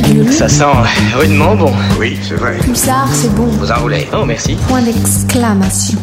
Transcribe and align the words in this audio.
virgule. 0.00 0.32
Ça 0.32 0.48
sent 0.48 0.64
rudement 1.14 1.54
bon. 1.54 1.72
Oui, 1.98 2.18
c'est 2.22 2.34
vrai. 2.34 2.58
Pulsar, 2.58 3.08
c'est 3.12 3.34
bon. 3.34 3.46
Vous 3.46 3.70
enroulez. 3.70 4.06
Oh, 4.12 4.24
merci. 4.24 4.56
Point 4.68 4.82
d'exclamation. 4.82 5.98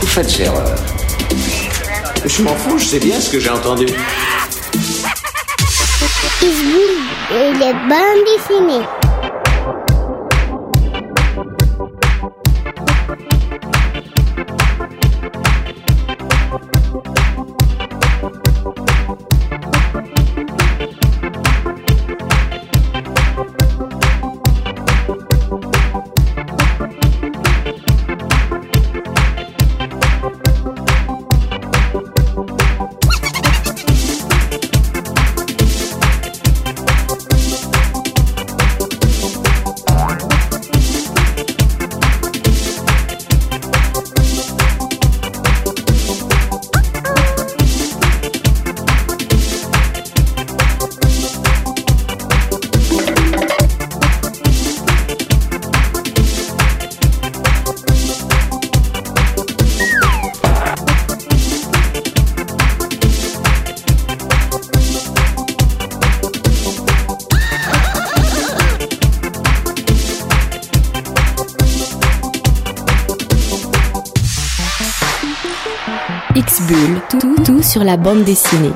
Vous 0.00 0.06
faites 0.06 0.40
erreur. 0.40 0.74
Je 2.24 2.42
m'en 2.42 2.54
fous, 2.54 2.78
je 2.78 2.84
sais 2.84 2.98
bien 2.98 3.20
ce 3.20 3.30
que 3.30 3.40
j'ai 3.40 3.50
entendu. 3.50 3.86
Pitbull 6.40 6.96
et 7.36 7.52
les 7.52 7.74
bandes. 7.88 9.09
Sur 77.70 77.84
la 77.84 77.96
bande 77.96 78.24
dessinée. 78.24 78.72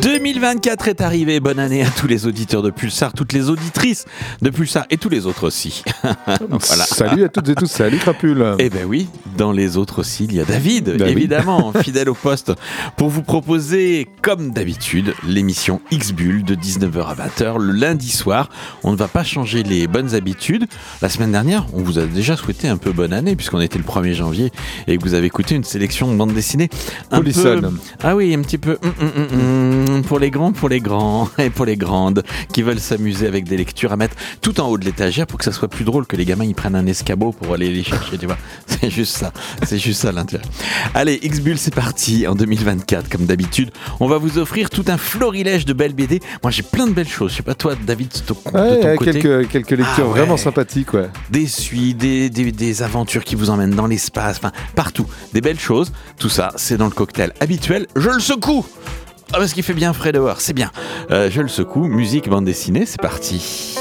2024 0.00 0.88
est 0.88 1.00
arrivé. 1.02 1.38
Bonne 1.38 1.58
année 1.58 1.82
à 1.82 1.90
tous 1.90 2.06
les 2.06 2.26
auditeurs 2.26 2.62
de 2.62 2.70
Pulsar, 2.70 3.12
toutes 3.12 3.34
les 3.34 3.50
auditrices 3.50 4.06
de 4.40 4.48
Pulsar 4.48 4.86
et 4.88 4.96
tous 4.96 5.10
les 5.10 5.26
autres 5.26 5.46
aussi. 5.46 5.84
voilà. 6.48 6.84
Salut 6.84 7.24
à 7.24 7.28
toutes 7.28 7.50
et 7.50 7.54
tous, 7.54 7.66
salut 7.66 7.98
Crapule. 7.98 8.54
Eh 8.58 8.70
ben 8.70 8.86
oui, 8.86 9.06
dans 9.38 9.52
les 9.52 9.76
autres 9.76 10.00
aussi, 10.00 10.24
il 10.24 10.34
y 10.34 10.40
a 10.40 10.44
David, 10.44 10.96
David. 10.96 11.16
évidemment, 11.16 11.72
fidèle 11.82 12.10
au 12.10 12.14
poste, 12.14 12.52
pour 12.96 13.08
vous 13.08 13.22
proposer, 13.22 14.08
comme 14.20 14.50
d'habitude, 14.50 15.14
l'émission 15.26 15.80
X-Bull 15.92 16.42
de 16.42 16.56
19h 16.56 17.06
à 17.06 17.14
20h 17.14 17.58
le 17.58 17.72
lundi 17.72 18.10
soir. 18.10 18.50
On 18.82 18.90
ne 18.90 18.96
va 18.96 19.06
pas 19.06 19.22
changer 19.22 19.62
les 19.62 19.86
bonnes 19.86 20.14
habitudes. 20.14 20.66
La 21.00 21.08
semaine 21.08 21.30
dernière, 21.30 21.66
on 21.72 21.82
vous 21.82 22.00
a 22.00 22.06
déjà 22.06 22.36
souhaité 22.36 22.66
un 22.66 22.76
peu 22.76 22.90
bonne 22.90 23.12
année, 23.12 23.36
puisqu'on 23.36 23.60
était 23.60 23.78
le 23.78 23.84
1er 23.84 24.12
janvier 24.12 24.50
et 24.88 24.98
que 24.98 25.02
vous 25.02 25.14
avez 25.14 25.28
écouté 25.28 25.54
une 25.54 25.64
sélection 25.64 26.10
de 26.10 26.16
bandes 26.16 26.34
dessinées 26.34 26.68
un 27.12 27.22
peu... 27.22 27.30
Ah 28.02 28.16
oui, 28.16 28.34
un 28.34 28.42
petit 28.42 28.58
peu 28.58 28.76
hum, 28.82 28.92
hum, 29.00 29.88
hum, 29.88 30.02
pour 30.02 30.18
les 30.18 30.30
grands, 30.30 30.50
pour 30.50 30.68
les 30.68 30.80
grands 30.80 31.30
et 31.38 31.50
pour 31.50 31.64
les 31.64 31.76
grandes 31.76 32.24
qui 32.52 32.62
veulent 32.62 32.80
s'amuser 32.80 33.28
avec 33.28 33.44
des 33.44 33.56
lectures 33.56 33.92
à 33.92 33.96
mettre 33.96 34.16
tout 34.40 34.60
en 34.60 34.68
haut 34.68 34.78
de 34.78 34.84
l'étagère 34.84 35.28
pour 35.28 35.38
que 35.38 35.44
ça 35.44 35.52
soit 35.52 35.68
plus 35.68 35.84
drôle 35.84 36.06
que 36.06 36.16
les 36.16 36.24
gamins 36.24 36.44
ils 36.44 36.56
prennent 36.56 36.74
un 36.74 36.86
escabeau 36.86 37.30
pour 37.30 37.54
aller 37.54 37.70
les 37.70 37.84
chercher, 37.84 38.18
tu 38.18 38.26
vois. 38.26 38.38
C'est 38.66 38.90
juste 38.90 39.16
ça. 39.16 39.27
C'est 39.64 39.78
juste 39.78 40.02
ça 40.02 40.12
l'intérêt. 40.12 40.44
Allez, 40.94 41.18
X-Bull, 41.22 41.58
c'est 41.58 41.74
parti 41.74 42.26
en 42.26 42.34
2024 42.34 43.08
comme 43.08 43.26
d'habitude. 43.26 43.70
On 44.00 44.08
va 44.08 44.18
vous 44.18 44.38
offrir 44.38 44.70
tout 44.70 44.84
un 44.88 44.98
florilège 44.98 45.64
de 45.64 45.72
belles 45.72 45.94
BD. 45.94 46.20
Moi, 46.42 46.50
j'ai 46.50 46.62
plein 46.62 46.86
de 46.86 46.92
belles 46.92 47.08
choses. 47.08 47.32
Je 47.32 47.36
sais 47.38 47.42
pas 47.42 47.54
toi, 47.54 47.74
David, 47.86 48.08
de 48.08 48.18
ton, 48.18 48.34
de 48.34 48.56
Ouais, 48.58 48.80
ton 48.80 48.88
ouais, 48.88 48.96
côté. 48.96 49.12
quelques, 49.20 49.48
quelques 49.48 49.70
lectures 49.70 49.86
Ah 49.98 50.02
ouais. 50.04 50.08
vraiment 50.10 50.36
sympathiques, 50.36 50.92
ouais. 50.94 51.08
Des 51.30 51.46
suites, 51.46 51.98
des, 51.98 52.30
des, 52.30 52.52
des 52.52 52.82
aventures 52.82 53.24
qui 53.24 53.34
vous 53.34 53.50
emmènent 53.50 53.74
dans 53.74 53.86
l'espace, 53.86 54.36
enfin 54.38 54.52
partout. 54.74 55.06
Des 55.32 55.40
belles 55.40 55.58
choses. 55.60 55.92
Tout 56.18 56.28
ça, 56.28 56.52
c'est 56.56 56.76
dans 56.76 56.86
le 56.86 56.90
cocktail 56.92 57.32
habituel. 57.40 57.86
Je 57.96 58.08
le 58.10 58.20
secoue 58.20 58.64
Ah, 59.32 59.38
parce 59.38 59.52
qu'il 59.52 59.62
fait 59.62 59.74
bien 59.74 59.92
frais 59.92 60.12
dehors, 60.12 60.40
c'est 60.40 60.52
bien. 60.54 60.70
Euh, 61.10 61.30
je 61.30 61.40
le 61.42 61.48
secoue. 61.48 61.86
Musique, 61.86 62.28
bande 62.28 62.44
dessinée, 62.44 62.84
c'est 62.86 63.00
parti. 63.00 63.76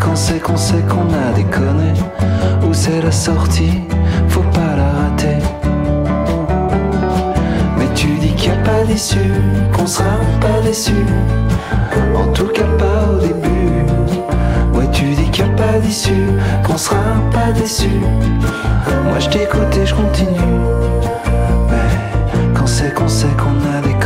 Quand 0.00 0.16
c'est 0.16 0.40
qu'on 0.40 0.56
sait 0.56 0.82
qu'on 0.88 1.08
a 1.12 1.32
déconné. 1.34 1.92
Où 2.68 2.72
c'est 2.72 3.00
la 3.02 3.12
sortie, 3.12 3.82
faut 4.28 4.42
pas 4.42 4.76
la 4.76 4.90
rater. 5.00 5.38
Mais 7.78 7.88
tu 7.94 8.08
dis 8.18 8.32
qu'il 8.34 8.52
n'y 8.52 8.58
a 8.58 8.62
pas 8.62 8.84
d'issue, 8.84 9.32
qu'on 9.76 9.86
sera 9.86 10.16
pas 10.40 10.60
déçu. 10.64 10.92
En 12.16 12.26
tout 12.32 12.48
cas 12.48 12.70
pas 12.78 13.12
au 13.12 13.18
début. 13.18 13.84
Ouais, 14.74 14.88
tu 14.92 15.04
dis 15.14 15.30
qu'il 15.30 15.44
n'y 15.44 15.50
a 15.50 15.54
pas 15.54 15.78
d'issue, 15.78 16.28
qu'on 16.64 16.76
sera 16.76 16.96
pas 17.32 17.52
déçu. 17.52 17.90
Moi 19.08 19.18
je 19.18 19.28
t'écoute 19.28 19.76
et 19.80 19.86
je 19.86 19.94
continue. 19.94 20.54
Mais 21.70 22.54
quand 22.54 22.66
c'est 22.66 22.94
qu'on 22.94 23.08
sait 23.08 23.34
qu'on 23.36 23.56
a 23.76 23.80
déconné. 23.80 23.97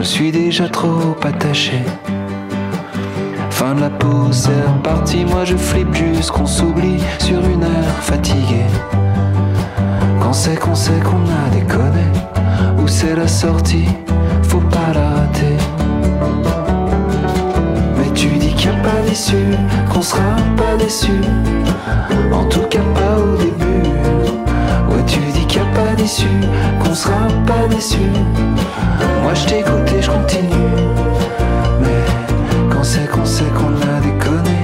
Me 0.00 0.04
suis 0.04 0.32
déjà 0.32 0.66
trop 0.66 1.14
attaché. 1.22 1.82
Fin 3.50 3.74
de 3.74 3.82
la 3.82 3.90
pause, 3.90 4.48
c'est 4.48 4.70
reparti, 4.72 5.26
moi 5.26 5.44
je 5.44 5.58
flippe 5.58 5.94
juste 5.94 6.30
qu'on 6.30 6.46
s'oublie 6.46 7.02
sur 7.18 7.38
une 7.44 7.62
heure 7.62 7.98
fatiguée. 8.00 8.70
Quand 10.22 10.32
c'est 10.32 10.56
qu'on 10.58 10.74
sait 10.74 11.00
qu'on 11.00 11.24
a 11.42 11.50
déconné, 11.52 12.06
où 12.82 12.88
c'est 12.88 13.14
la 13.14 13.28
sortie, 13.28 13.88
faut 14.42 14.64
pas 14.76 14.94
la 14.94 15.06
rater. 15.10 15.58
Mais 17.98 18.10
tu 18.14 18.28
dis 18.28 18.54
qu'il 18.54 18.70
n'y 18.70 18.76
a 18.78 18.80
pas 18.80 19.02
d'issue, 19.06 19.54
qu'on 19.92 20.00
sera 20.00 20.34
pas 20.56 20.82
déçu. 20.82 21.20
En 22.32 22.44
tout 22.46 22.66
cas 22.70 22.86
pas 22.94 23.18
au 23.20 23.36
début. 23.36 23.90
Ouais, 24.88 25.04
tu 25.06 25.20
dis 25.34 25.44
qu'on 26.82 26.94
sera 26.94 27.28
pas 27.46 27.68
déçu. 27.68 27.98
Moi 29.22 29.34
je 29.34 29.44
t'écoute 29.44 29.92
et 29.94 30.00
je 30.00 30.10
continue. 30.10 30.72
Mais 31.82 32.04
quand 32.70 32.82
c'est 32.82 33.06
qu'on 33.10 33.26
sait 33.26 33.44
qu'on 33.44 33.74
a 33.74 34.00
déconné. 34.00 34.60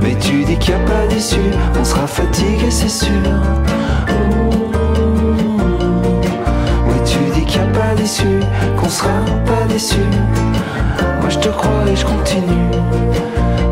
Mais 0.00 0.14
tu 0.14 0.44
dis 0.44 0.56
qu'il 0.56 0.74
n'y 0.74 0.82
a 0.82 0.84
pas 0.86 1.06
d'issue, 1.08 1.52
on 1.78 1.84
sera 1.84 2.06
fatigué, 2.06 2.70
c'est 2.70 2.88
sûr. 2.88 3.10
Oui, 6.86 6.96
tu 7.04 7.18
dis 7.34 7.44
qu'il 7.44 7.60
n'y 7.60 7.68
a 7.68 7.70
pas 7.78 7.94
d'issue, 7.94 8.40
qu'on 8.78 8.88
sera 8.88 9.10
pas 9.44 9.66
déçu. 9.68 10.00
Moi 11.20 11.28
je 11.28 11.38
te 11.38 11.48
crois 11.48 11.84
et 11.86 11.96
je 11.96 12.06
continue. 12.06 12.70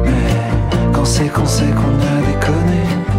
Mais 0.05 0.93
quand 0.93 1.07
c'est 1.07 1.29
qu'on 1.29 1.47
sait 1.47 1.65
qu'on 1.65 1.97
a 1.97 2.27
déconné. 2.27 3.10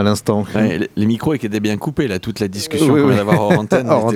À 0.00 0.02
l'instant. 0.02 0.44
Ouais, 0.54 0.88
les- 0.96 1.06
micros 1.06 1.34
étaient 1.34 1.60
bien 1.60 1.76
coupés 1.76 2.08
là, 2.08 2.18
toute 2.18 2.40
la 2.40 2.48
discussion 2.48 2.92
Oui, 2.92 3.00
qu'on 3.00 3.08
oui. 3.08 3.14
vient 3.14 3.24
d'avoir 3.24 3.40
hors 3.42 3.58
antenne. 3.58 3.88
Hors. 3.90 4.12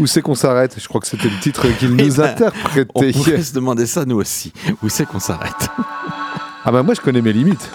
Où 0.00 0.06
c'est 0.06 0.22
qu'on 0.22 0.34
s'arrête? 0.34 0.76
Je 0.78 0.88
crois 0.88 1.00
que 1.00 1.06
c'était 1.06 1.28
le 1.28 1.38
titre 1.40 1.66
qu'il 1.78 1.88
Eh 1.98 2.08
nous 2.08 2.14
ben, 2.16 2.22
On 2.22 2.22
interprétait. 2.24 3.12
pourrait 3.12 3.42
se 3.42 3.54
demander 3.54 3.86
ça 3.86 4.04
nous 4.04 4.16
aussi. 4.16 4.52
Où 4.82 4.88
c'est 4.88 5.06
qu'on 5.06 5.20
s'arrête? 5.20 5.68
Ah 6.64 6.72
bah 6.72 6.82
moi 6.82 6.94
je 6.94 7.00
connais 7.00 7.22
mes 7.22 7.32
limites. 7.32 7.70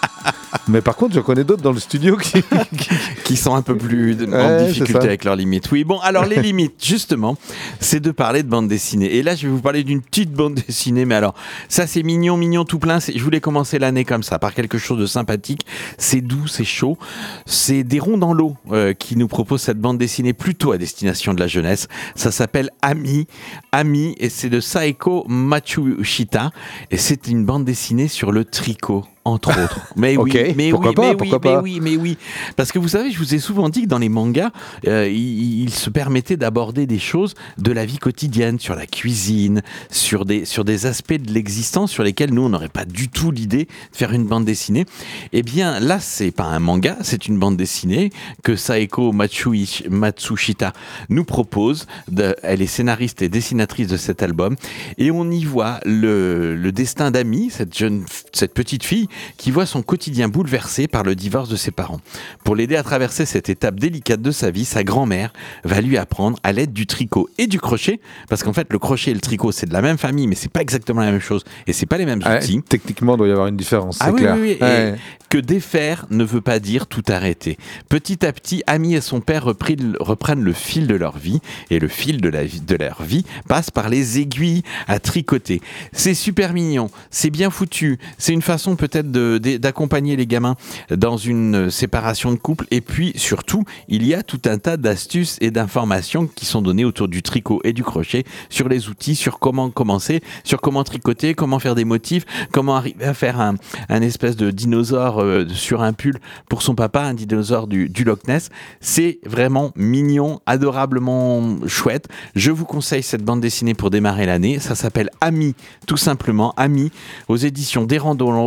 Mais 0.68 0.82
par 0.82 0.96
contre, 0.96 1.14
je 1.14 1.20
connais 1.20 1.44
d'autres 1.44 1.62
dans 1.62 1.72
le 1.74 1.80
studio 1.80 2.18
qui. 2.18 2.42
Qui 2.78 2.90
sont 3.33 3.56
un 3.56 3.63
peu 3.63 3.75
plus 3.75 4.16
en 4.31 4.66
difficulté 4.68 5.06
avec 5.06 5.24
leurs 5.24 5.36
limites. 5.36 5.72
Oui, 5.72 5.83
bon, 5.83 6.00
alors 6.00 6.25
les 6.25 6.42
limites, 6.42 6.75
justement, 6.83 7.38
c'est 7.80 8.00
de 8.00 8.12
parler 8.12 8.44
de 8.44 8.48
bande 8.48 8.68
dessinée. 8.68 9.16
Et 9.16 9.24
là, 9.24 9.36
je 9.36 9.48
vais 9.48 9.54
vous 9.54 9.62
parler 9.62 9.83
d'une 9.83 10.01
petite 10.01 10.31
bande 10.31 10.56
dessinée, 10.68 11.06
mais 11.06 11.16
alors, 11.16 11.33
ça 11.68 11.88
c'est 11.88 12.04
mignon, 12.04 12.38
mignon 12.38 12.66
tout 12.66 12.80
plein. 12.80 13.00
Je 13.00 13.24
voulais 13.24 13.42
commencer 13.42 13.80
l'année 13.80 14.06
comme 14.06 14.24
ça, 14.24 14.38
par 14.38 14.54
quelque 14.54 14.77
chose 14.77 15.00
de 15.00 15.07
sympathique. 15.07 15.62
C'est 15.98 16.22
doux, 16.22 16.48
c'est 16.48 16.63
chaud. 16.63 16.98
C'est 17.45 17.83
des 17.83 18.00
ronds 18.00 18.18
dans 18.18 18.33
l'eau 18.33 18.56
euh, 18.72 18.94
qui 18.94 19.16
nous 19.16 19.27
propose 19.27 19.62
cette 19.62 19.80
bande 19.80 19.98
dessinée 19.98 20.33
plutôt 20.33 20.72
à 20.72 20.77
destination 20.77 21.33
de 21.33 21.39
la 21.39 21.48
jeunesse. 21.48 21.88
Ça 22.16 22.31
s'appelle 22.31 22.69
Ami. 22.81 23.27
Ami, 23.72 24.16
et 24.19 24.30
c'est 24.30 24.50
de 24.50 24.60
Saeko 24.60 25.25
Matsushita. 25.27 26.51
Et 26.92 26.98
c'est 26.98 27.27
une 27.27 27.45
bande 27.45 27.66
dessinée 27.66 28.07
sur 28.07 28.31
le 28.31 28.45
tricot. 28.45 29.06
Entre 29.27 29.50
autres. 29.50 29.80
Mais 29.95 30.16
oui, 30.18 30.31
Ok, 30.31 30.54
mais 30.56 30.69
pourquoi 30.69 30.89
oui, 30.92 30.95
pas, 30.95 31.04
mais 31.04 31.16
oui, 31.16 31.30
mais 31.42 31.57
oui, 31.63 31.80
mais 31.81 31.95
oui. 31.98 32.18
Parce 32.56 32.72
que 32.72 32.77
vous 32.77 32.89
savez, 32.89 33.10
je 33.12 33.18
vous 33.18 33.33
ai 33.33 33.39
souvent 33.39 33.69
dit 33.69 33.81
que 33.83 33.88
dans 33.88 33.98
les 33.98 34.10
mangas, 34.10 34.51
euh, 34.88 35.07
il, 35.10 35.63
il 35.63 35.69
se 35.72 35.89
permettait 35.89 36.38
d'aborder 36.38 36.86
des 36.86 37.00
choses 37.00 37.33
de 37.57 37.72
la 37.72 37.86
vie 37.86 37.98
quotidienne, 37.98 38.60
sur 38.60 38.75
la 38.75 38.86
cuisine, 38.86 39.63
sur 39.89 40.25
des, 40.25 40.45
sur 40.45 40.63
des 40.63 40.86
aspects 40.86 41.13
de 41.13 41.31
l'existence 41.33 41.92
sur 41.92 42.04
lesquels 42.04 42.33
nous, 42.33 42.44
on 42.44 42.50
n'aurait 42.50 42.69
pas 42.69 42.86
du 42.86 43.10
tout 43.10 43.31
l'idée 43.31 43.66
de 43.66 43.98
faire 43.98 44.12
une 44.13 44.25
bande 44.25 44.45
dessinée. 44.45 44.86
Eh 45.33 45.42
bien, 45.42 45.80
là, 45.80 46.00
c'est 46.00 46.30
pas 46.31 46.44
un 46.45 46.60
manga, 46.60 46.98
c'est 47.01 47.27
une 47.27 47.39
bande 47.39 47.57
dessinée 47.57 48.12
que 48.44 48.56
Saeko 48.56 49.12
Matsui- 49.12 49.86
Matsushita 49.89 50.74
nous 51.10 51.25
propose. 51.25 51.88
De- 52.12 52.36
elle 52.44 52.62
est 52.62 52.68
scénariste 52.68 53.24
et 53.24 53.30
dessinatrice 53.30 53.88
de 53.88 53.98
cet 53.98 54.22
album. 54.22 54.56
Et 55.00 55.10
on 55.10 55.31
y 55.31 55.45
voit 55.45 55.80
le, 55.86 56.56
le 56.56 56.72
destin 56.72 57.10
d'Ami, 57.10 57.50
cette 57.50 57.75
jeune, 57.75 58.04
cette 58.33 58.54
petite 58.54 58.83
fille, 58.83 59.07
qui 59.38 59.52
voit 59.52 59.66
son 59.66 59.82
quotidien 59.82 60.28
bouleversé 60.28 60.88
par 60.88 61.04
le 61.04 61.16
divorce 61.16 61.50
de 61.50 61.56
ses 61.56 61.72
parents. 61.72 62.02
Pour 62.44 62.56
l'aider 62.56 62.76
à 62.76 62.84
traverser 62.84 63.26
cette 63.26 63.50
étape 63.50 63.80
délicate 63.80 64.22
de 64.22 64.32
sa 64.32 64.52
vie, 64.52 64.66
sa 64.66 64.84
grand-mère 64.84 65.32
va 65.64 65.82
lui 65.82 65.98
apprendre 65.98 66.38
à 66.44 66.52
l'aide 66.52 66.74
du 66.74 66.86
tricot 66.88 67.30
et 67.38 67.48
du 67.48 67.60
crochet, 67.60 68.00
parce 68.30 68.44
qu'en 68.44 68.54
fait 68.54 68.68
le 68.72 68.80
crochet 68.80 69.12
et 69.12 69.14
le 69.14 69.20
tricot 69.22 69.52
c'est 69.52 69.66
de 69.68 69.74
la 69.74 69.82
même 69.82 69.98
famille, 69.98 70.28
mais 70.28 70.36
c'est 70.36 70.52
pas 70.52 70.62
exactement 70.62 71.02
la 71.02 71.12
même 71.12 71.22
chose 71.22 71.44
et 71.68 71.74
c'est 71.74 71.86
pas 71.86 71.98
les 71.98 72.06
mêmes 72.06 72.22
outils. 72.26 72.62
techniquement, 72.68 73.16
il 73.16 73.18
doit 73.18 73.28
y 73.28 73.32
avoir 73.32 73.48
une 73.48 73.58
différence, 73.58 73.98
c'est 73.98 74.06
Ah 74.06 74.12
clair. 74.12 74.36
oui, 74.36 74.42
oui, 74.42 74.58
et 74.60 74.64
Ouais. 74.64 74.96
que 75.30 75.38
défaire 75.38 76.06
ne 76.10 76.24
veut 76.24 76.42
pas 76.42 76.60
dire 76.60 76.88
tout 76.88 77.04
arrêter. 77.08 77.58
Petit 77.90 78.26
à 78.26 78.32
petit, 78.34 78.64
Ami 78.68 78.96
et 78.96 79.02
son 79.02 79.22
père 79.22 79.44
reprennent 79.46 80.42
le 80.44 80.54
fil 80.54 80.88
de 80.88 80.96
leur 80.96 81.18
vie, 81.18 81.40
et 81.70 81.80
le 81.80 81.88
fil 81.88 82.22
de, 82.22 82.30
la 82.30 82.44
vie, 82.44 82.62
de 82.62 82.76
leur 82.76 83.04
vie 83.04 83.26
passe 83.48 83.72
par 83.72 83.90
les 83.90 84.20
aiguilles 84.20 84.64
à 84.88 85.00
tricoter. 85.00 85.62
C'est 85.94 86.14
super 86.14 86.54
mignon, 86.54 86.90
c'est 87.12 87.30
bien 87.30 87.50
foutu, 87.50 87.98
c'est 88.18 88.34
une 88.34 88.42
façon 88.42 88.76
peut-être 88.76 89.05
d'accompagner 89.06 90.16
les 90.16 90.28
gamins 90.28 90.56
dans 90.90 91.18
une 91.18 91.69
séparation 91.69 92.31
de 92.31 92.38
couple, 92.38 92.66
et 92.72 92.81
puis 92.81 93.13
surtout, 93.16 93.63
il 93.88 94.06
y 94.06 94.13
a 94.13 94.24
tout 94.24 94.42
un 94.46 94.57
tas 94.57 94.78
d'astuces 94.78 95.38
et 95.42 95.52
d'informations 95.52 96.28
qui 96.28 96.46
sont 96.46 96.62
données 96.62 96.86
autour 96.86 97.07
du 97.07 97.22
tricot 97.22 97.62
et 97.63 97.74
du 97.74 97.84
crochet, 97.84 98.24
sur 98.50 98.69
les 98.69 98.90
outils, 98.90 99.16
sur 99.16 99.40
comment 99.40 99.69
commencer, 99.69 100.22
sur 100.44 100.62
comment 100.62 100.84
tricoter, 100.84 101.34
comment 101.34 101.60
faire 101.60 101.75
des 101.75 101.86
motifs, 101.86 102.25
comment 102.52 102.75
arriver 102.75 103.06
à 103.06 103.13
faire 103.13 103.40
un, 103.40 103.56
espèce 104.02 104.36
de 104.36 104.52
dinosaure 104.52 105.22
euh, 105.22 105.48
sur 105.50 105.81
un 105.81 105.94
pull 105.94 106.19
pour 106.50 106.62
son 106.62 106.75
papa, 106.75 107.01
un 107.01 107.13
dinosaure 107.13 107.68
du, 107.68 107.90
Loch 108.06 108.28
Ness. 108.28 108.50
C'est 108.81 109.19
vraiment 109.25 109.72
mignon, 109.75 110.40
adorablement 110.46 111.58
chouette. 111.68 112.08
Je 112.36 112.51
vous 112.51 112.66
conseille 112.66 113.04
cette 113.04 113.24
bande 113.24 113.42
dessinée 113.42 113.74
pour 113.74 113.90
démarrer 113.90 114.25
l'année. 114.25 114.60
Ça 114.60 114.75
s'appelle 114.75 115.10
Ami, 115.22 115.56
tout 115.88 115.98
simplement. 115.98 116.54
Ami, 116.58 116.92
aux 117.28 117.38
éditions 117.38 117.86
Des 117.86 118.00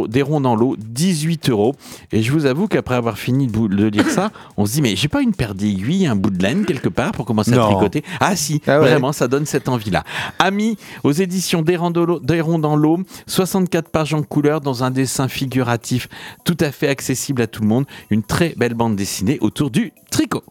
Des 0.08 0.22
Ronds 0.22 0.44
dans 0.48 0.56
l'eau, 0.56 0.76
18 0.78 1.50
euros. 1.50 1.74
Et 2.10 2.22
je 2.22 2.32
vous 2.32 2.46
avoue 2.46 2.68
qu'après 2.68 2.94
avoir 2.94 3.18
fini 3.18 3.46
de, 3.46 3.86
lire 3.88 4.08
ça, 4.08 4.30
on 4.56 4.64
se 4.64 4.72
dit, 4.72 4.82
mais 4.82 4.96
j'ai 4.96 5.08
pas 5.08 5.20
une 5.20 5.34
paire 5.34 5.54
d'aiguilles, 5.54 6.06
un 6.06 6.16
bout 6.16 6.30
de 6.30 6.42
laine 6.42 6.64
quelque 6.64 6.88
part 6.88 7.12
pour 7.12 7.26
commencer 7.26 7.52
à 7.52 7.58
tricoter? 7.58 8.02
Ah 8.20 8.34
si, 8.34 8.62
Ah 8.66 8.80
ouais. 8.80 8.88
vraiment, 8.88 9.12
ça 9.12 9.28
donne 9.28 9.44
cette 9.44 9.68
envie-là. 9.68 10.04
Ami, 10.38 10.78
aux 11.04 11.12
éditions 11.12 11.64
Ronds 11.78 12.58
dans 12.58 12.76
l'eau, 12.76 13.00
64 13.26 13.90
pages 13.90 14.14
en 14.14 14.22
couleur 14.22 14.60
dans 14.60 14.84
un 14.84 14.90
dessin 14.90 15.28
figuratif 15.28 16.08
tout 16.44 16.56
à 16.60 16.72
fait 16.72 16.88
accessible 16.88 17.42
à 17.42 17.46
tout 17.46 17.62
le 17.62 17.68
monde. 17.68 17.84
Une 18.10 18.22
très 18.22 18.54
belle 18.56 18.74
bande 18.74 18.96
dessinée 18.96 19.38
autour 19.40 19.70
du 19.70 19.92
tricot. 20.10 20.42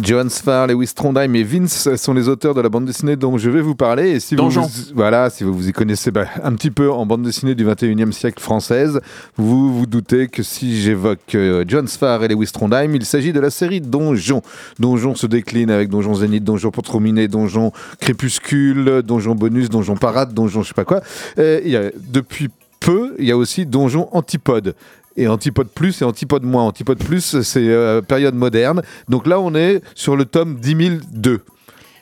Johan 0.00 0.28
Sfar, 0.28 0.68
Lewis 0.68 0.92
Trondheim 0.94 1.34
et 1.34 1.42
Vince 1.42 1.94
sont 1.96 2.14
les 2.14 2.28
auteurs 2.28 2.54
de 2.54 2.60
la 2.60 2.68
bande 2.68 2.84
dessinée 2.84 3.16
dont 3.16 3.36
je 3.38 3.50
vais 3.50 3.60
vous 3.60 3.74
parler. 3.74 4.10
Et 4.12 4.20
si 4.20 4.36
vous, 4.36 4.50
vous- 4.62 4.94
voilà, 4.94 5.30
si 5.30 5.42
vous 5.42 5.52
vous 5.52 5.68
y 5.68 5.72
connaissez 5.72 6.10
bah, 6.12 6.26
un 6.44 6.52
petit 6.54 6.70
peu 6.70 6.90
en 6.90 7.04
bande 7.06 7.22
dessinée 7.22 7.54
du 7.56 7.66
21e 7.66 8.12
siècle 8.12 8.40
française, 8.40 9.00
vous 9.36 9.76
vous 9.76 9.86
doutez 9.86 10.28
que 10.28 10.42
si 10.44 10.80
j'évoque 10.80 11.34
euh, 11.34 11.64
John 11.66 11.88
Sfar 11.88 12.22
et 12.22 12.28
Lewis 12.28 12.50
Trondheim, 12.52 12.94
il 12.94 13.04
s'agit 13.04 13.32
de 13.32 13.40
la 13.40 13.50
série 13.50 13.80
Donjon. 13.80 14.42
Donjon 14.78 15.14
se 15.16 15.26
décline 15.26 15.70
avec 15.70 15.88
Donjon 15.88 16.14
Zénith, 16.14 16.44
Donjon 16.44 16.70
Protrominé, 16.70 17.26
Donjon 17.26 17.72
Crépuscule, 18.00 19.02
Donjon 19.02 19.34
Bonus, 19.34 19.68
Donjon 19.70 19.96
Parade, 19.96 20.32
Donjon 20.34 20.62
je 20.62 20.68
sais 20.68 20.74
pas 20.74 20.84
quoi. 20.84 21.00
Euh, 21.38 21.60
y 21.64 21.74
a- 21.76 21.90
depuis 22.08 22.48
peu, 22.78 23.14
il 23.18 23.26
y 23.26 23.30
a 23.32 23.36
aussi 23.36 23.66
Donjon 23.66 24.08
Antipode. 24.12 24.74
Et 25.20 25.28
Antipode 25.28 25.68
Plus 25.68 26.00
et 26.00 26.04
Antipode 26.06 26.44
Moins. 26.44 26.64
Antipode 26.64 27.04
Plus, 27.04 27.42
c'est 27.42 27.68
euh, 27.68 28.00
période 28.00 28.34
moderne. 28.34 28.80
Donc 29.10 29.26
là, 29.26 29.38
on 29.38 29.54
est 29.54 29.82
sur 29.94 30.16
le 30.16 30.24
tome 30.24 30.58
10002. 30.58 31.42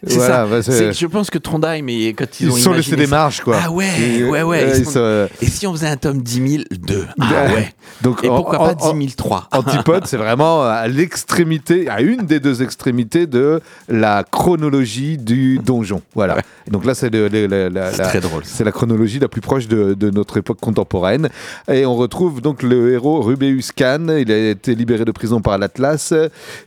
C'est 0.07 0.15
Voilà, 0.15 0.35
ça. 0.35 0.47
bah, 0.47 0.63
c'est- 0.63 0.93
je 0.93 1.07
pense 1.07 1.29
que 1.31 1.39
Trondheim, 1.39 1.87
et 1.89 2.15
quand 2.15 2.27
ils, 2.41 2.47
Ils 2.47 2.53
ont 2.53 2.57
sont 2.57 2.73
laissés 2.73 2.95
des 2.97 3.07
marges, 3.07 3.41
quoi. 3.41 3.59
Ah 3.65 3.71
ouais, 3.71 3.87
Et, 4.01 4.25
ouais, 4.25 4.43
ouais. 4.43 4.63
euh, 4.63 4.71
ils 4.75 4.79
ils 4.81 4.85
sont- 4.85 4.91
sont- 4.93 5.29
Et 5.43 5.47
si 5.47 5.67
on 5.67 5.73
faisait 5.73 5.89
un 5.89 5.97
tome 5.97 6.23
10 6.23 6.41
002 6.71 7.07
Ah 7.21 7.25
Ouais. 7.49 7.55
ouais. 7.55 7.75
Donc, 8.03 8.23
Et 8.23 8.29
en- 8.29 8.37
pourquoi 8.37 8.61
en- 8.61 8.67
pas 8.69 8.75
10 8.75 8.85
en- 8.87 8.95
003 8.95 9.49
Antipode, 9.53 10.07
c'est 10.07 10.17
vraiment 10.17 10.63
à 10.63 10.87
l'extrémité, 10.87 11.89
à 11.89 12.01
une 12.01 12.27
des 12.27 12.39
deux 12.39 12.63
extrémités 12.63 13.27
de 13.27 13.61
la 13.89 14.25
chronologie 14.31 15.19
du 15.19 15.59
donjon. 15.59 16.01
Voilà. 16.15 16.37
Ouais. 16.37 16.43
Donc 16.71 16.85
là, 16.85 16.95
c'est 16.95 17.11
le- 17.11 17.29
le- 17.29 17.47
la- 17.47 17.69
la- 17.69 17.91
C'est 17.93 17.99
la- 18.03 18.09
très 18.09 18.21
drôle. 18.21 18.43
c'est 18.45 18.63
la 18.65 18.73
chronologie 18.73 19.19
la 19.19 19.29
plus 19.29 19.41
proche 19.41 19.67
de, 19.69 19.95
de 19.95 20.11
notre 20.11 20.37
époque 20.37 20.59
contemporaine. 20.61 21.29
Et 21.71 21.85
on 21.87 21.97
retrouve 21.97 22.41
donc 22.41 22.63
le 22.63 22.93
héros 22.93 23.21
Rubéus 23.21 23.73
Khan. 23.75 24.07
Il 24.19 24.31
a 24.31 24.51
été 24.51 24.75
libéré 24.75 25.05
de 25.05 25.11
prison 25.13 25.41
par 25.41 25.59
l'Atlas 25.59 26.13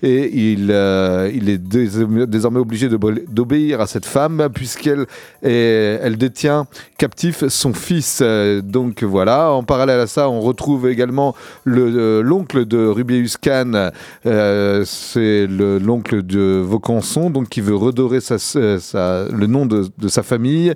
et 0.03 0.51
il, 0.51 0.67
euh, 0.71 1.29
il 1.33 1.49
est 1.49 1.57
dés- 1.57 1.87
désormais 2.27 2.59
obligé 2.59 2.89
de, 2.89 2.97
d'obéir 3.29 3.81
à 3.81 3.87
cette 3.87 4.05
femme 4.05 4.49
puisqu'elle 4.53 5.05
elle 5.41 6.17
détient 6.17 6.67
captif 6.97 7.47
son 7.47 7.73
fils. 7.73 8.21
Donc 8.63 9.03
voilà, 9.03 9.51
en 9.51 9.63
parallèle 9.63 9.99
à 9.99 10.07
ça, 10.07 10.29
on 10.29 10.39
retrouve 10.41 10.87
également 10.89 11.35
le, 11.63 11.81
euh, 11.95 12.21
l'oncle 12.21 12.65
de 12.65 12.85
Rubius 12.85 13.37
Khan, 13.37 13.89
euh, 14.25 14.83
c'est 14.85 15.47
le- 15.47 15.77
l'oncle 15.79 16.23
de 16.23 16.61
Vaucanson, 16.65 17.29
donc 17.29 17.49
qui 17.49 17.61
veut 17.61 17.75
redorer 17.75 18.21
sa, 18.21 18.37
sa- 18.37 19.25
le 19.29 19.47
nom 19.47 19.65
de, 19.65 19.87
de 19.97 20.07
sa 20.07 20.23
famille. 20.23 20.73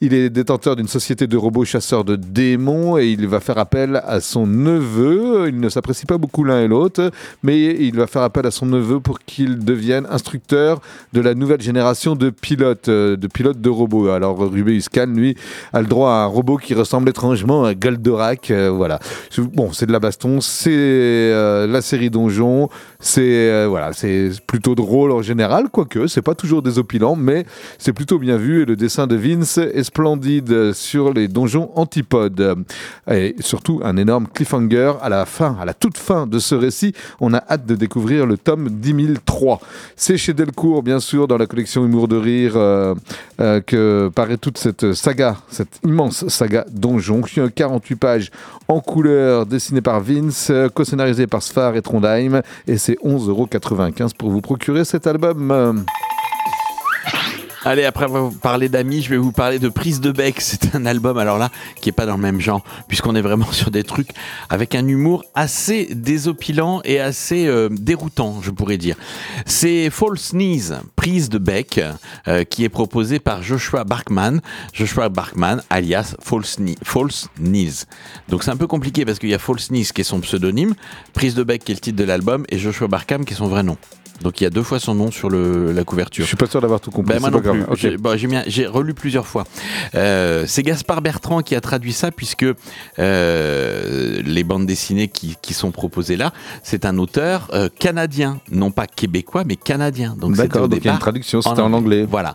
Il 0.00 0.14
est 0.14 0.30
détenteur 0.30 0.76
d'une 0.76 0.88
société 0.88 1.26
de 1.26 1.36
robots 1.36 1.64
chasseurs 1.64 2.04
de 2.04 2.16
démons 2.16 2.98
et 2.98 3.06
il 3.08 3.26
va 3.26 3.40
faire 3.40 3.58
appel 3.58 4.02
à 4.06 4.20
son 4.20 4.46
neveu. 4.46 5.46
Ils 5.48 5.60
ne 5.60 5.68
s'apprécient 5.68 6.06
pas 6.06 6.18
beaucoup 6.18 6.44
l'un 6.44 6.60
et 6.62 6.68
l'autre, 6.68 7.10
mais 7.42 7.58
il 7.80 7.96
va 7.96 8.06
faire 8.06 8.22
appel 8.22 8.46
à 8.46 8.50
son 8.50 8.66
neveu 8.66 9.00
pour 9.00 9.18
qu'il 9.20 9.58
devienne 9.64 10.06
instructeur 10.10 10.80
de 11.12 11.20
la 11.20 11.34
nouvelle 11.34 11.60
génération 11.60 11.87
de 11.88 12.30
pilotes, 12.30 12.88
euh, 12.88 13.16
de 13.16 13.26
pilotes 13.28 13.60
de 13.60 13.70
robots. 13.70 14.08
Alors 14.08 14.38
Rubius 14.38 14.90
Khan, 14.90 15.06
lui, 15.06 15.36
a 15.72 15.80
le 15.80 15.86
droit 15.86 16.10
à 16.10 16.24
un 16.24 16.26
robot 16.26 16.58
qui 16.58 16.74
ressemble 16.74 17.08
étrangement 17.08 17.64
à 17.64 17.74
Goldorak. 17.74 18.50
euh, 18.50 18.68
voilà. 18.68 18.98
Bon, 19.38 19.72
c'est 19.72 19.86
de 19.86 19.92
la 19.92 20.00
baston, 20.00 20.40
c'est 20.42 20.70
euh, 20.70 21.66
la 21.66 21.80
série 21.80 22.10
Donjon, 22.10 22.68
c'est 23.00 23.66
voilà, 23.66 23.92
c'est 23.94 24.30
plutôt 24.46 24.74
drôle 24.74 25.12
en 25.12 25.22
général, 25.22 25.68
quoique 25.70 26.06
c'est 26.08 26.22
pas 26.22 26.34
toujours 26.34 26.60
désopilant, 26.62 27.16
mais 27.16 27.46
c'est 27.78 27.92
plutôt 27.92 28.18
bien 28.18 28.36
vu 28.36 28.62
et 28.62 28.64
le 28.66 28.76
dessin 28.76 29.06
de 29.06 29.16
Vince 29.16 29.58
est 29.58 29.84
splendide 29.84 30.72
sur 30.74 31.14
les 31.14 31.28
donjons 31.28 31.70
antipodes. 31.74 32.64
Et 33.10 33.34
surtout 33.40 33.80
un 33.82 33.96
énorme 33.96 34.26
cliffhanger 34.32 34.92
à 35.00 35.08
la 35.08 35.24
fin, 35.24 35.56
à 35.60 35.64
la 35.64 35.74
toute 35.74 35.96
fin 35.96 36.26
de 36.26 36.38
ce 36.38 36.54
récit. 36.54 36.92
On 37.20 37.32
a 37.32 37.42
hâte 37.48 37.64
de 37.64 37.74
découvrir 37.74 38.26
le 38.26 38.36
tome 38.36 38.68
10003. 38.68 39.60
C'est 39.96 40.16
chez 40.16 40.34
Delcourt, 40.34 40.82
bien 40.82 41.00
sûr, 41.00 41.26
dans 41.28 41.38
la 41.38 41.46
collection 41.46 41.77
Humour 41.84 42.08
de 42.08 42.16
rire, 42.16 42.52
euh, 42.56 42.94
euh, 43.40 43.60
que 43.60 44.10
paraît 44.14 44.36
toute 44.36 44.58
cette 44.58 44.92
saga, 44.92 45.36
cette 45.48 45.80
immense 45.84 46.26
saga 46.28 46.64
Donjon, 46.70 47.22
qui 47.22 47.40
a 47.40 47.48
48 47.48 47.96
pages 47.96 48.30
en 48.68 48.80
couleur, 48.80 49.46
dessiné 49.46 49.80
par 49.80 50.00
Vince, 50.00 50.48
euh, 50.50 50.68
co-scénarisé 50.68 51.26
par 51.26 51.42
Sfar 51.42 51.76
et 51.76 51.82
Trondheim, 51.82 52.42
et 52.66 52.78
c'est 52.78 52.98
11,95€ 53.04 54.14
pour 54.16 54.30
vous 54.30 54.40
procurer 54.40 54.84
cet 54.84 55.06
album. 55.06 55.84
Allez, 57.64 57.84
après 57.84 58.04
avoir 58.04 58.30
parlé 58.32 58.68
d'amis, 58.68 59.02
je 59.02 59.10
vais 59.10 59.16
vous 59.16 59.32
parler 59.32 59.58
de 59.58 59.68
Prise 59.68 60.00
de 60.00 60.12
bec. 60.12 60.40
C'est 60.40 60.74
un 60.76 60.86
album, 60.86 61.18
alors 61.18 61.38
là, 61.38 61.50
qui 61.80 61.88
est 61.88 61.92
pas 61.92 62.06
dans 62.06 62.16
le 62.16 62.22
même 62.22 62.40
genre, 62.40 62.62
puisqu'on 62.86 63.14
est 63.16 63.20
vraiment 63.20 63.50
sur 63.52 63.70
des 63.70 63.82
trucs 63.84 64.10
avec 64.48 64.74
un 64.74 64.86
humour 64.86 65.24
assez 65.34 65.86
désopilant 65.94 66.80
et 66.84 67.00
assez 67.00 67.46
euh, 67.46 67.68
déroutant, 67.70 68.40
je 68.42 68.50
pourrais 68.50 68.78
dire. 68.78 68.96
C'est 69.44 69.90
False 69.90 70.30
Knees, 70.32 70.70
Prise 70.96 71.28
de 71.28 71.38
bec, 71.38 71.80
euh, 72.28 72.44
qui 72.44 72.64
est 72.64 72.68
proposé 72.68 73.18
par 73.18 73.42
Joshua 73.42 73.84
Barkman. 73.84 74.40
Joshua 74.72 75.08
Barkman, 75.08 75.60
alias 75.70 76.14
False, 76.20 76.56
Knee- 76.58 76.78
False 76.82 77.28
Knees. 77.40 77.84
Donc 78.28 78.44
c'est 78.44 78.50
un 78.50 78.56
peu 78.56 78.66
compliqué 78.66 79.04
parce 79.04 79.18
qu'il 79.18 79.30
y 79.30 79.34
a 79.34 79.38
False 79.38 79.68
Knees 79.68 79.86
qui 79.94 80.00
est 80.02 80.04
son 80.04 80.20
pseudonyme, 80.20 80.74
Prise 81.12 81.34
de 81.34 81.42
bec 81.42 81.64
qui 81.64 81.72
est 81.72 81.74
le 81.74 81.80
titre 81.80 81.96
de 81.98 82.04
l'album, 82.04 82.44
et 82.50 82.58
Joshua 82.58 82.88
Barkman 82.88 83.24
qui 83.24 83.34
est 83.34 83.36
son 83.36 83.48
vrai 83.48 83.62
nom. 83.62 83.76
Donc 84.22 84.40
il 84.40 84.44
y 84.44 84.46
a 84.48 84.50
deux 84.50 84.64
fois 84.64 84.80
son 84.80 84.96
nom 84.96 85.12
sur 85.12 85.30
le, 85.30 85.70
la 85.70 85.84
couverture. 85.84 86.24
Je 86.24 86.26
suis 86.28 86.36
pas 86.36 86.46
sûr 86.48 86.60
d'avoir 86.60 86.80
tout 86.80 86.90
compris. 86.90 87.14
Ben, 87.14 87.20
moi 87.20 87.28
c'est 87.30 87.36
non 87.36 87.40
plus. 87.52 87.76
J'ai 87.76 87.96
bon, 87.96 88.16
j'ai 88.16 88.26
bien- 88.26 88.44
j'ai 88.46 88.66
relu 88.66 88.94
plusieurs 88.94 89.26
fois. 89.26 89.44
Euh, 89.94 90.44
c'est 90.46 90.62
Gaspard 90.62 91.02
Bertrand 91.02 91.42
qui 91.42 91.54
a 91.54 91.60
traduit 91.60 91.92
ça 91.92 92.10
puisque 92.10 92.44
euh, 92.98 94.22
les 94.24 94.44
bandes 94.44 94.66
dessinées 94.66 95.08
qui, 95.08 95.36
qui 95.40 95.54
sont 95.54 95.70
proposées 95.70 96.16
là, 96.16 96.32
c'est 96.62 96.84
un 96.84 96.98
auteur 96.98 97.48
euh, 97.52 97.68
canadien, 97.78 98.40
non 98.50 98.70
pas 98.70 98.86
québécois 98.86 99.44
mais 99.46 99.56
canadien. 99.56 100.16
Donc 100.18 100.34
D'accord, 100.34 100.62
au 100.64 100.68
donc 100.68 100.80
il 100.82 100.86
y 100.86 100.88
a 100.90 100.92
une 100.94 100.98
traduction, 100.98 101.40
c'était 101.42 101.60
en 101.60 101.72
anglais. 101.72 102.06
Voilà. 102.08 102.34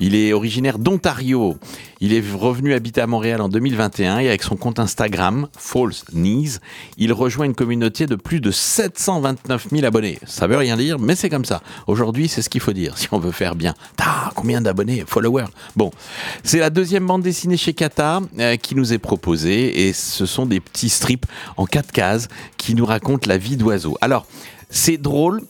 Il 0.00 0.14
est 0.14 0.32
originaire 0.32 0.78
d'Ontario. 0.78 1.56
Il 2.00 2.12
est 2.12 2.22
revenu 2.34 2.74
habiter 2.74 3.00
à 3.00 3.06
Montréal 3.06 3.40
en 3.40 3.48
2021 3.48 4.18
et 4.18 4.28
avec 4.28 4.42
son 4.42 4.56
compte 4.56 4.78
Instagram, 4.78 5.48
False 5.56 6.04
Knees, 6.12 6.58
il 6.98 7.12
rejoint 7.12 7.46
une 7.46 7.54
communauté 7.54 8.06
de 8.06 8.14
plus 8.14 8.40
de 8.40 8.50
729 8.50 9.68
000 9.70 9.84
abonnés. 9.86 10.18
Ça 10.26 10.46
veut 10.46 10.56
rien 10.56 10.76
dire, 10.76 10.98
mais 10.98 11.14
c'est 11.14 11.30
comme 11.30 11.44
ça. 11.46 11.62
Aujourd'hui, 11.86 12.28
c'est 12.28 12.42
ce 12.42 12.50
qu'il 12.50 12.60
faut 12.60 12.72
dire 12.72 12.98
si 12.98 13.08
on 13.12 13.18
veut 13.18 13.30
faire 13.32 13.54
bien. 13.54 13.74
Ah, 14.02 14.30
combien 14.34 14.53
d'abonnés, 14.60 15.04
followers 15.06 15.46
Bon, 15.76 15.90
c'est 16.42 16.58
la 16.58 16.70
deuxième 16.70 17.06
bande 17.06 17.22
dessinée 17.22 17.56
chez 17.56 17.74
Kata 17.74 18.20
euh, 18.38 18.56
qui 18.56 18.74
nous 18.74 18.92
est 18.92 18.98
proposée 18.98 19.86
et 19.86 19.92
ce 19.92 20.26
sont 20.26 20.46
des 20.46 20.60
petits 20.60 20.88
strips 20.88 21.26
en 21.56 21.66
quatre 21.66 21.92
cases 21.92 22.28
qui 22.56 22.74
nous 22.74 22.86
racontent 22.86 23.28
la 23.28 23.38
vie 23.38 23.56
d'oiseaux. 23.56 23.96
Alors, 24.00 24.26
c'est 24.74 24.98
drôle, 24.98 25.40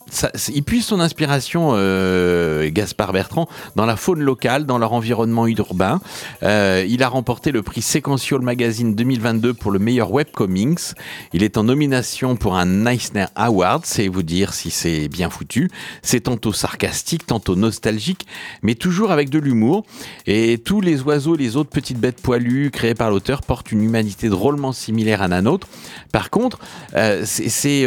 il 0.52 0.62
puise 0.64 0.84
son 0.84 1.00
inspiration, 1.00 1.70
euh, 1.72 2.68
Gaspard 2.70 3.14
Bertrand, 3.14 3.48
dans 3.74 3.86
la 3.86 3.96
faune 3.96 4.20
locale, 4.20 4.66
dans 4.66 4.76
leur 4.76 4.92
environnement 4.92 5.46
urbain. 5.46 6.02
Euh, 6.42 6.84
il 6.86 7.02
a 7.02 7.08
remporté 7.08 7.50
le 7.50 7.62
prix 7.62 7.80
Sequential 7.80 8.42
Magazine 8.42 8.94
2022 8.94 9.54
pour 9.54 9.70
le 9.70 9.78
meilleur 9.78 10.12
webcomics. 10.12 10.92
Il 11.32 11.42
est 11.42 11.56
en 11.56 11.64
nomination 11.64 12.36
pour 12.36 12.54
un 12.54 12.84
Eisner 12.84 13.24
Award, 13.34 13.86
c'est 13.86 14.08
vous 14.08 14.22
dire 14.22 14.52
si 14.52 14.70
c'est 14.70 15.08
bien 15.08 15.30
foutu. 15.30 15.70
C'est 16.02 16.20
tantôt 16.20 16.52
sarcastique, 16.52 17.24
tantôt 17.24 17.56
nostalgique, 17.56 18.26
mais 18.60 18.74
toujours 18.74 19.10
avec 19.10 19.30
de 19.30 19.38
l'humour. 19.38 19.86
Et 20.26 20.58
tous 20.58 20.82
les 20.82 21.00
oiseaux, 21.00 21.34
les 21.34 21.56
autres 21.56 21.70
petites 21.70 21.98
bêtes 21.98 22.20
poilues 22.20 22.70
créées 22.70 22.94
par 22.94 23.08
l'auteur 23.08 23.40
portent 23.40 23.72
une 23.72 23.82
humanité 23.82 24.28
drôlement 24.28 24.72
similaire 24.72 25.22
à 25.22 25.28
la 25.28 25.40
nôtre. 25.40 25.66
Par 26.12 26.28
contre, 26.28 26.58
euh, 26.94 27.22
c'est 27.24 27.86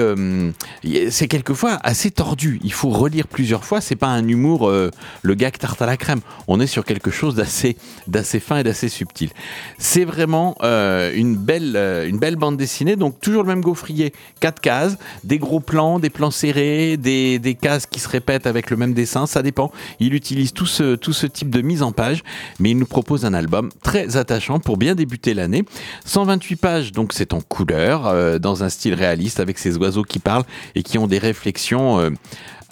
quelquefois 1.27 1.79
assez 1.84 2.12
tordu. 2.12 2.60
Il 2.63 2.74
faut 2.74 2.89
relire 2.89 3.27
plusieurs 3.27 3.63
fois. 3.63 3.81
C'est 3.81 3.96
pas 3.96 4.07
un 4.07 4.27
humour, 4.27 4.69
euh, 4.69 4.91
le 5.22 5.34
gag 5.36 5.57
tarte 5.57 5.81
à 5.81 5.86
la 5.86 5.98
crème. 5.98 6.22
On 6.48 6.60
est 6.60 6.67
sur 6.67 6.86
quelque 6.86 7.12
chose 7.12 7.36
d'assez, 7.36 7.77
d'assez 8.07 8.39
fin 8.39 8.57
et 8.57 8.63
d'assez 8.63 8.89
subtil. 8.89 9.29
C'est 9.77 10.05
vraiment 10.05 10.55
euh, 10.63 11.12
une 11.15 11.36
belle, 11.36 11.74
euh, 11.75 12.07
une 12.07 12.19
belle 12.19 12.36
bande 12.36 12.57
dessinée. 12.57 12.96
Donc 12.96 13.19
toujours 13.19 13.43
le 13.43 13.50
même 13.50 13.62
gaufrier, 13.62 14.13
quatre 14.39 14.62
cases, 14.62 14.98
des 15.24 15.38
gros 15.38 15.60
plans, 15.60 16.00
des 16.00 16.10
plans 16.10 16.31
serrés, 16.31 16.98
des, 16.98 17.39
des 17.39 17.55
cases 17.55 17.86
qui 17.86 18.00
se 18.00 18.10
répètent 18.10 18.48
avec 18.48 18.69
le 18.69 18.77
même 18.77 18.93
dessin. 18.93 19.25
Ça 19.25 19.41
dépend. 19.41 19.72
Il 20.00 20.13
utilise 20.13 20.53
tout 20.53 20.65
ce, 20.65 20.96
tout 20.96 21.13
ce 21.13 21.27
type 21.27 21.50
de 21.50 21.62
mise 21.62 21.84
en 21.84 21.91
page, 21.91 22.24
mais 22.60 22.72
il 22.72 22.77
nous 22.77 22.86
propose 22.86 23.25
un 23.25 23.34
album 23.34 23.69
très 23.84 24.17
attachant 24.17 24.60
pour 24.60 24.77
bien 24.77 24.96
débuter 24.96 25.34
l'année. 25.34 25.63
128 26.05 26.55
pages, 26.55 26.91
donc 26.91 27.13
c'est 27.13 27.34
en 27.34 27.41
couleur, 27.41 28.07
euh, 28.07 28.39
dans 28.39 28.63
un 28.63 28.69
style 28.69 28.93
réaliste 28.93 29.39
avec 29.39 29.57
ces 29.57 29.77
oiseaux 29.77 30.03
qui 30.03 30.19
parlent 30.19 30.46
et 30.75 30.84
qui 30.84 30.98
ont 30.98 31.07
des 31.07 31.17
réflexions. 31.20 32.00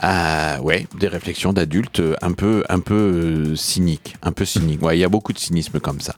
euh, 0.03 0.57
ouais, 0.59 0.87
des 0.97 1.07
réflexions 1.07 1.53
d'adultes 1.53 1.99
euh, 1.99 2.15
un 2.21 2.33
peu, 2.33 2.63
un 2.69 2.79
peu 2.79 2.93
euh, 2.93 3.55
cyniques, 3.55 4.15
un 4.21 4.31
peu 4.31 4.45
cyniques. 4.45 4.81
Ouais, 4.83 4.97
il 4.97 4.99
y 4.99 5.03
a 5.05 5.09
beaucoup 5.09 5.33
de 5.33 5.39
cynisme 5.39 5.79
comme 5.79 6.01
ça. 6.01 6.15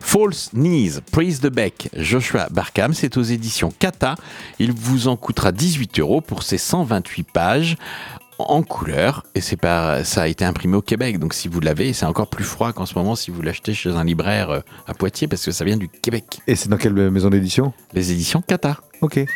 False 0.00 0.50
Knees, 0.54 1.00
Praise 1.12 1.40
the 1.40 1.48
Beck, 1.48 1.90
Joshua 1.94 2.48
Barkham, 2.50 2.94
c'est 2.94 3.16
aux 3.16 3.22
éditions 3.22 3.72
Kata. 3.78 4.14
Il 4.58 4.72
vous 4.72 5.08
en 5.08 5.16
coûtera 5.16 5.52
18 5.52 6.00
euros 6.00 6.20
pour 6.20 6.42
ces 6.42 6.58
128 6.58 7.24
pages 7.30 7.76
en 8.40 8.62
couleur 8.62 9.24
et 9.34 9.40
c'est 9.40 9.56
pas 9.56 10.04
ça 10.04 10.22
a 10.22 10.28
été 10.28 10.44
imprimé 10.44 10.76
au 10.76 10.80
Québec 10.80 11.18
donc 11.18 11.34
si 11.34 11.48
vous 11.48 11.58
l'avez 11.58 11.92
c'est 11.92 12.06
encore 12.06 12.30
plus 12.30 12.44
froid 12.44 12.72
qu'en 12.72 12.86
ce 12.86 12.94
moment 12.94 13.16
si 13.16 13.32
vous 13.32 13.42
l'achetez 13.42 13.74
chez 13.74 13.90
un 13.90 14.04
libraire 14.04 14.62
à 14.86 14.94
Poitiers 14.94 15.26
parce 15.26 15.44
que 15.44 15.50
ça 15.50 15.64
vient 15.64 15.76
du 15.76 15.88
Québec 15.88 16.38
Et 16.46 16.54
c'est 16.54 16.68
dans 16.68 16.76
quelle 16.76 16.92
maison 16.92 17.30
d'édition? 17.30 17.72
Les 17.94 18.12
éditions 18.12 18.40
Kata 18.40 18.76
Ok. 19.00 19.26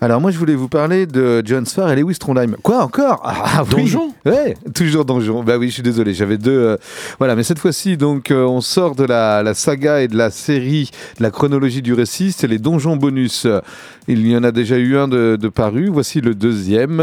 Alors 0.00 0.20
moi 0.20 0.30
je 0.30 0.38
voulais 0.38 0.54
vous 0.54 0.68
parler 0.68 1.06
de 1.06 1.42
John 1.44 1.66
Sfar 1.66 1.90
et 1.90 1.96
Lewis 1.96 2.18
Trondheim. 2.18 2.54
Quoi 2.62 2.84
encore? 2.84 3.20
Ah 3.24 3.64
oui. 3.64 3.82
Donjon? 3.82 4.12
Ouais, 4.24 4.56
toujours 4.74 5.04
Donjon. 5.04 5.42
Bah 5.42 5.56
oui, 5.58 5.68
je 5.68 5.74
suis 5.74 5.82
désolé, 5.82 6.14
j'avais 6.14 6.38
deux. 6.38 6.52
euh, 6.56 6.76
Voilà, 7.18 7.34
mais 7.34 7.42
cette 7.42 7.58
fois-ci, 7.58 7.96
donc, 7.96 8.30
euh, 8.30 8.44
on 8.44 8.60
sort 8.60 8.94
de 8.94 9.04
la, 9.04 9.42
la 9.42 9.54
saga 9.54 10.00
et 10.02 10.06
de 10.08 10.16
la 10.16 10.30
série, 10.30 10.90
de 11.18 11.22
la 11.24 11.30
chronologie 11.32 11.82
du 11.82 11.94
récit. 11.94 12.30
C'est 12.30 12.46
les 12.46 12.58
donjons 12.58 12.96
bonus. 12.96 13.46
Il 14.06 14.26
y 14.26 14.36
en 14.36 14.42
a 14.44 14.52
déjà 14.52 14.76
eu 14.78 14.96
un 14.96 15.08
de, 15.08 15.36
de 15.40 15.48
paru. 15.48 15.88
Voici 15.92 16.20
le 16.20 16.34
deuxième, 16.34 17.00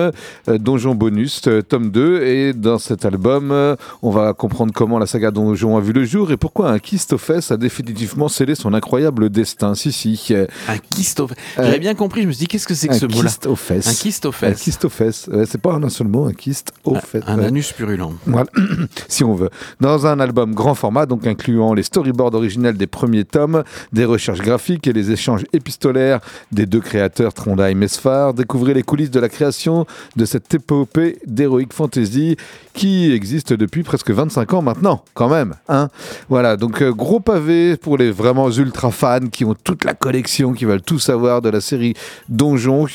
euh, 0.47 0.57
Donjon 0.57 0.95
bonus, 0.95 1.41
euh, 1.47 1.61
tome 1.61 1.89
2. 1.91 2.23
Et 2.23 2.53
dans 2.53 2.79
cet 2.79 3.03
album, 3.05 3.75
on 4.03 4.09
va 4.09 4.33
comprendre 4.33 4.71
comment 4.73 4.99
la 4.99 5.05
saga 5.05 5.31
Donjon 5.31 5.75
a 5.77 5.81
vu 5.81 5.91
le 5.93 6.05
jour 6.05 6.31
et 6.31 6.37
pourquoi 6.37 6.69
un 6.71 6.79
Kistofes 6.79 7.51
a 7.51 7.57
définitivement 7.57 8.29
scellé 8.29 8.55
son 8.55 8.73
incroyable 8.73 9.29
destin. 9.29 9.75
Si, 9.75 9.91
si. 9.91 10.33
un 10.33 10.75
aux- 11.23 11.29
j'avais 11.57 11.79
bien 11.79 11.93
compris 11.95 12.21
je 12.21 12.27
me 12.27 12.31
suis 12.31 12.39
dit 12.41 12.47
qu'est-ce 12.47 12.67
que 12.67 12.73
c'est 12.73 12.84
que 12.87 12.95
ce 12.95 13.05
un 13.05 13.09
mot 13.09 13.21
là 13.21 13.29
kyste 13.29 13.45
aux 13.47 13.55
fesses. 13.55 13.87
un 13.87 13.93
kyste 13.93 14.25
aux 14.25 14.29
Un 14.29 14.31
fesses 14.31 14.61
kyste 14.61 14.85
aux 14.85 14.89
fesses. 14.89 15.27
Ouais, 15.31 15.45
c'est 15.45 15.61
pas 15.61 15.73
un 15.73 15.89
seul 15.89 16.07
mot, 16.07 16.25
un 16.25 16.33
kyste 16.33 16.71
aux 16.83 16.95
fesses. 16.95 17.23
un 17.27 17.39
anus 17.39 17.71
purulent 17.73 18.11
Voilà, 18.25 18.47
si 19.07 19.23
on 19.23 19.33
veut. 19.33 19.49
Dans 19.79 20.05
un 20.07 20.19
album 20.19 20.53
grand 20.53 20.75
format, 20.75 21.05
donc 21.05 21.27
incluant 21.27 21.73
les 21.73 21.83
storyboards 21.83 22.33
originels 22.33 22.77
des 22.77 22.87
premiers 22.87 23.25
tomes, 23.25 23.63
des 23.93 24.05
recherches 24.05 24.41
graphiques 24.41 24.87
et 24.87 24.93
les 24.93 25.11
échanges 25.11 25.45
épistolaires 25.53 26.19
des 26.51 26.65
deux 26.65 26.81
créateurs 26.81 27.33
Trondheim 27.33 27.81
et 27.83 27.87
Sfar, 27.87 28.33
découvrez 28.33 28.73
les 28.73 28.83
coulisses 28.83 29.11
de 29.11 29.19
la 29.19 29.29
création 29.29 29.85
de 30.15 30.25
cette 30.25 30.53
épopée 30.53 31.19
d'heroic 31.25 31.67
fantasy 31.71 32.37
qui 32.75 33.11
existe 33.11 33.53
depuis 33.53 33.83
presque 33.83 34.11
25 34.11 34.53
ans 34.53 34.61
maintenant, 34.61 35.03
quand 35.13 35.29
même. 35.29 35.55
Hein 35.69 35.89
voilà, 36.29 36.57
donc 36.57 36.81
euh, 36.81 36.91
gros 36.91 37.19
pavé 37.19 37.77
pour 37.77 37.97
les 37.97 38.11
vraiment 38.11 38.51
ultra 38.51 38.91
fans 38.91 39.27
qui 39.31 39.45
ont 39.45 39.55
toute 39.55 39.85
la 39.85 39.93
collection, 39.93 40.53
qui 40.53 40.65
veulent 40.65 40.81
tout 40.81 40.99
savoir 40.99 41.41
de 41.41 41.49
la 41.49 41.61
série 41.61 41.93
Donjon. 42.29 42.85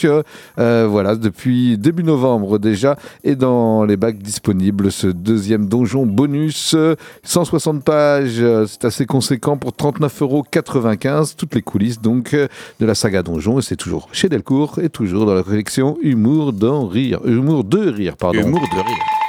Euh, 0.59 0.87
voilà, 0.89 1.17
depuis 1.17 1.79
début 1.79 2.05
novembre 2.05 2.59
déjà, 2.59 2.97
et 3.25 3.35
dans 3.35 3.85
les 3.85 3.97
bacs 3.97 4.19
disponibles, 4.19 4.93
ce 4.93 5.07
deuxième 5.07 5.67
donjon 5.67 6.05
bonus, 6.07 6.77
160 7.25 7.83
pages, 7.83 8.45
c'est 8.67 8.85
assez 8.85 9.07
conséquent 9.07 9.57
pour 9.57 9.73
39,95 9.73 10.21
euros. 10.23 11.27
Toutes 11.37 11.55
les 11.55 11.63
coulisses 11.63 12.01
donc 12.01 12.35
euh, 12.35 12.49
de 12.79 12.87
la 12.87 12.95
saga 12.95 13.23
Donjon, 13.23 13.59
et 13.59 13.63
c'est 13.63 13.77
toujours 13.77 14.09
chez 14.13 14.29
Delcourt 14.29 14.79
et 14.83 14.91
toujours 14.91 15.27
dans 15.27 15.35
la 15.35 15.43
collection 15.43 15.97
Humour 16.03 16.53
d'en 16.53 16.87
rire, 16.87 17.21
Humour 17.25 17.65
de 17.65 17.89
rire, 17.89 18.17
pardon. 18.17 18.41
Humour 18.41 18.61
de 18.61 18.77
rire. 18.77 19.20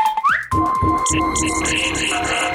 Thank 0.54 2.42
you. 2.42 2.51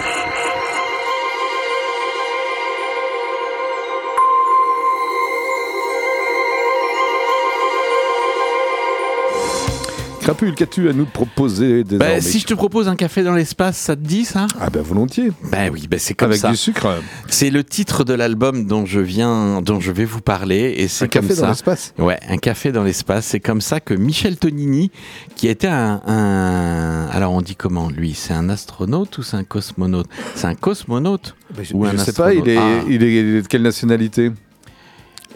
Crapule, 10.27 10.55
qu'as-tu 10.57 10.89
à 10.89 10.93
nous 10.93 11.07
proposer 11.07 11.85
désormais 11.85 12.17
Bah, 12.17 12.21
si 12.21 12.41
je 12.41 12.47
te 12.47 12.55
propose 12.55 12.89
un 12.89 12.97
café 12.97 13.23
dans 13.23 13.33
l'espace, 13.35 13.77
ça 13.77 13.95
te 13.95 14.01
dit 14.01 14.25
ça? 14.25 14.49
Ah 14.61 14.71
ben 14.71 14.83
volontiers, 14.83 15.31
Ben 15.53 15.71
oui, 15.73 15.87
ben 15.89 16.01
c'est 16.01 16.15
comme 16.15 16.31
avec 16.31 16.41
ça. 16.41 16.51
du 16.51 16.57
sucre. 16.57 17.01
C'est 17.29 17.51
le 17.51 17.63
titre 17.63 18.03
de 18.03 18.13
l'album 18.13 18.67
dont 18.67 18.87
je 18.87 18.99
viens, 18.99 19.63
dont 19.63 19.79
je 19.79 19.93
vais 19.93 20.05
vous 20.05 20.21
parler, 20.21 20.75
et 20.79 20.85
Un 20.85 20.89
c'est 20.89 21.09
comme 21.09 21.23
café 21.23 21.35
dans 21.37 21.41
ça. 21.43 21.49
l'espace. 21.51 21.95
Ouais, 21.99 22.19
un 22.29 22.39
café 22.39 22.73
dans 22.73 22.83
l'espace. 22.83 23.27
C'est 23.27 23.39
comme 23.39 23.61
ça 23.61 23.79
que 23.79 23.95
Michel 23.95 24.37
Tonini, 24.37 24.91
qui 25.37 25.47
était 25.47 25.69
un, 25.69 26.03
un- 26.07 27.07
alors 27.13 27.33
on 27.33 27.41
dit 27.41 27.55
comment 27.55 27.89
lui? 27.89 28.15
C'est 28.15 28.35
un 28.35 28.49
astronaute 28.49 29.19
ou 29.19 29.23
c'est 29.23 29.37
un 29.37 29.45
cosmonaute? 29.45 30.09
C'est 30.35 30.49
un 30.49 30.57
cosmonaute 30.57 31.37
Je, 31.63 31.77
un 31.77 31.93
je 31.93 31.97
sais 31.99 32.13
pas, 32.13 32.35
il 32.35 32.49
est, 32.49 32.57
astronaute. 32.57 32.83
Ah. 32.85 32.91
il, 32.91 33.03
est, 33.05 33.13
il 33.13 33.37
est 33.37 33.43
de 33.43 33.47
quelle 33.47 33.63
nationalité? 33.63 34.33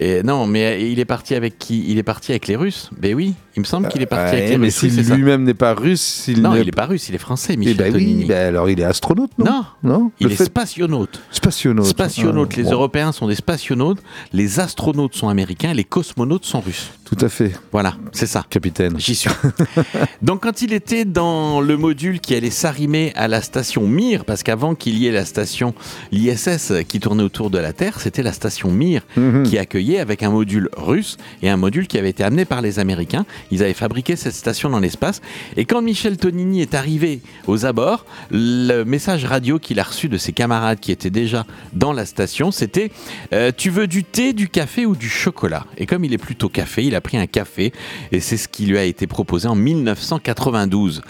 Et 0.02 0.23
non, 0.23 0.47
mais 0.47 0.90
il 0.90 0.99
est 0.99 1.04
parti 1.04 1.35
avec 1.35 1.59
qui? 1.59 1.85
Il 1.88 1.99
est 1.99 2.02
parti 2.02 2.32
avec 2.32 2.47
les 2.49 2.56
Russes. 2.56 2.88
Ben 2.99 3.14
oui, 3.14 3.35
il 3.57 3.61
me 3.61 3.64
semble 3.64 3.88
qu'il 3.88 4.00
est 4.02 4.07
parti 4.07 4.37
avec 4.37 4.50
les 4.50 4.59
Mais 4.59 4.71
si 4.71 4.88
lui-même 4.90 5.45
n'est 5.45 5.54
pas 5.54 5.75
russe, 5.75 6.00
s'il 6.00 6.40
Non, 6.42 6.54
n'est- 6.54 6.61
il 6.62 6.69
est 6.69 6.73
pas 6.73 6.87
russe, 6.87 7.09
il 7.09 7.14
est 7.14 7.19
français, 7.19 7.52
Eh 7.54 7.57
Michel 7.57 7.76
ben 7.76 7.95
oui, 7.95 8.25
ben 8.28 8.49
alors 8.49 8.69
il 8.71 8.78
est 8.80 8.85
astronaute, 8.85 9.30
non 9.38 9.45
Non, 9.47 9.64
Non 9.83 10.12
il 10.21 10.26
Le 10.28 10.33
est 10.33 10.37
fait- 10.37 10.45
spationaute. 10.45 11.21
spationaute. 11.30 11.87
Spationaute. 11.87 12.50
Ah, 12.52 12.57
les 12.59 12.62
bon, 12.64 12.73
Européens 12.73 13.12
sont 13.12 13.26
des 13.28 13.35
spationautes, 13.35 13.99
les 14.33 14.61
astronautes 14.61 15.14
sont 15.14 15.28
américains, 15.28 15.73
les 15.75 15.85
cosmonautes 15.85 16.45
sont 16.45 16.61
russes. 16.61 16.90
Tout 17.04 17.16
à 17.25 17.28
fait, 17.28 17.52
Voilà, 17.73 17.97
c'est 18.12 18.26
ça. 18.28 18.45
capitaine. 18.49 18.95
J'y 18.99 19.16
suis. 19.16 19.30
Donc 20.23 20.42
quand 20.45 20.62
il 20.62 20.73
était 20.73 21.04
dans 21.04 21.61
le 21.61 21.76
module 21.76 22.21
qui 22.21 22.35
allait 22.37 22.50
s'arrimer 22.50 23.12
à 23.16 23.26
la 23.26 23.42
station 23.42 23.87
Mir, 23.87 24.25
parce 24.25 24.42
qu'avant 24.45 24.75
qu'il 24.76 24.97
y 24.99 25.07
ait 25.09 25.12
la 25.12 25.25
station 25.25 25.75
l'ISS 26.12 26.73
qui 26.88 27.00
tournait 27.00 27.23
autour 27.23 27.50
de 27.50 27.59
la 27.59 27.73
Terre, 27.73 28.00
c'était 28.00 28.23
la 28.23 28.33
station 28.33 28.71
Mir 28.71 29.02
Mhm. 29.16 29.42
qui 29.45 29.59
accueillait 29.59 29.99
avec 29.99 30.23
un 30.23 30.30
module 30.30 30.69
russe 30.76 31.16
et 31.42 31.50
un 31.50 31.57
module 31.57 31.87
qui 31.88 31.99
avait 31.99 32.11
été 32.11 32.23
amené 32.23 32.45
par 32.45 32.61
les 32.62 32.78
Américains. 32.78 33.25
Ils 33.50 33.62
avaient 33.62 33.75
fabriqué 33.75 34.16
cette 34.16 34.35
station 34.35 34.70
dans 34.70 34.80
l'espace. 34.80 35.20
Et 35.56 35.64
quand 35.64 35.82
Michel 35.82 36.16
Tonini 36.16 36.62
est 36.62 36.75
arrivé 36.75 37.20
aux 37.47 37.66
abords, 37.66 38.04
le 38.30 38.85
message 38.85 39.25
radio 39.25 39.59
qu'il 39.59 39.80
a 39.80 39.82
reçu 39.82 40.09
de 40.09 40.18
ses 40.18 40.32
camarades 40.32 40.80
qui 40.80 40.92
étaient 40.92 41.11
déjà 41.11 41.47
dans 41.73 41.92
la 41.92 42.06
station, 42.06 42.50
c'était 42.50 42.90
euh, 43.32 43.52
Tu 43.56 43.70
veux 43.70 43.87
du 43.87 44.04
thé, 44.04 44.32
du 44.32 44.49
café 44.49 44.87
ou 44.87 44.97
du 44.97 45.09
chocolat? 45.09 45.66
Et 45.78 45.87
comme 45.87 46.04
il 46.04 46.12
est 46.12 46.18
plutôt 46.18 46.49
café, 46.49 46.85
il 46.85 46.94
a 46.94 47.00
pris 47.00 47.16
un 47.16 47.26
café 47.26 47.73
et 48.12 48.20
c'est 48.20 48.37
ce 48.37 48.49
qui 48.49 48.66
lui 48.66 48.78
a 48.78 48.85
été 48.85 49.06
proposé 49.06 49.49
en 49.49 49.54
1992. 49.54 51.02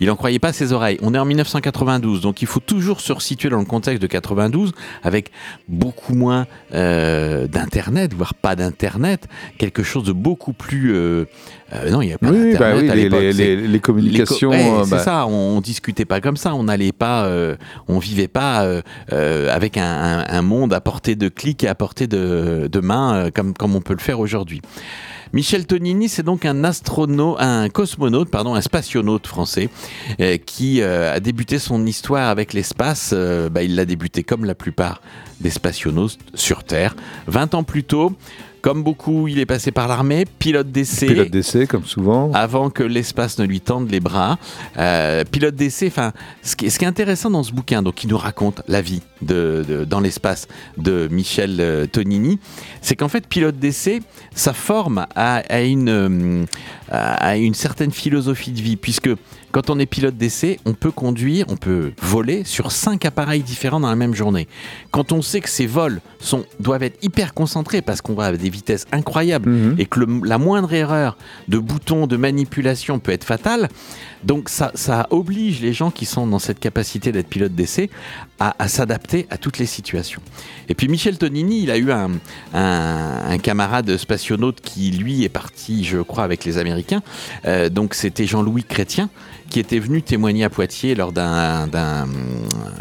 Il 0.00 0.08
n'en 0.08 0.16
croyait 0.16 0.38
pas 0.38 0.52
ses 0.52 0.72
oreilles. 0.72 0.98
On 1.02 1.14
est 1.14 1.18
en 1.18 1.24
1992, 1.24 2.20
donc 2.20 2.42
il 2.42 2.48
faut 2.48 2.60
toujours 2.60 3.00
se 3.00 3.12
resituer 3.12 3.48
dans 3.48 3.58
le 3.58 3.64
contexte 3.64 4.02
de 4.02 4.06
92 4.06 4.72
avec 5.02 5.30
beaucoup 5.68 6.14
moins 6.14 6.46
euh, 6.74 7.46
d'internet, 7.46 8.12
voire 8.14 8.34
pas 8.34 8.56
d'internet, 8.56 9.28
quelque 9.58 9.82
chose 9.82 10.04
de 10.04 10.12
beaucoup 10.12 10.52
plus. 10.52 10.94
euh, 10.94 11.24
euh, 11.74 11.90
non, 11.90 12.02
il 12.02 12.06
n'y 12.06 12.12
avait 12.12 12.18
pas 12.18 12.30
Oui, 12.30 12.54
bah 12.58 12.72
oui, 12.76 12.90
à 12.90 12.94
les, 12.94 13.02
l'époque. 13.04 13.20
les- 13.20 13.32
c'est- 13.32 13.56
les- 13.56 13.68
les 13.68 13.80
communications. 13.80 14.50
les 14.50 14.58
co- 14.58 14.64
ouais, 14.64 14.78
euh, 14.80 14.84
c'est 14.84 14.90
bah, 14.90 14.98
ça, 14.98 15.26
on, 15.26 15.56
on 15.56 15.60
discutait 15.60 16.04
pas 16.04 16.20
comme 16.20 16.36
ça, 16.36 16.54
on 16.54 16.64
n'allait 16.64 16.92
pas, 16.92 17.24
euh, 17.26 17.56
on 17.88 17.98
vivait 17.98 18.28
pas 18.28 18.64
euh, 18.64 19.54
avec 19.54 19.76
un, 19.76 19.84
un- 19.84 20.24
un 20.28 20.42
monde 20.42 20.72
à 20.72 20.80
portée 20.80 21.14
de 21.16 21.28
clic 21.28 21.64
et 21.64 21.68
à 21.68 21.74
portée 21.74 22.06
de, 22.06 22.68
de 22.70 22.80
main 22.80 23.30
comme, 23.34 23.54
comme 23.54 23.74
on 23.76 23.80
peut 23.80 23.94
le 23.94 24.00
faire 24.00 24.20
aujourd'hui. 24.20 24.60
Michel 25.32 25.66
Tonini, 25.66 26.08
c'est 26.08 26.22
donc 26.22 26.44
un 26.44 26.62
astronaute, 26.62 27.36
un 27.40 27.68
cosmonaute, 27.68 28.30
pardon, 28.30 28.54
un 28.54 28.60
spationaute 28.60 29.26
français 29.26 29.68
euh, 30.20 30.36
qui 30.36 30.80
euh, 30.80 31.12
a 31.12 31.18
débuté 31.18 31.58
son 31.58 31.84
histoire 31.86 32.28
avec 32.28 32.52
l'espace. 32.52 33.10
euh, 33.12 33.48
bah, 33.48 33.64
il 33.64 33.74
l'a 33.74 33.84
débuté 33.84 34.22
comme 34.22 34.44
la 34.44 34.54
plupart 34.54 35.02
des 35.40 35.50
spationautes 35.50 36.18
sur 36.34 36.62
Terre. 36.62 36.94
20 37.26 37.54
ans 37.54 37.64
plus 37.64 37.82
tôt, 37.82 38.12
comme 38.64 38.82
beaucoup, 38.82 39.28
il 39.28 39.40
est 39.40 39.44
passé 39.44 39.72
par 39.72 39.88
l'armée, 39.88 40.24
pilote 40.24 40.72
d'essai 40.72 41.04
Pilote 41.04 41.28
d'essai, 41.28 41.66
comme 41.66 41.84
souvent. 41.84 42.32
avant 42.32 42.70
que 42.70 42.82
l'espace 42.82 43.38
ne 43.38 43.44
lui 43.44 43.60
tende 43.60 43.90
les 43.90 44.00
bras. 44.00 44.38
Euh, 44.78 45.22
pilote 45.30 45.54
d'essai, 45.54 45.88
enfin, 45.88 46.14
ce 46.42 46.56
qui, 46.56 46.70
ce 46.70 46.78
qui 46.78 46.86
est 46.86 46.88
intéressant 46.88 47.28
dans 47.30 47.42
ce 47.42 47.52
bouquin, 47.52 47.82
donc 47.82 47.96
qui 47.96 48.06
nous 48.06 48.16
raconte 48.16 48.62
la 48.66 48.80
vie 48.80 49.02
de, 49.24 49.64
de- 49.66 49.84
dans 49.84 50.00
l'espace 50.00 50.46
de 50.76 51.08
Michel 51.10 51.56
euh, 51.60 51.86
Tonini, 51.86 52.38
c'est 52.80 52.96
qu'en 52.96 53.08
fait, 53.08 53.26
pilote 53.26 53.58
d'essai, 53.58 54.02
ça 54.34 54.52
forme 54.52 55.06
à, 55.14 55.36
à 55.48 55.60
une, 55.62 55.88
euh, 55.88 56.44
à 56.90 57.36
une 57.36 57.54
certaine 57.54 57.90
philosophie 57.90 58.52
de 58.52 58.60
vie, 58.60 58.76
puisque 58.76 59.10
quand 59.52 59.70
on 59.70 59.78
est 59.78 59.86
pilote 59.86 60.16
d'essai, 60.16 60.58
on 60.64 60.72
peut 60.74 60.90
conduire, 60.90 61.46
on 61.48 61.56
peut 61.56 61.92
voler 62.02 62.42
sur 62.44 62.72
cinq 62.72 63.04
appareils 63.04 63.42
différents 63.42 63.78
dans 63.78 63.88
la 63.88 63.94
même 63.94 64.14
journée. 64.14 64.48
Quand 64.90 65.12
on 65.12 65.22
sait 65.22 65.40
que 65.40 65.48
ces 65.48 65.66
vols 65.66 66.00
sont, 66.18 66.44
doivent 66.58 66.82
être 66.82 66.98
hyper 67.04 67.34
concentrés 67.34 67.80
parce 67.80 68.00
qu'on 68.00 68.14
va 68.14 68.24
à 68.26 68.32
des 68.32 68.50
vitesses 68.50 68.86
incroyables 68.90 69.48
Mhm. 69.48 69.74
et 69.78 69.86
que 69.86 70.00
le- 70.00 70.20
la 70.24 70.38
moindre 70.38 70.72
erreur 70.72 71.16
de 71.46 71.58
bouton, 71.58 72.08
de 72.08 72.16
manipulation 72.16 72.98
peut 72.98 73.12
être 73.12 73.22
fatale, 73.24 73.68
donc 74.24 74.48
ça, 74.48 74.72
ça 74.74 75.06
oblige 75.10 75.60
les 75.60 75.72
gens 75.72 75.90
qui 75.92 76.04
sont 76.04 76.26
dans 76.26 76.38
cette 76.40 76.58
capacité 76.58 77.12
d'être 77.12 77.28
pilote 77.28 77.54
d'essai 77.54 77.90
à, 78.40 78.68
s'adapter 78.68 79.26
à 79.30 79.38
toutes 79.38 79.58
les 79.58 79.66
situations. 79.66 80.20
Et 80.68 80.74
puis 80.74 80.88
Michel 80.88 81.16
Tonini, 81.18 81.62
il 81.62 81.70
a 81.70 81.78
eu 81.78 81.92
un, 81.92 82.10
un- 82.52 83.22
un 83.30 83.38
camarade 83.38 83.96
spationaute 83.96 84.60
qui, 84.60 84.90
lui, 84.90 85.24
est 85.24 85.28
parti, 85.28 85.84
je 85.84 85.98
crois, 85.98 86.24
avec 86.24 86.44
les 86.44 86.58
Américains. 86.58 87.02
Euh, 87.46 87.68
donc 87.68 87.94
c'était 87.94 88.26
Jean-Louis 88.26 88.64
Chrétien 88.64 89.08
qui 89.50 89.60
était 89.60 89.78
venu 89.78 90.02
témoigner 90.02 90.42
à 90.44 90.50
Poitiers 90.50 90.94
lors 90.94 91.12
d'un 91.12 91.68
euh, 91.72 92.04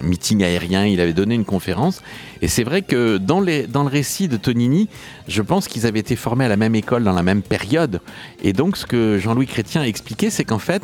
meeting 0.02 0.44
aérien. 0.44 0.86
Il 0.86 1.00
avait 1.02 1.14
donné 1.14 1.36
une 1.36 1.46
conférence. 1.46 2.02
Et 2.42 2.48
c'est 2.48 2.64
vrai 2.64 2.82
que 2.82 3.18
dans, 3.18 3.40
le 3.40 3.88
récit 3.88 4.28
de 4.28 4.38
Tonini, 4.38 4.90
je 5.28 5.42
pense 5.42 5.68
qu'ils 5.68 5.86
avaient 5.86 6.00
été 6.00 6.16
formés 6.16 6.46
à 6.46 6.50
la 6.50 6.58
même 6.58 6.74
école 6.76 7.04
dans 7.04 7.14
la 7.14 7.22
même 7.22 7.42
période. 7.44 8.02
Et 8.42 8.54
donc 8.54 8.78
ce 8.78 8.86
que 8.86 9.20
Jean-Louis 9.20 9.46
Chrétien 9.48 9.82
a 9.82 9.88
expliqué, 9.88 10.30
c'est 10.30 10.46
qu'en 10.46 10.60
fait, 10.60 10.82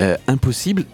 euh, 0.00 0.16
impossible 0.26 0.84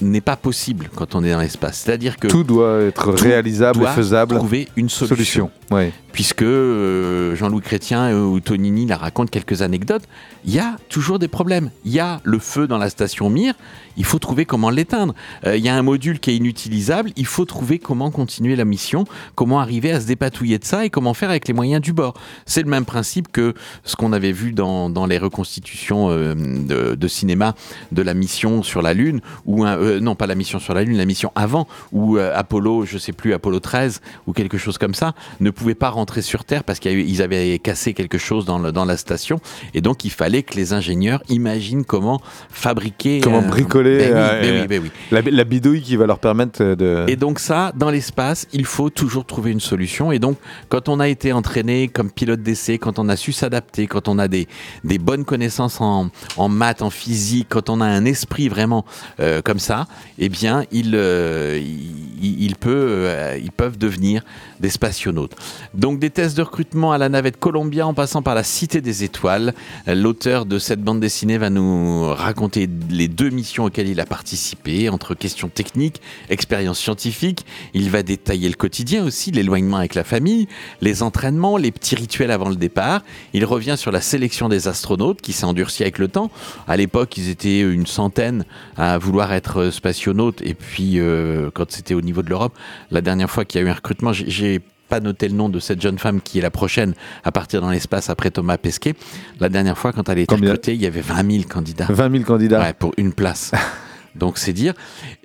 n'est 0.00 0.20
pas 0.20 0.36
possible 0.36 0.90
quand 0.94 1.14
on 1.14 1.22
est 1.24 1.30
dans 1.30 1.38
l'espace. 1.40 1.82
C'est-à-dire 1.84 2.16
que 2.16 2.28
Tout 2.28 2.44
doit 2.44 2.80
être 2.82 3.14
tout 3.14 3.22
réalisable 3.24 3.80
doit 3.80 3.90
et 3.92 3.94
faisable. 3.94 4.36
trouver 4.36 4.68
une 4.76 4.88
solution. 4.88 5.16
Solution. 5.16 5.50
Ouais. 5.70 5.92
Puisque 6.12 6.42
euh, 6.42 7.34
Jean-Louis 7.36 7.60
Chrétien 7.60 8.16
ou 8.18 8.40
Tonini 8.40 8.86
la 8.86 8.96
racontent 8.96 9.28
quelques 9.30 9.60
anecdotes, 9.62 10.04
il 10.44 10.54
y 10.54 10.58
a 10.58 10.76
toujours 10.88 11.18
des 11.18 11.28
problèmes. 11.28 11.70
Il 11.84 11.92
y 11.92 12.00
a 12.00 12.20
le 12.24 12.38
feu 12.38 12.66
dans 12.66 12.78
la 12.78 12.88
station 12.88 13.28
Mir, 13.28 13.54
il 13.98 14.04
faut 14.04 14.18
trouver 14.18 14.44
comment 14.46 14.70
l'éteindre. 14.70 15.14
Euh, 15.46 15.56
Il 15.56 15.64
y 15.64 15.68
a 15.68 15.74
un 15.76 15.82
module 15.82 16.18
qui 16.20 16.30
est 16.30 16.36
inutilisable, 16.36 17.10
il 17.16 17.26
faut 17.26 17.44
trouver 17.44 17.78
comment 17.78 18.10
continuer 18.10 18.56
la 18.56 18.64
mission, 18.64 19.04
comment 19.34 19.60
arriver 19.60 19.90
à 19.92 20.00
se 20.00 20.06
dépatouiller 20.06 20.58
de 20.58 20.64
ça 20.64 20.84
et 20.86 20.90
comment 20.90 21.12
faire 21.14 21.28
avec 21.30 21.48
les 21.48 21.54
moyens 21.54 21.82
du 21.82 21.92
bord. 21.92 22.14
C'est 22.46 22.62
le 22.62 22.70
même 22.70 22.84
principe 22.86 23.30
que 23.30 23.52
ce 23.84 23.96
qu'on 23.96 24.12
avait 24.14 24.32
vu 24.32 24.52
dans, 24.52 24.88
dans 24.88 25.04
les 25.06 25.18
reconstitutions 25.18 26.08
euh, 26.10 26.34
de, 26.34 26.94
de 26.94 27.08
cinéma 27.08 27.54
de 27.92 28.02
la 28.02 28.14
mission 28.14 28.62
sur 28.62 28.80
la 28.82 28.94
Lune, 28.94 29.20
ou 29.44 29.64
un- 29.64 29.75
euh, 29.76 30.00
non 30.00 30.14
pas 30.14 30.26
la 30.26 30.34
mission 30.34 30.58
sur 30.58 30.74
la 30.74 30.82
Lune, 30.84 30.96
la 30.96 31.04
mission 31.04 31.32
avant, 31.34 31.66
où 31.92 32.16
euh, 32.18 32.32
Apollo, 32.34 32.84
je 32.86 32.98
sais 32.98 33.12
plus, 33.12 33.32
Apollo 33.34 33.60
13 33.60 34.00
ou 34.26 34.32
quelque 34.32 34.58
chose 34.58 34.78
comme 34.78 34.94
ça, 34.94 35.14
ne 35.40 35.50
pouvait 35.50 35.74
pas 35.74 35.90
rentrer 35.90 36.22
sur 36.22 36.44
Terre 36.44 36.64
parce 36.64 36.78
qu'ils 36.80 37.22
avaient 37.22 37.58
cassé 37.58 37.94
quelque 37.94 38.18
chose 38.18 38.44
dans, 38.44 38.58
le- 38.58 38.72
dans 38.72 38.84
la 38.84 38.96
station. 38.96 39.40
Et 39.74 39.80
donc 39.80 40.04
il 40.04 40.10
fallait 40.10 40.42
que 40.42 40.54
les 40.54 40.72
ingénieurs 40.72 41.22
imaginent 41.28 41.84
comment 41.84 42.20
fabriquer... 42.50 43.20
Comment 43.22 43.38
euh, 43.42 43.48
bricoler, 43.48 43.98
ben 44.10 44.38
oui, 44.42 44.48
ben 44.48 44.60
oui, 44.62 44.66
ben 44.68 44.82
oui. 44.84 44.90
La, 45.10 45.20
la 45.22 45.44
bidouille 45.44 45.82
qui 45.82 45.96
va 45.96 46.06
leur 46.06 46.18
permettre 46.18 46.62
de. 46.74 47.04
Et 47.08 47.16
donc 47.16 47.38
ça, 47.38 47.72
dans 47.76 47.90
l'espace, 47.90 48.46
il 48.52 48.64
faut 48.64 48.90
toujours 48.90 49.24
trouver 49.24 49.50
une 49.52 49.60
solution. 49.60 50.12
Et 50.12 50.18
donc, 50.18 50.38
quand 50.68 50.88
on 50.88 51.00
a 51.00 51.08
été 51.08 51.32
entraîné 51.32 51.88
comme 51.88 52.10
pilote 52.10 52.42
d'essai, 52.42 52.78
quand 52.78 52.98
on 52.98 53.08
a 53.08 53.16
su 53.16 53.32
s'adapter, 53.32 53.86
quand 53.86 54.08
on 54.08 54.18
a 54.18 54.28
des, 54.28 54.48
des 54.84 54.98
bonnes 54.98 55.24
connaissances 55.24 55.80
en, 55.80 56.08
en 56.36 56.48
maths, 56.48 56.82
en 56.82 56.90
physique, 56.90 57.46
quand 57.50 57.68
on 57.70 57.80
a 57.80 57.86
un 57.86 58.04
esprit 58.04 58.48
vraiment 58.48 58.84
euh, 59.20 59.42
comme 59.42 59.55
ça, 59.58 59.86
eh 60.18 60.28
bien, 60.28 60.64
il, 60.70 60.92
euh, 60.94 61.60
il, 61.60 62.42
il 62.42 62.56
peut, 62.56 62.70
euh, 62.70 63.38
ils 63.40 63.52
peuvent 63.52 63.78
devenir 63.78 64.22
des 64.60 64.70
spationautes. 64.70 65.34
Donc 65.74 65.98
des 65.98 66.10
tests 66.10 66.36
de 66.36 66.42
recrutement 66.42 66.92
à 66.92 66.98
la 66.98 67.08
navette 67.08 67.38
Columbia 67.38 67.86
en 67.86 67.94
passant 67.94 68.22
par 68.22 68.34
la 68.34 68.42
Cité 68.42 68.80
des 68.80 69.04
Étoiles. 69.04 69.54
L'auteur 69.86 70.46
de 70.46 70.58
cette 70.58 70.82
bande 70.82 71.00
dessinée 71.00 71.38
va 71.38 71.50
nous 71.50 72.08
raconter 72.12 72.68
les 72.90 73.08
deux 73.08 73.30
missions 73.30 73.64
auxquelles 73.64 73.88
il 73.88 74.00
a 74.00 74.06
participé, 74.06 74.88
entre 74.88 75.14
questions 75.14 75.48
techniques, 75.48 76.00
expériences 76.30 76.78
scientifiques. 76.78 77.44
Il 77.74 77.90
va 77.90 78.02
détailler 78.02 78.48
le 78.48 78.54
quotidien 78.54 79.04
aussi, 79.04 79.30
l'éloignement 79.30 79.76
avec 79.76 79.94
la 79.94 80.04
famille, 80.04 80.48
les 80.80 81.02
entraînements, 81.02 81.56
les 81.56 81.70
petits 81.70 81.94
rituels 81.94 82.30
avant 82.30 82.48
le 82.48 82.56
départ. 82.56 83.02
Il 83.32 83.44
revient 83.44 83.76
sur 83.76 83.92
la 83.92 84.00
sélection 84.00 84.48
des 84.48 84.68
astronautes 84.68 85.20
qui 85.20 85.32
s'est 85.32 85.44
endurcie 85.44 85.82
avec 85.82 85.98
le 85.98 86.08
temps. 86.08 86.30
À 86.66 86.76
l'époque, 86.76 87.16
ils 87.16 87.28
étaient 87.28 87.60
une 87.60 87.86
centaine 87.86 88.44
à 88.76 88.98
vouloir 88.98 89.32
être 89.32 89.45
spationautes 89.70 90.42
et 90.42 90.54
puis 90.54 90.94
euh, 91.00 91.50
quand 91.54 91.70
c'était 91.70 91.94
au 91.94 92.00
niveau 92.02 92.22
de 92.22 92.28
l'Europe, 92.30 92.54
la 92.90 93.00
dernière 93.00 93.30
fois 93.30 93.44
qu'il 93.44 93.60
y 93.60 93.64
a 93.64 93.66
eu 93.66 93.70
un 93.70 93.74
recrutement, 93.74 94.12
j'ai- 94.12 94.60
pas 94.88 95.00
noté 95.00 95.26
le 95.26 95.34
nom 95.34 95.48
de 95.48 95.58
cette 95.58 95.82
jeune 95.82 95.98
femme 95.98 96.20
qui 96.20 96.38
est 96.38 96.42
la 96.42 96.50
prochaine 96.52 96.94
à 97.24 97.32
partir 97.32 97.60
dans 97.60 97.70
l'espace 97.70 98.08
après 98.08 98.30
Thomas 98.30 98.56
Pesquet. 98.56 98.94
La 99.40 99.48
dernière 99.48 99.76
fois, 99.76 99.92
quand 99.92 100.08
elle 100.08 100.18
a 100.18 100.20
été 100.20 100.32
Combien 100.32 100.52
recrutée, 100.52 100.74
il 100.74 100.80
y 100.80 100.86
avait 100.86 101.00
20 101.00 101.28
000 101.28 101.44
candidats. 101.48 101.86
20 101.90 102.12
000 102.12 102.22
candidats. 102.22 102.60
Ouais, 102.60 102.72
pour 102.72 102.92
une 102.96 103.12
place. 103.12 103.50
Donc 104.14 104.38
c'est 104.38 104.52
dire 104.52 104.74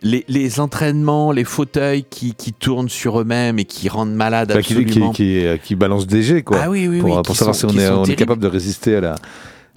les, 0.02 0.26
les 0.28 0.60
entraînements, 0.60 1.32
les 1.32 1.44
fauteuils 1.44 2.04
qui, 2.10 2.34
qui 2.34 2.54
tournent 2.54 2.90
sur 2.90 3.22
eux-mêmes 3.22 3.60
et 3.60 3.66
qui 3.66 3.88
rendent 3.88 4.16
malades 4.16 4.50
Enfin, 4.52 4.62
qui, 4.62 4.74
absolument. 4.74 5.12
qui, 5.12 5.44
qui, 5.44 5.60
qui 5.64 5.76
balance 5.76 6.08
des 6.08 6.24
jets, 6.24 6.42
quoi. 6.42 6.58
Ah 6.64 6.70
oui, 6.72 6.88
oui, 6.88 7.00
pour, 7.00 7.16
oui, 7.18 7.22
pour 7.24 7.36
savoir 7.36 7.54
sont- 7.56 7.70
si 7.70 7.76
on 7.76 7.80
est, 7.80 7.88
on 7.90 8.04
est 8.06 8.16
capable 8.16 8.42
de 8.42 8.48
résister 8.48 8.96
à 8.96 9.02
la. 9.02 9.16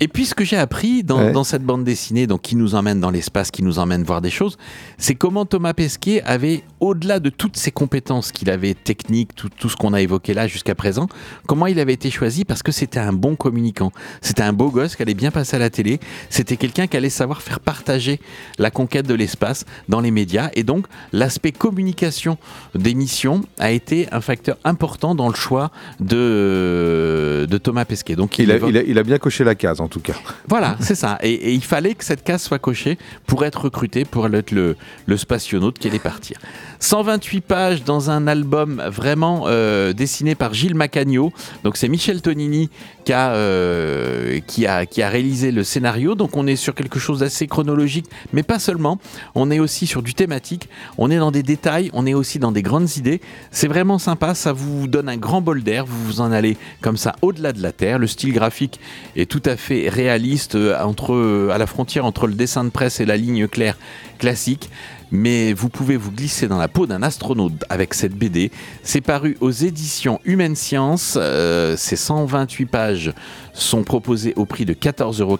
Et 0.00 0.08
puis 0.08 0.26
ce 0.26 0.34
que 0.34 0.44
j'ai 0.44 0.56
appris 0.56 1.04
dans, 1.04 1.18
Ouais. 1.18 1.32
dans 1.32 1.44
cette 1.44 1.62
bande 1.62 1.84
dessinée, 1.84 2.26
donc 2.26 2.42
qui 2.42 2.56
nous 2.56 2.74
emmène 2.74 2.98
dans 3.00 3.10
l'espace, 3.10 3.50
qui 3.52 3.62
nous 3.62 3.78
emmène 3.78 4.02
voir 4.02 4.20
des 4.20 4.30
choses, 4.30 4.56
c'est 4.98 5.14
comment 5.14 5.46
Thomas 5.46 5.72
Pesquet 5.72 6.20
avait, 6.24 6.64
au-delà 6.80 7.20
de 7.20 7.30
toutes 7.30 7.56
ses 7.56 7.70
compétences 7.70 8.32
qu'il 8.32 8.50
avait 8.50 8.74
techniques, 8.74 9.34
tout, 9.36 9.48
tout 9.56 9.68
ce 9.68 9.76
qu'on 9.76 9.92
a 9.92 10.00
évoqué 10.00 10.34
là 10.34 10.48
jusqu'à 10.48 10.74
présent, 10.74 11.06
comment 11.46 11.68
il 11.68 11.78
avait 11.78 11.92
été 11.92 12.10
choisi 12.10 12.44
parce 12.44 12.62
que 12.64 12.72
c'était 12.72 12.98
un 12.98 13.12
bon 13.12 13.36
communicant. 13.36 13.92
C'était 14.20 14.42
un 14.42 14.52
beau 14.52 14.70
gosse 14.70 14.96
qui 14.96 15.02
allait 15.02 15.14
bien 15.14 15.30
passer 15.30 15.54
à 15.56 15.58
la 15.60 15.70
télé. 15.70 16.00
C'était 16.28 16.56
quelqu'un 16.56 16.88
qui 16.88 16.96
allait 16.96 17.08
savoir 17.08 17.40
faire 17.40 17.60
partager 17.60 18.20
la 18.58 18.70
conquête 18.72 19.06
de 19.06 19.14
l'espace 19.14 19.64
dans 19.88 20.00
les 20.00 20.10
médias. 20.10 20.50
Et 20.54 20.64
donc 20.64 20.86
l'aspect 21.12 21.52
communication 21.52 22.36
des 22.74 22.94
missions 22.94 23.42
a 23.58 23.70
été 23.70 24.08
un 24.12 24.20
facteur 24.20 24.56
important 24.64 25.14
dans 25.14 25.28
le 25.28 25.34
choix 25.34 25.70
de, 26.00 27.46
de 27.48 27.58
Thomas 27.58 27.84
Pesquet. 27.84 28.16
Donc 28.16 28.38
Il 28.38 28.50
a, 28.50 28.56
évoque- 28.56 28.70
il, 28.70 28.78
a, 28.78 28.82
il 28.82 28.98
a 28.98 29.02
bien 29.02 29.18
coché 29.18 29.44
la 29.44 29.54
case, 29.54 29.80
en 29.84 29.88
tout 29.88 30.00
cas. 30.00 30.14
voilà, 30.48 30.76
c'est 30.80 30.94
ça. 30.94 31.18
Et, 31.22 31.52
il 31.52 31.62
fallait 31.62 31.94
que 31.94 32.04
cette 32.04 32.24
case 32.24 32.42
soit 32.42 32.58
cochée 32.58 32.98
pour 33.26 33.44
être 33.44 33.62
recruté, 33.62 34.04
pour 34.04 34.26
être 34.34 34.50
le, 34.50 34.76
le 35.06 35.16
spationaute 35.16 35.78
qui 35.78 35.88
allait 35.88 35.98
partir. 35.98 36.38
128 36.80 37.40
pages 37.40 37.84
dans 37.84 38.10
un 38.10 38.26
album 38.26 38.82
vraiment 38.88 39.44
euh, 39.46 39.92
dessiné 39.94 40.34
par 40.34 40.52
Gilles 40.52 40.74
Macagno. 40.74 41.32
Donc 41.62 41.76
c'est 41.76 41.88
Michel 41.88 42.20
Tonini 42.20 42.68
qui 43.04 43.12
a, 43.12 43.32
euh, 43.32 44.40
qui, 44.46 44.66
a, 44.66 44.84
qui 44.86 45.02
a 45.02 45.08
réalisé 45.08 45.50
le 45.50 45.64
scénario. 45.64 46.14
Donc 46.14 46.36
on 46.36 46.46
est 46.46 46.56
sur 46.56 46.74
quelque 46.74 46.98
chose 46.98 47.20
d'assez 47.20 47.46
chronologique, 47.46 48.06
mais 48.32 48.42
pas 48.42 48.58
seulement. 48.58 48.98
On 49.34 49.50
est 49.50 49.60
aussi 49.60 49.86
sur 49.86 50.02
du 50.02 50.14
thématique. 50.14 50.68
On 50.98 51.10
est 51.10 51.18
dans 51.18 51.30
des 51.30 51.42
détails. 51.42 51.90
On 51.94 52.06
est 52.06 52.14
aussi 52.14 52.38
dans 52.38 52.52
des 52.52 52.62
grandes 52.62 52.96
idées. 52.96 53.20
C'est 53.50 53.68
vraiment 53.68 53.98
sympa. 53.98 54.34
Ça 54.34 54.52
vous 54.52 54.86
donne 54.86 55.08
un 55.08 55.16
grand 55.16 55.40
bol 55.40 55.62
d'air. 55.62 55.86
Vous 55.86 56.04
vous 56.04 56.20
en 56.20 56.32
allez 56.32 56.56
comme 56.82 56.96
ça 56.96 57.14
au-delà 57.22 57.52
de 57.52 57.62
la 57.62 57.72
Terre. 57.72 57.98
Le 57.98 58.06
style 58.06 58.32
graphique 58.32 58.78
est 59.16 59.30
tout 59.30 59.42
à 59.46 59.56
fait 59.56 59.73
réaliste 59.88 60.54
euh, 60.54 60.80
entre, 60.82 61.14
euh, 61.14 61.50
à 61.52 61.58
la 61.58 61.66
frontière 61.66 62.04
entre 62.04 62.26
le 62.26 62.34
dessin 62.34 62.64
de 62.64 62.70
presse 62.70 63.00
et 63.00 63.04
la 63.04 63.16
ligne 63.16 63.48
claire 63.48 63.76
classique. 64.18 64.70
Mais 65.10 65.52
vous 65.52 65.68
pouvez 65.68 65.96
vous 65.96 66.10
glisser 66.10 66.48
dans 66.48 66.58
la 66.58 66.66
peau 66.66 66.86
d'un 66.86 67.02
astronaute 67.02 67.64
avec 67.68 67.94
cette 67.94 68.14
BD. 68.14 68.50
C'est 68.82 69.00
paru 69.00 69.36
aux 69.40 69.50
éditions 69.50 70.20
Humaine 70.24 70.56
Science. 70.56 71.16
Euh, 71.20 71.76
ces 71.76 71.96
128 71.96 72.66
pages 72.66 73.12
sont 73.52 73.84
proposées 73.84 74.32
au 74.36 74.44
prix 74.44 74.64
de 74.64 74.74
14,90 74.74 75.20
euros. 75.20 75.38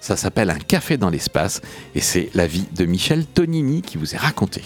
Ça 0.00 0.16
s'appelle 0.16 0.50
Un 0.50 0.58
café 0.58 0.96
dans 0.98 1.10
l'espace 1.10 1.62
et 1.94 2.00
c'est 2.00 2.28
la 2.34 2.46
vie 2.46 2.66
de 2.76 2.84
Michel 2.84 3.24
Tonini 3.26 3.80
qui 3.80 3.96
vous 3.96 4.14
est 4.14 4.18
racontée. 4.18 4.64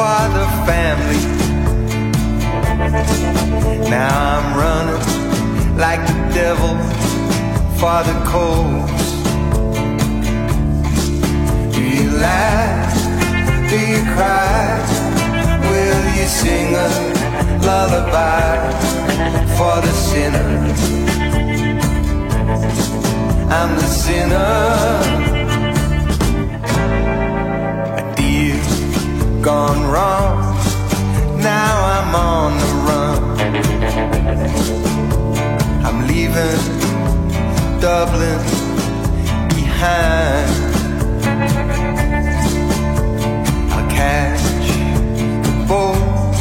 For 0.00 0.22
the 0.38 0.46
family. 0.68 1.22
Now 3.96 4.12
I'm 4.34 4.46
running 4.62 5.02
like 5.84 6.02
the 6.10 6.18
devil 6.40 6.74
for 7.80 7.98
the 8.08 8.16
coast. 8.32 9.10
Do 11.74 11.82
you 11.96 12.08
laugh? 12.28 12.92
Do 13.70 13.78
you 13.92 14.02
cry? 14.14 14.60
Will 15.70 16.02
you 16.18 16.26
sing 16.40 16.68
a 16.86 16.88
lullaby 17.66 18.46
for 19.58 19.76
the 19.86 19.94
sinner? 20.08 20.50
I'm 23.58 23.70
the 23.76 23.88
sinner. 24.04 25.39
Gone 29.42 29.90
wrong. 29.90 30.54
Now 31.40 31.74
I'm 31.96 32.14
on 32.14 32.58
the 32.58 32.66
run. 32.88 33.22
I'm 35.86 36.06
leaving 36.06 36.60
Dublin 37.80 38.40
behind. 39.48 40.50
I'll 43.72 43.88
catch 43.90 44.42
the 45.44 45.52
boat 45.66 46.34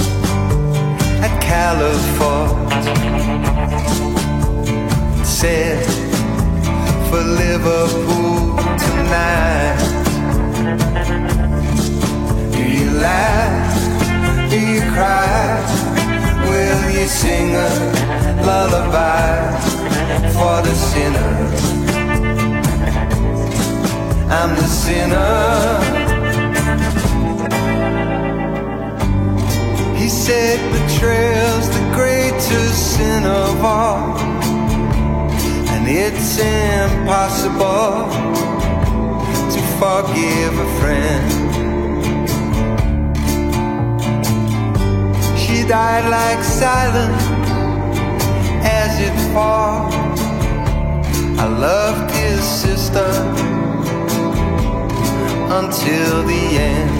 at 1.23 1.33
Califort. 1.41 2.51
Set 5.25 5.85
for 7.09 7.21
Liverpool 7.21 8.57
tonight. 8.77 9.89
Laugh? 12.99 14.49
Do 14.49 14.59
you 14.59 14.81
cry? 14.91 15.27
Will 16.49 16.91
you 16.91 17.07
sing 17.07 17.55
a 17.55 17.69
lullaby 18.45 19.55
for 20.35 20.61
the 20.67 20.75
sinner? 20.75 21.33
I'm 24.29 24.55
the 24.55 24.67
sinner. 24.67 26.09
He 29.95 30.09
said 30.09 30.59
betrayal's 30.71 31.69
the 31.69 31.91
greatest 31.93 32.97
sin 32.97 33.23
of 33.25 33.63
all, 33.63 34.17
and 35.73 35.87
it's 35.87 36.37
impossible 36.37 38.09
to 39.53 39.59
forgive 39.79 40.59
a 40.59 40.79
friend. 40.79 41.38
Died 45.69 46.09
like 46.09 46.43
silence 46.43 47.23
as 48.65 48.99
it 48.99 49.13
falls. 49.31 49.93
I 51.39 51.45
loved 51.45 52.09
his 52.09 52.43
sister 52.43 53.05
until 55.51 56.23
the 56.23 56.57
end. 56.57 56.99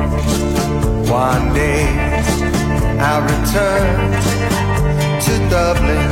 One 0.00 1.52
day 1.52 1.84
I'll 2.98 3.20
return 3.20 4.12
to 5.24 5.32
Dublin 5.50 6.10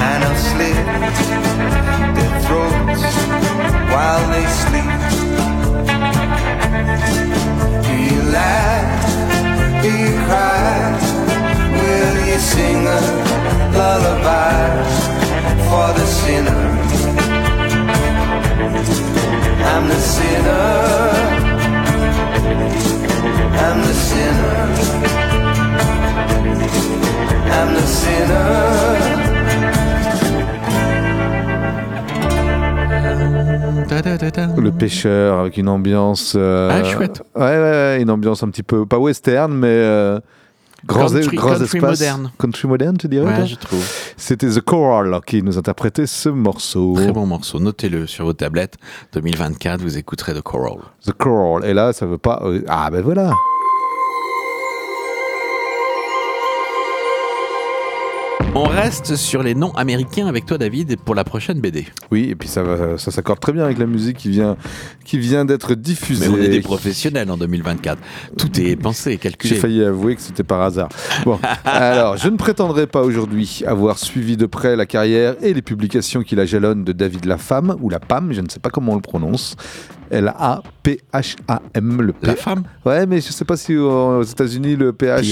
and 0.00 0.24
I'll 0.24 0.40
slit 0.48 0.86
their 2.16 2.34
throats 2.44 3.02
while 3.92 4.24
they 4.32 4.46
sleep. 4.62 4.92
Do 7.84 7.94
you 8.08 8.22
laugh? 8.32 9.82
Do 9.82 9.90
you 9.90 10.14
cry? 10.24 10.72
Will 11.80 12.16
you 12.28 12.38
sing 12.38 12.86
a 12.86 13.00
lullaby 13.76 14.82
for 15.68 15.88
the 15.98 16.06
sinner? 16.06 17.03
I'm 18.56 19.88
the 19.88 19.94
sinner. 19.94 20.52
I'm 23.64 23.78
the 23.82 23.94
sinner. 23.94 24.68
I'm 27.50 27.74
the 27.74 27.82
sinner. 27.86 29.24
Da, 33.88 34.00
da, 34.02 34.16
da, 34.16 34.30
da. 34.30 34.46
Le 34.56 34.70
pêcheur 34.70 35.40
avec 35.40 35.56
une 35.56 35.68
ambiance. 35.68 36.34
euh, 36.36 36.70
Ah, 36.72 36.84
chouette. 36.84 37.22
Ouais, 37.34 37.42
ouais, 37.42 37.58
ouais, 37.58 37.98
une 38.02 38.10
ambiance 38.10 38.42
un 38.42 38.48
petit 38.48 38.62
peu, 38.62 38.86
pas 38.86 38.98
western, 38.98 39.52
mais. 39.52 39.66
euh, 39.68 40.20
grands, 40.86 41.06
Country- 41.08 41.36
grands 41.36 41.48
country 41.58 41.64
espaces. 41.78 42.00
moderne. 42.00 42.30
Country 42.38 42.68
moderne, 42.68 42.96
tu 42.98 43.08
dirais 43.08 43.26
Ouais, 43.40 43.46
je 43.46 43.54
trouve. 43.56 43.84
C'était 44.16 44.48
The 44.48 44.60
Coral 44.60 45.20
qui 45.26 45.42
nous 45.42 45.56
interprétait 45.58 46.06
ce 46.06 46.28
morceau. 46.28 46.94
Très 46.96 47.12
bon 47.12 47.26
morceau. 47.26 47.58
Notez-le 47.60 48.06
sur 48.06 48.24
vos 48.24 48.32
tablettes. 48.32 48.76
2024, 49.12 49.80
vous 49.80 49.96
écouterez 49.98 50.34
The 50.34 50.42
Coral. 50.42 50.78
The 51.06 51.12
Coral. 51.12 51.64
Et 51.68 51.74
là, 51.74 51.92
ça 51.92 52.06
veut 52.06 52.18
pas. 52.18 52.40
euh, 52.44 52.62
Ah, 52.68 52.90
ben 52.90 53.02
voilà. 53.02 53.32
On 58.56 58.62
reste 58.68 59.16
sur 59.16 59.42
les 59.42 59.56
noms 59.56 59.72
américains 59.72 60.28
avec 60.28 60.46
toi, 60.46 60.58
David, 60.58 60.96
pour 61.00 61.16
la 61.16 61.24
prochaine 61.24 61.60
BD. 61.60 61.86
Oui, 62.12 62.28
et 62.30 62.36
puis 62.36 62.48
ça, 62.48 62.62
va, 62.62 62.96
ça 62.98 63.10
s'accorde 63.10 63.40
très 63.40 63.52
bien 63.52 63.64
avec 63.64 63.78
la 63.78 63.86
musique 63.86 64.16
qui 64.16 64.28
vient, 64.28 64.56
qui 65.04 65.18
vient 65.18 65.44
d'être 65.44 65.74
diffusée. 65.74 66.28
Mais 66.28 66.34
on 66.38 66.40
est 66.40 66.48
des 66.48 66.60
professionnels 66.60 67.28
en 67.32 67.36
2024. 67.36 67.98
Tout 68.38 68.60
est 68.60 68.76
pensé, 68.76 69.12
J'ai 69.12 69.18
calculé. 69.18 69.56
failli 69.56 69.82
avouer 69.82 70.14
que 70.14 70.22
c'était 70.22 70.44
par 70.44 70.60
hasard. 70.62 70.88
Bon, 71.24 71.40
alors, 71.64 72.16
je 72.16 72.28
ne 72.28 72.36
prétendrai 72.36 72.86
pas 72.86 73.02
aujourd'hui 73.02 73.64
avoir 73.66 73.98
suivi 73.98 74.36
de 74.36 74.46
près 74.46 74.76
la 74.76 74.86
carrière 74.86 75.34
et 75.42 75.52
les 75.52 75.62
publications 75.62 76.22
qui 76.22 76.36
la 76.36 76.46
jalonnent 76.46 76.84
de 76.84 76.92
David 76.92 77.24
Lafame, 77.24 77.74
ou 77.80 77.90
la 77.90 77.98
PAM, 77.98 78.32
je 78.32 78.40
ne 78.40 78.48
sais 78.48 78.60
pas 78.60 78.70
comment 78.70 78.92
on 78.92 78.96
le 78.96 79.00
prononce. 79.00 79.56
L-A-P-H-A-M, 80.14 82.02
le 82.02 82.12
P. 82.12 82.26
La 82.26 82.36
femme? 82.36 82.62
Ouais, 82.84 83.04
mais 83.06 83.20
je 83.20 83.28
ne 83.28 83.32
sais 83.32 83.44
pas 83.44 83.56
si 83.56 83.76
aux 83.76 84.22
États-Unis 84.22 84.76
le 84.76 84.92
PH. 84.92 85.24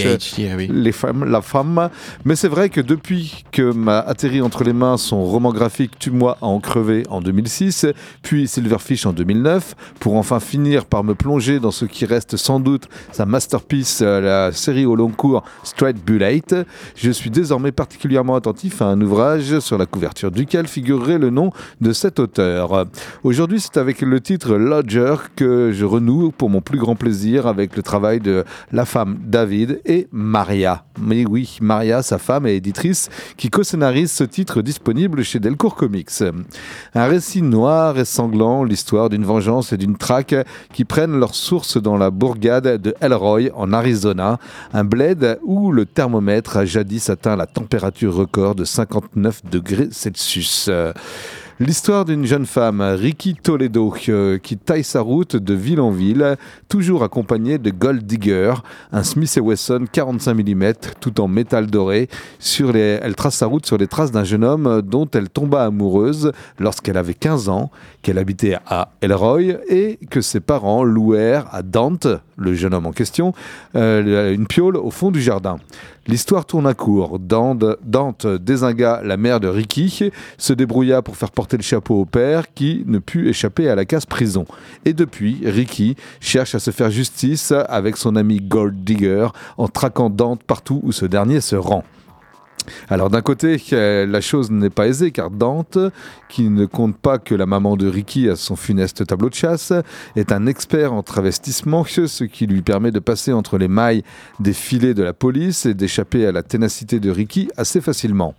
euh, 0.50 0.56
les 0.68 0.92
femmes, 0.92 1.24
la 1.24 1.40
femme. 1.40 1.88
Mais 2.24 2.34
c'est 2.36 2.48
vrai 2.48 2.68
que 2.68 2.80
depuis 2.80 3.44
que 3.52 3.72
m'a 3.72 4.00
atterri 4.00 4.40
entre 4.42 4.64
les 4.64 4.72
mains 4.72 4.96
son 4.96 5.22
roman 5.24 5.52
graphique 5.52 5.98
Tue-moi 5.98 6.36
à 6.40 6.46
en 6.46 6.58
crever 6.60 7.04
en 7.10 7.20
2006, 7.20 7.86
puis 8.22 8.48
Silverfish 8.48 9.06
en 9.06 9.12
2009, 9.12 9.74
pour 10.00 10.16
enfin 10.16 10.40
finir 10.40 10.86
par 10.86 11.04
me 11.04 11.14
plonger 11.14 11.60
dans 11.60 11.70
ce 11.70 11.84
qui 11.84 12.04
reste 12.04 12.36
sans 12.36 12.58
doute 12.58 12.88
sa 13.12 13.24
masterpiece, 13.26 14.00
euh, 14.02 14.20
la 14.20 14.52
série 14.52 14.86
au 14.86 14.96
long 14.96 15.10
cours 15.10 15.44
Straight 15.62 15.96
Bullet, 16.04 16.42
je 16.96 17.10
suis 17.10 17.30
désormais 17.30 17.72
particulièrement 17.72 18.34
attentif 18.34 18.82
à 18.82 18.86
un 18.86 19.00
ouvrage 19.00 19.60
sur 19.60 19.78
la 19.78 19.86
couverture 19.86 20.30
duquel 20.30 20.66
figurerait 20.66 21.18
le 21.18 21.30
nom 21.30 21.50
de 21.80 21.92
cet 21.92 22.18
auteur. 22.18 22.86
Aujourd'hui, 23.22 23.60
c'est 23.60 23.76
avec 23.76 24.00
le 24.00 24.20
titre 24.20 24.56
Que 25.36 25.70
je 25.72 25.84
renoue 25.84 26.30
pour 26.30 26.48
mon 26.48 26.62
plus 26.62 26.78
grand 26.78 26.96
plaisir 26.96 27.46
avec 27.46 27.76
le 27.76 27.82
travail 27.82 28.20
de 28.20 28.44
la 28.72 28.86
femme 28.86 29.18
David 29.22 29.82
et 29.84 30.08
Maria. 30.12 30.84
Mais 30.98 31.26
oui, 31.26 31.58
Maria, 31.60 32.02
sa 32.02 32.16
femme 32.16 32.46
et 32.46 32.54
éditrice, 32.54 33.10
qui 33.36 33.50
co-scénarise 33.50 34.10
ce 34.10 34.24
titre 34.24 34.62
disponible 34.62 35.24
chez 35.24 35.40
Delcourt 35.40 35.76
Comics. 35.76 36.22
Un 36.94 37.04
récit 37.04 37.42
noir 37.42 37.98
et 37.98 38.06
sanglant, 38.06 38.64
l'histoire 38.64 39.10
d'une 39.10 39.24
vengeance 39.24 39.74
et 39.74 39.76
d'une 39.76 39.96
traque 39.96 40.36
qui 40.72 40.84
prennent 40.84 41.20
leur 41.20 41.34
source 41.34 41.76
dans 41.76 41.98
la 41.98 42.10
bourgade 42.10 42.80
de 42.80 42.94
Elroy 43.02 43.50
en 43.54 43.74
Arizona, 43.74 44.38
un 44.72 44.84
bled 44.84 45.38
où 45.42 45.70
le 45.70 45.84
thermomètre 45.84 46.56
a 46.56 46.64
jadis 46.64 47.10
atteint 47.10 47.36
la 47.36 47.46
température 47.46 48.14
record 48.14 48.54
de 48.54 48.64
59 48.64 49.42
degrés 49.50 49.88
Celsius. 49.90 50.70
L'histoire 51.64 52.04
d'une 52.04 52.26
jeune 52.26 52.44
femme, 52.44 52.80
Ricky 52.80 53.36
Toledo, 53.36 53.94
qui 54.42 54.56
taille 54.58 54.82
sa 54.82 55.00
route 55.00 55.36
de 55.36 55.54
ville 55.54 55.80
en 55.80 55.92
ville, 55.92 56.36
toujours 56.68 57.04
accompagnée 57.04 57.58
de 57.58 57.70
Gold 57.70 58.04
Digger, 58.04 58.54
un 58.90 59.04
Smith 59.04 59.38
Wesson 59.40 59.84
45 59.92 60.34
mm, 60.34 60.72
tout 60.98 61.20
en 61.20 61.28
métal 61.28 61.68
doré. 61.68 62.08
Sur 62.40 62.72
les... 62.72 62.98
Elle 63.00 63.14
trace 63.14 63.36
sa 63.36 63.46
route 63.46 63.64
sur 63.64 63.78
les 63.78 63.86
traces 63.86 64.10
d'un 64.10 64.24
jeune 64.24 64.42
homme 64.42 64.82
dont 64.82 65.08
elle 65.14 65.28
tomba 65.28 65.64
amoureuse 65.64 66.32
lorsqu'elle 66.58 66.96
avait 66.96 67.14
15 67.14 67.48
ans, 67.48 67.70
qu'elle 68.02 68.18
habitait 68.18 68.56
à 68.66 68.90
Elroy 69.00 69.58
et 69.68 69.98
que 70.10 70.20
ses 70.20 70.40
parents 70.40 70.84
louèrent 70.84 71.46
à 71.52 71.62
Dante, 71.62 72.08
le 72.36 72.54
jeune 72.54 72.74
homme 72.74 72.86
en 72.86 72.92
question, 72.92 73.32
euh, 73.76 74.34
une 74.34 74.46
piole 74.46 74.76
au 74.76 74.90
fond 74.90 75.10
du 75.10 75.22
jardin. 75.22 75.58
L'histoire 76.08 76.44
tourne 76.44 76.66
à 76.66 76.74
court. 76.74 77.20
Dante, 77.20 77.64
Dante 77.84 78.26
la 78.26 79.16
mère 79.16 79.38
de 79.38 79.46
Ricky, 79.46 80.10
se 80.36 80.52
débrouilla 80.52 81.00
pour 81.00 81.16
faire 81.16 81.30
porter 81.30 81.56
le 81.56 81.62
chapeau 81.62 82.00
au 82.00 82.04
père 82.04 82.52
qui 82.52 82.82
ne 82.86 82.98
put 82.98 83.28
échapper 83.28 83.68
à 83.68 83.76
la 83.76 83.84
casse 83.84 84.06
prison. 84.06 84.44
Et 84.84 84.94
depuis, 84.94 85.40
Ricky 85.44 85.96
cherche 86.20 86.56
à 86.56 86.58
se 86.58 86.72
faire 86.72 86.90
justice 86.90 87.52
avec 87.68 87.96
son 87.96 88.16
ami 88.16 88.40
Gold 88.40 88.82
Digger 88.82 89.28
en 89.56 89.68
traquant 89.68 90.10
Dante 90.10 90.42
partout 90.42 90.80
où 90.82 90.90
ce 90.90 91.06
dernier 91.06 91.40
se 91.40 91.54
rend. 91.54 91.84
Alors 92.88 93.10
d'un 93.10 93.20
côté, 93.22 93.60
euh, 93.72 94.06
la 94.06 94.20
chose 94.20 94.50
n'est 94.50 94.70
pas 94.70 94.86
aisée 94.86 95.10
car 95.10 95.30
Dante, 95.30 95.78
qui 96.28 96.48
ne 96.48 96.66
compte 96.66 96.96
pas 96.96 97.18
que 97.18 97.34
la 97.34 97.46
maman 97.46 97.76
de 97.76 97.88
Ricky 97.88 98.28
à 98.28 98.36
son 98.36 98.56
funeste 98.56 99.06
tableau 99.06 99.28
de 99.28 99.34
chasse, 99.34 99.72
est 100.16 100.32
un 100.32 100.46
expert 100.46 100.92
en 100.92 101.02
travestissement, 101.02 101.84
ce 102.06 102.24
qui 102.24 102.46
lui 102.46 102.62
permet 102.62 102.90
de 102.90 102.98
passer 102.98 103.32
entre 103.32 103.58
les 103.58 103.68
mailles 103.68 104.02
des 104.40 104.52
filets 104.52 104.94
de 104.94 105.02
la 105.02 105.12
police 105.12 105.66
et 105.66 105.74
d'échapper 105.74 106.26
à 106.26 106.32
la 106.32 106.42
ténacité 106.42 107.00
de 107.00 107.10
Ricky 107.10 107.48
assez 107.56 107.80
facilement. 107.80 108.34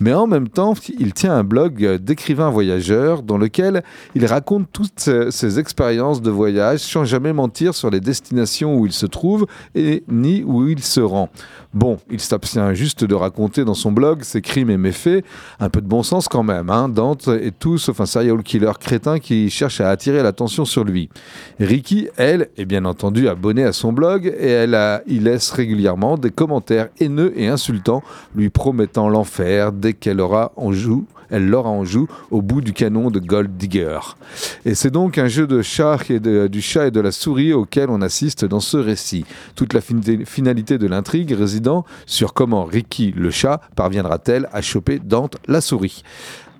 Mais 0.00 0.12
en 0.12 0.26
même 0.26 0.48
temps, 0.48 0.74
il 0.98 1.12
tient 1.12 1.34
un 1.34 1.44
blog 1.44 1.96
d'écrivain 1.96 2.50
voyageur 2.50 3.22
dans 3.22 3.38
lequel 3.38 3.82
il 4.14 4.24
raconte 4.26 4.68
toutes 4.72 4.98
ses- 5.00 5.30
ses 5.30 5.58
expériences 5.58 6.22
de 6.22 6.30
voyage 6.30 6.80
sans 6.80 7.04
jamais 7.04 7.32
mentir 7.32 7.74
sur 7.74 7.90
les 7.90 8.00
destinations 8.00 8.76
où 8.76 8.86
il 8.86 8.92
se 8.92 9.06
trouve 9.06 9.46
et 9.74 10.02
ni 10.08 10.42
où 10.44 10.68
il 10.68 10.82
se 10.82 11.00
rend. 11.00 11.28
Bon, 11.74 11.98
il 12.10 12.20
s'abstient 12.20 12.72
juste 12.74 13.04
de 13.04 13.14
raconter 13.14 13.64
dans 13.66 13.74
son 13.74 13.92
blog 13.92 14.22
ses 14.22 14.40
crimes 14.40 14.70
et 14.70 14.78
méfaits, 14.78 15.24
un 15.60 15.68
peu 15.68 15.82
de 15.82 15.86
bon 15.86 16.02
sens 16.02 16.28
quand 16.28 16.42
même. 16.42 16.70
Hein. 16.70 16.88
Dante 16.88 17.28
est 17.28 17.58
tout 17.58 17.76
sauf 17.76 18.00
un 18.00 18.06
serial 18.06 18.42
killer 18.42 18.72
crétin 18.80 19.18
qui 19.18 19.50
cherche 19.50 19.80
à 19.82 19.90
attirer 19.90 20.22
l'attention 20.22 20.64
sur 20.64 20.84
lui. 20.84 21.10
Ricky, 21.60 22.08
elle, 22.16 22.48
est 22.56 22.64
bien 22.64 22.84
entendu 22.84 23.28
abonnée 23.28 23.64
à 23.64 23.72
son 23.72 23.92
blog 23.92 24.26
et 24.26 24.48
elle 24.48 24.74
a, 24.74 25.02
il 25.06 25.24
laisse 25.24 25.50
régulièrement 25.50 26.16
des 26.16 26.30
commentaires 26.30 26.88
haineux 27.00 27.32
et 27.36 27.48
insultants 27.48 28.02
lui 28.34 28.48
promettant 28.48 29.08
l'enfer 29.08 29.72
dès 29.72 29.92
qu'elle 29.92 30.20
aura 30.20 30.52
en 30.56 30.72
joue 30.72 31.04
elle 31.30 31.48
l'aura 31.48 31.70
en 31.70 31.84
joue 31.84 32.08
au 32.30 32.42
bout 32.42 32.60
du 32.60 32.72
canon 32.72 33.10
de 33.10 33.18
Gold 33.20 33.56
Digger. 33.56 33.98
Et 34.64 34.74
c'est 34.74 34.90
donc 34.90 35.18
un 35.18 35.28
jeu 35.28 35.46
de 35.46 35.62
chat 35.62 35.98
et 36.10 36.20
de- 36.20 36.46
du 36.46 36.60
chat 36.62 36.86
et 36.88 36.90
de 36.90 37.00
la 37.00 37.12
souris 37.12 37.52
auquel 37.52 37.90
on 37.90 38.02
assiste 38.02 38.44
dans 38.44 38.60
ce 38.60 38.76
récit. 38.76 39.24
Toute 39.54 39.72
la 39.72 39.80
fin- 39.80 40.00
finalité 40.24 40.78
de 40.78 40.86
l'intrigue 40.86 41.32
résidant 41.32 41.84
sur 42.06 42.34
comment 42.34 42.64
Ricky 42.64 43.12
le 43.16 43.30
chat 43.30 43.60
parviendra-t-elle 43.76 44.48
à 44.52 44.62
choper 44.62 44.98
Dante 44.98 45.36
la 45.48 45.60
souris. 45.60 46.02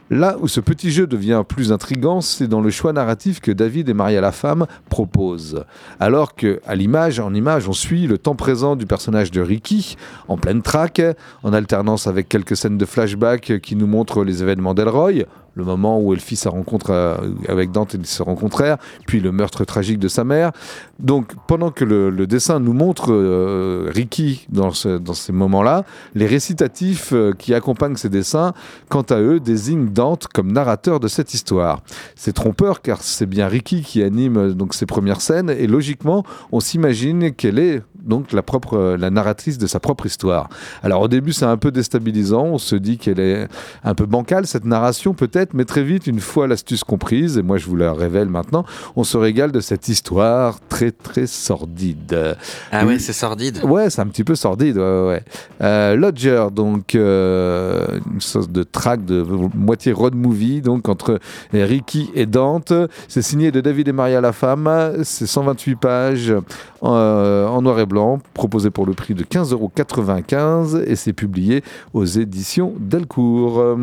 Là 0.09 0.37
où 0.41 0.47
ce 0.47 0.61
petit 0.61 0.93
jeu 0.93 1.09
devient 1.09 1.43
plus 1.47 1.73
intrigant, 1.73 2.21
c'est 2.21 2.47
dans 2.47 2.61
le 2.61 2.71
choix 2.71 2.93
narratif 2.93 3.41
que 3.41 3.51
David 3.51 3.89
et 3.89 3.95
Maria 3.95 4.21
la 4.21 4.31
femme 4.31 4.67
proposent. 4.89 5.65
Alors 5.99 6.37
que, 6.37 6.61
à 6.65 6.77
l'image, 6.77 7.19
en 7.19 7.35
image, 7.35 7.69
on 7.69 7.73
suit 7.73 8.07
le 8.07 8.17
temps 8.17 8.37
présent 8.37 8.77
du 8.77 8.87
personnage 8.87 9.33
de 9.33 9.41
Ricky, 9.41 9.97
en 10.29 10.37
pleine 10.37 10.63
traque, 10.63 11.03
en 11.43 11.53
alternance 11.53 12.07
avec 12.07 12.29
quelques 12.29 12.57
scènes 12.57 12.79
de 12.79 12.85
flashback 12.85 13.61
qui 13.61 13.75
nous 13.75 13.89
montrent 13.89 14.23
les 14.23 14.45
événements 14.45 14.75
d'Elroy, 14.75 15.25
le 15.57 15.65
moment 15.65 15.99
où 16.01 16.13
elle 16.13 16.21
fit 16.21 16.37
sa 16.37 16.51
rencontre 16.51 16.91
euh, 16.91 17.17
avec 17.49 17.73
Dante 17.73 17.95
et 17.95 17.99
ils 17.99 18.07
se 18.07 18.23
rencontrèrent, 18.23 18.77
puis 19.07 19.21
le 19.21 19.33
meurtre 19.33 19.65
tragique 19.65 19.99
de 19.99 20.07
sa 20.09 20.23
mère. 20.23 20.53
Donc, 21.01 21.33
pendant 21.49 21.71
que 21.71 21.85
le, 21.85 22.27
dessin 22.27 22.61
nous 22.61 22.75
montre 22.75 23.13
euh, 23.13 23.91
Ricky 23.93 24.47
dans, 24.51 24.71
ce- 24.71 25.01
ces 25.15 25.33
moments-là, 25.33 25.85
les 26.15 26.27
récitatifs 26.27 27.13
euh, 27.13 27.33
qui 27.33 27.55
accompagnent 27.55 27.97
ces 27.97 28.09
dessins, 28.11 28.53
quant 28.91 29.03
à 29.03 29.19
eux, 29.19 29.41
désignent 29.41 29.89
Dante 29.89 30.27
comme 30.29 30.53
narrateur 30.53 31.01
de 31.01 31.09
cette 31.09 31.33
histoire. 31.35 31.81
C'est 32.15 32.33
trompeur 32.35 32.83
car 32.83 33.03
c'est 33.03 33.27
bien 33.27 33.49
Ricky 33.49 33.83
qui 33.83 34.03
anime 34.03 34.53
donc 34.53 34.75
ces 34.75 34.87
premières 34.87 35.21
scènes 35.23 35.49
et 35.51 35.67
logiquement, 35.67 36.25
on 36.53 36.61
s'imagine 36.61 37.33
qu'elle 37.33 37.59
est 37.59 37.83
donc 38.07 38.33
la 38.33 38.43
propre 38.43 38.77
euh, 38.77 38.97
la 38.97 39.11
narratrice 39.11 39.59
de 39.59 39.67
sa 39.67 39.81
propre 39.81 40.07
histoire. 40.07 40.49
Alors 40.83 41.03
au 41.03 41.09
début, 41.09 41.33
c'est 41.33 41.45
un 41.45 41.57
peu 41.57 41.71
déstabilisant, 41.71 42.45
on 42.45 42.59
se 42.59 42.77
dit 42.77 42.99
qu'elle 42.99 43.21
est 43.21 43.49
un 43.85 43.95
peu 43.95 44.07
bancale 44.07 44.47
cette 44.47 44.65
narration 44.65 45.15
peut-être, 45.15 45.55
mais 45.55 45.65
très 45.65 45.83
vite, 45.83 46.07
une 46.07 46.21
fois 46.21 46.47
l'astuce 46.47 46.85
comprise, 46.85 47.39
et 47.39 47.43
moi 47.43 47.59
je 47.59 47.67
vous 47.67 47.77
la 47.77 47.93
révèle 47.93 48.29
maintenant, 48.29 48.65
on 48.97 49.05
se 49.05 49.17
régale 49.17 49.53
de 49.53 49.61
cette 49.61 49.89
histoire 49.89 50.59
très 50.69 50.91
très 50.91 51.27
sordide. 51.27 52.37
Ah 52.73 52.87
ouais, 52.87 52.99
c'est 52.99 53.13
sordide. 53.13 53.61
Ouais, 53.65 53.91
c'est 53.91 54.01
un 54.01 54.07
petit 54.07 54.25
peu 54.25 54.35
sordide. 54.35 54.77
Ouais, 54.77 54.83
ouais, 54.83 55.07
ouais. 55.09 55.23
Euh, 55.63 55.97
Lodger, 55.97 56.47
donc 56.53 56.95
euh, 56.95 57.87
une 58.13 58.21
sorte 58.21 58.53
de 58.53 58.63
track 58.63 59.05
de 59.05 59.25
moitié 59.55 59.93
road 59.93 60.15
movie, 60.15 60.61
donc 60.61 60.89
entre 60.89 61.19
Ricky 61.53 62.11
et 62.15 62.27
Dante. 62.27 62.73
C'est 63.09 63.23
signé 63.23 63.51
de 63.51 63.61
David 63.61 63.89
et 63.89 63.93
Maria 63.93 64.21
la 64.21 64.33
femme. 64.33 64.71
C'est 65.03 65.27
128 65.27 65.77
pages 65.77 66.33
euh, 66.83 67.47
en 67.47 67.63
noir 67.63 67.81
et 67.81 67.87
blanc, 67.87 67.96
proposé 68.35 68.71
pour 68.71 68.87
le 68.87 68.93
prix 68.93 69.15
de 69.15 69.25
15,95€ 69.25 70.83
et 70.87 70.97
c'est 70.97 71.13
publié 71.13 71.63
aux 71.95 72.05
éditions 72.05 72.75
Delcourt. 72.79 73.77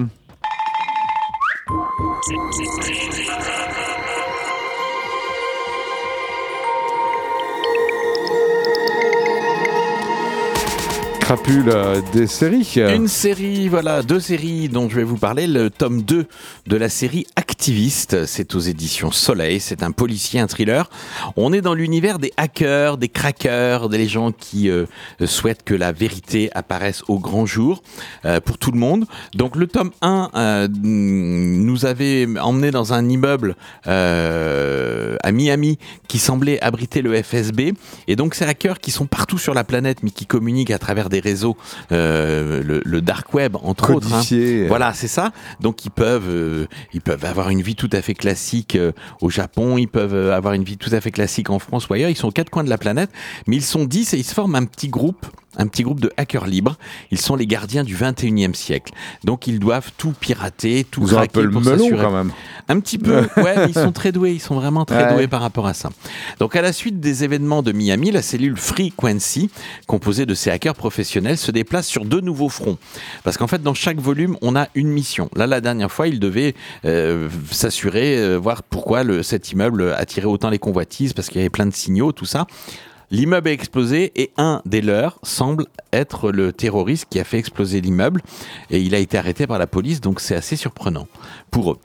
Crapule 11.23 11.69
euh, 11.69 12.01
des 12.11 12.27
séries. 12.27 12.73
Une 12.75 13.07
série, 13.07 13.69
voilà, 13.69 14.03
deux 14.03 14.19
séries 14.19 14.67
dont 14.67 14.89
je 14.89 14.97
vais 14.97 15.05
vous 15.05 15.15
parler. 15.15 15.47
Le 15.47 15.69
tome 15.69 16.01
2 16.01 16.25
de 16.67 16.75
la 16.75 16.89
série 16.89 17.25
Activiste, 17.63 18.25
c'est 18.25 18.55
aux 18.55 18.59
éditions 18.59 19.11
Soleil, 19.11 19.61
c'est 19.61 19.83
un 19.83 19.91
policier, 19.91 20.41
un 20.41 20.47
thriller. 20.47 20.89
On 21.37 21.53
est 21.53 21.61
dans 21.61 21.73
l'univers 21.73 22.19
des 22.19 22.33
hackers, 22.35 22.97
des 22.97 23.07
crackers, 23.07 23.87
des 23.87 24.05
gens 24.05 24.33
qui 24.33 24.69
euh, 24.69 24.85
souhaitent 25.25 25.63
que 25.63 25.73
la 25.73 25.93
vérité 25.93 26.49
apparaisse 26.55 27.03
au 27.07 27.19
grand 27.19 27.45
jour 27.45 27.81
euh, 28.25 28.41
pour 28.41 28.57
tout 28.57 28.71
le 28.71 28.79
monde. 28.79 29.05
Donc 29.33 29.55
le 29.55 29.67
tome 29.67 29.91
1 30.01 30.31
euh, 30.35 30.67
nous 30.73 31.85
avait 31.85 32.27
emmené 32.41 32.69
dans 32.71 32.91
un 32.91 33.07
immeuble 33.07 33.55
à 33.85 35.31
Miami 35.31 35.77
qui 36.09 36.19
semblait 36.19 36.61
abriter 36.61 37.01
le 37.01 37.23
FSB. 37.23 37.75
Et 38.09 38.17
donc 38.17 38.35
ces 38.35 38.43
hackers 38.43 38.81
qui 38.81 38.91
sont 38.91 39.05
partout 39.05 39.37
sur 39.37 39.53
la 39.53 39.63
planète 39.63 39.99
mais 40.03 40.09
qui 40.09 40.25
communiquent 40.25 40.71
à 40.71 40.79
travers 40.79 41.07
des 41.07 41.21
réseaux, 41.23 41.57
euh, 41.91 42.61
le, 42.63 42.81
le 42.85 43.01
dark 43.01 43.33
web 43.33 43.55
entre 43.63 43.91
autres. 43.93 44.07
hein. 44.07 44.17
Codifié. 44.17 44.67
Voilà, 44.67 44.93
c'est 44.93 45.07
ça. 45.07 45.31
Donc 45.59 45.85
ils 45.85 45.89
peuvent, 45.91 46.29
euh, 46.29 46.65
ils 46.93 47.01
peuvent 47.01 47.25
avoir 47.25 47.49
une 47.49 47.61
vie 47.61 47.75
tout 47.75 47.89
à 47.91 48.01
fait 48.01 48.13
classique 48.13 48.75
euh, 48.75 48.91
au 49.21 49.29
Japon, 49.29 49.77
ils 49.77 49.87
peuvent 49.87 50.13
euh, 50.13 50.35
avoir 50.35 50.53
une 50.53 50.63
vie 50.63 50.77
tout 50.77 50.89
à 50.93 51.01
fait 51.01 51.11
classique 51.11 51.49
en 51.49 51.59
France 51.59 51.87
ou 51.89 51.93
ailleurs. 51.93 52.09
Ils 52.09 52.17
sont 52.17 52.27
aux 52.27 52.31
quatre 52.31 52.49
coins 52.49 52.63
de 52.63 52.69
la 52.69 52.77
planète, 52.77 53.09
mais 53.47 53.55
ils 53.55 53.63
sont 53.63 53.85
10 53.85 54.13
et 54.13 54.17
ils 54.17 54.23
se 54.23 54.33
forment 54.33 54.55
un 54.55 54.65
petit 54.65 54.89
groupe. 54.89 55.25
Un 55.57 55.67
petit 55.67 55.83
groupe 55.83 55.99
de 55.99 56.11
hackers 56.17 56.47
libres. 56.47 56.77
Ils 57.11 57.19
sont 57.19 57.35
les 57.35 57.45
gardiens 57.47 57.83
du 57.83 57.95
21e 57.95 58.53
siècle. 58.53 58.93
Donc 59.23 59.47
ils 59.47 59.59
doivent 59.59 59.91
tout 59.97 60.13
pirater, 60.19 60.83
tout 60.89 61.01
Vous 61.01 61.13
avez 61.13 61.23
un 61.23 61.27
peu 61.27 61.43
le 61.43 61.51
melon 61.59 61.89
quand 61.91 62.11
même. 62.11 62.31
Un 62.67 62.79
petit 62.79 62.97
peu, 62.97 63.21
ouais, 63.37 63.55
mais 63.57 63.67
ils 63.69 63.73
sont 63.73 63.91
très 63.91 64.11
doués, 64.11 64.31
ils 64.33 64.39
sont 64.41 64.55
vraiment 64.55 64.85
très 64.85 65.03
Ouais. 65.05 65.13
doués 65.13 65.27
par 65.27 65.41
rapport 65.41 65.67
à 65.67 65.73
ça. 65.73 65.89
Donc 66.39 66.55
à 66.55 66.61
la 66.61 66.71
suite 66.73 66.99
des 66.99 67.23
événements 67.23 67.61
de 67.61 67.71
Miami, 67.71 68.11
la 68.11 68.21
cellule 68.21 68.57
Frequency, 68.57 69.49
composée 69.87 70.25
de 70.25 70.33
ces 70.33 70.49
hackers 70.49 70.75
professionnels, 70.75 71.37
se 71.37 71.51
déplace 71.51 71.87
sur 71.87 72.05
deux 72.05 72.21
nouveaux 72.21 72.49
fronts. 72.49 72.77
Parce 73.23 73.37
qu'en 73.37 73.47
fait, 73.47 73.61
dans 73.61 73.73
chaque 73.73 73.99
volume, 73.99 74.37
on 74.41 74.55
a 74.55 74.67
une 74.75 74.89
mission. 74.89 75.29
Là, 75.35 75.45
la 75.47 75.61
dernière 75.61 75.91
fois, 75.91 76.07
ils 76.07 76.19
devaient 76.19 76.55
euh, 76.85 77.29
s'assurer, 77.51 78.17
euh, 78.17 78.37
voir 78.37 78.63
pourquoi 78.63 79.03
le, 79.03 79.23
cet 79.23 79.51
immeuble 79.51 79.93
attirait 79.93 80.25
autant 80.27 80.49
les 80.49 80.59
convoitises, 80.59 81.13
parce 81.13 81.27
qu'il 81.27 81.37
y 81.37 81.39
avait 81.41 81.49
plein 81.49 81.65
de 81.65 81.73
signaux, 81.73 82.11
tout 82.11 82.25
ça. 82.25 82.47
L'immeuble 83.13 83.49
a 83.49 83.51
explosé 83.51 84.11
et 84.15 84.31
un 84.37 84.63
des 84.65 84.81
leurs 84.81 85.19
semble 85.21 85.67
être 85.91 86.31
le 86.31 86.51
terroriste 86.51 87.05
qui 87.11 87.19
a 87.19 87.23
fait 87.23 87.37
exploser 87.37 87.79
l'immeuble 87.79 88.21
et 88.71 88.81
il 88.81 88.95
a 88.95 88.97
été 88.97 89.19
arrêté 89.19 89.45
par 89.45 89.59
la 89.59 89.67
police, 89.67 90.01
donc 90.01 90.19
c'est 90.19 90.33
assez 90.33 90.55
surprenant 90.55 91.07
pour 91.51 91.73
eux. 91.73 91.77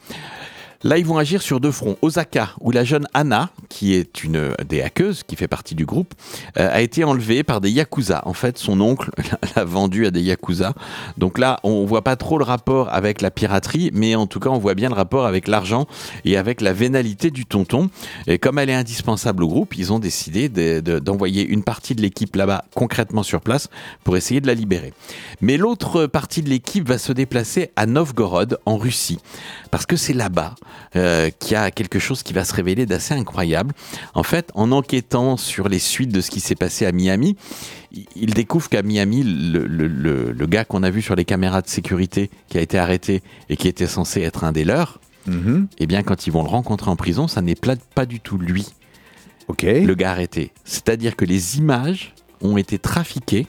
Là, 0.84 0.96
ils 0.96 1.04
vont 1.04 1.18
agir 1.18 1.42
sur 1.42 1.58
deux 1.58 1.72
fronts. 1.72 1.96
Osaka, 2.02 2.50
où 2.60 2.70
la 2.70 2.84
jeune 2.84 3.08
Anna, 3.12 3.50
qui 3.68 3.94
est 3.94 4.22
une 4.22 4.54
des 4.68 4.80
hackeuses, 4.80 5.24
qui 5.24 5.34
fait 5.34 5.48
partie 5.48 5.74
du 5.74 5.84
groupe, 5.84 6.14
euh, 6.56 6.68
a 6.72 6.80
été 6.82 7.02
enlevée 7.02 7.42
par 7.42 7.60
des 7.60 7.68
yakuza. 7.70 8.22
En 8.26 8.32
fait, 8.32 8.58
son 8.58 8.80
oncle 8.80 9.10
l'a 9.56 9.64
vendue 9.64 10.06
à 10.06 10.12
des 10.12 10.20
yakuza. 10.22 10.74
Donc 11.16 11.38
là, 11.38 11.58
on 11.64 11.84
voit 11.84 12.02
pas 12.04 12.14
trop 12.14 12.38
le 12.38 12.44
rapport 12.44 12.94
avec 12.94 13.22
la 13.22 13.32
piraterie, 13.32 13.90
mais 13.92 14.14
en 14.14 14.28
tout 14.28 14.38
cas, 14.38 14.50
on 14.50 14.58
voit 14.58 14.74
bien 14.74 14.88
le 14.88 14.94
rapport 14.94 15.26
avec 15.26 15.48
l'argent 15.48 15.88
et 16.24 16.36
avec 16.36 16.60
la 16.60 16.72
vénalité 16.72 17.32
du 17.32 17.44
tonton. 17.44 17.90
Et 18.28 18.38
comme 18.38 18.60
elle 18.60 18.70
est 18.70 18.74
indispensable 18.74 19.42
au 19.42 19.48
groupe, 19.48 19.76
ils 19.76 19.92
ont 19.92 19.98
décidé 19.98 20.48
de- 20.48 20.78
de- 20.78 21.00
d'envoyer 21.00 21.44
une 21.44 21.64
partie 21.64 21.96
de 21.96 22.02
l'équipe 22.02 22.36
là-bas 22.36 22.64
concrètement 22.76 23.24
sur 23.24 23.40
place 23.40 23.68
pour 24.04 24.16
essayer 24.16 24.40
de 24.40 24.46
la 24.46 24.54
libérer. 24.54 24.92
Mais 25.40 25.56
l'autre 25.56 26.06
partie 26.06 26.40
de 26.42 26.48
l'équipe 26.48 26.86
va 26.88 26.98
se 26.98 27.12
déplacer 27.12 27.72
à 27.74 27.86
Novgorod, 27.86 28.58
en 28.64 28.76
Russie, 28.76 29.18
parce 29.68 29.86
que 29.86 29.96
c'est 29.96 30.12
là-bas 30.12 30.54
euh, 30.96 31.30
qu'il 31.38 31.52
y 31.52 31.56
a 31.56 31.70
quelque 31.70 31.98
chose 31.98 32.22
qui 32.22 32.32
va 32.32 32.44
se 32.44 32.54
révéler 32.54 32.86
d'assez 32.86 33.14
incroyable. 33.14 33.72
En 34.14 34.22
fait, 34.22 34.50
en 34.54 34.72
enquêtant 34.72 35.36
sur 35.36 35.68
les 35.68 35.78
suites 35.78 36.12
de 36.12 36.20
ce 36.20 36.30
qui 36.30 36.40
s'est 36.40 36.54
passé 36.56 36.86
à 36.86 36.92
Miami, 36.92 37.36
il- 38.16 38.34
découvre 38.34 38.68
qu'à 38.68 38.82
Miami, 38.82 39.22
le, 39.24 39.66
le- 39.66 39.86
le- 39.88 40.32
le 40.32 40.46
gars 40.46 40.64
qu'on 40.64 40.82
a 40.82 40.90
vu 40.90 41.02
sur 41.02 41.14
les 41.16 41.24
caméras 41.24 41.62
de 41.62 41.68
sécurité, 41.68 42.30
qui 42.48 42.58
a 42.58 42.60
été 42.60 42.78
arrêté 42.78 43.22
et 43.48 43.56
qui 43.56 43.68
était 43.68 43.86
censé 43.86 44.22
être 44.22 44.44
un 44.44 44.52
des 44.52 44.64
leurs, 44.64 45.00
Mhm. 45.26 45.68
eh 45.78 45.86
bien, 45.86 46.02
quand 46.02 46.26
ils 46.26 46.30
vont 46.32 46.42
le 46.42 46.48
rencontrer 46.48 46.90
en 46.90 46.96
prison, 46.96 47.28
ça 47.28 47.42
n'est 47.42 47.54
pas 47.56 48.06
du 48.06 48.20
tout 48.20 48.38
lui, 48.38 48.66
le 49.84 49.94
gars 49.94 50.10
arrêté. 50.12 50.52
C'est-à-dire 50.64 51.16
que 51.16 51.24
les 51.24 51.58
images 51.58 52.14
ont 52.40 52.56
été 52.56 52.78
trafiquées 52.78 53.46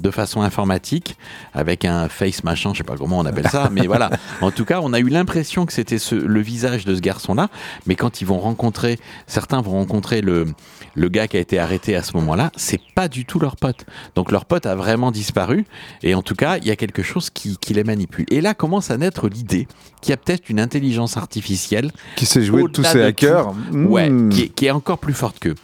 de 0.00 0.10
façon 0.10 0.42
informatique 0.42 1.16
avec 1.54 1.84
un 1.84 2.08
face 2.08 2.44
machin, 2.44 2.72
je 2.72 2.78
sais 2.78 2.84
pas 2.84 2.96
comment 2.96 3.18
on 3.18 3.26
appelle 3.26 3.48
ça, 3.48 3.68
mais 3.70 3.86
voilà. 3.86 4.10
En 4.40 4.50
tout 4.50 4.64
cas, 4.64 4.80
on 4.82 4.92
a 4.92 4.98
eu 5.00 5.08
l'impression 5.08 5.66
que 5.66 5.72
c'était 5.72 5.98
le 6.12 6.40
visage 6.40 6.84
de 6.84 6.94
ce 6.94 7.00
garçon-là, 7.00 7.48
mais 7.86 7.94
quand 7.94 8.20
ils 8.20 8.26
vont 8.26 8.38
rencontrer, 8.38 8.98
certains 9.26 9.60
vont 9.60 9.72
rencontrer 9.72 10.20
le, 10.22 10.46
le 10.94 11.08
gars 11.08 11.28
qui 11.28 11.36
a 11.36 11.40
été 11.40 11.58
arrêté 11.58 11.96
à 11.96 12.02
ce 12.02 12.12
moment-là, 12.16 12.50
c'est 12.56 12.80
pas 12.94 13.08
du 13.08 13.24
tout 13.24 13.38
leur 13.38 13.56
pote. 13.56 13.86
Donc 14.14 14.30
leur 14.32 14.44
pote 14.44 14.66
a 14.66 14.74
vraiment 14.74 15.10
disparu, 15.10 15.64
et 16.02 16.14
en 16.14 16.22
tout 16.22 16.34
cas, 16.34 16.58
il 16.58 16.66
y 16.66 16.70
a 16.70 16.76
quelque 16.76 17.02
chose 17.02 17.30
qui, 17.30 17.56
qui 17.58 17.74
les 17.74 17.84
manipule. 17.84 18.26
Et 18.30 18.40
là 18.40 18.54
commence 18.54 18.90
à 18.90 18.96
naître 18.96 19.28
l'idée 19.28 19.66
qu'il 20.00 20.10
y 20.10 20.12
a 20.12 20.16
peut-être 20.16 20.48
une 20.48 20.60
intelligence 20.60 21.16
artificielle 21.16 21.90
Qui 22.16 22.26
s'est 22.26 22.42
joué 22.42 22.62
de 22.62 22.68
tous 22.68 22.84
ces 22.84 23.02
hackers. 23.02 23.52
Ouais, 23.72 24.10
Hmm. 24.10 24.28
qui 24.30 24.42
est, 24.42 24.48
qui 24.48 24.66
est 24.66 24.70
encore 24.70 24.98
plus 24.98 25.12
forte 25.14 25.38
qu'eux. 25.38 25.54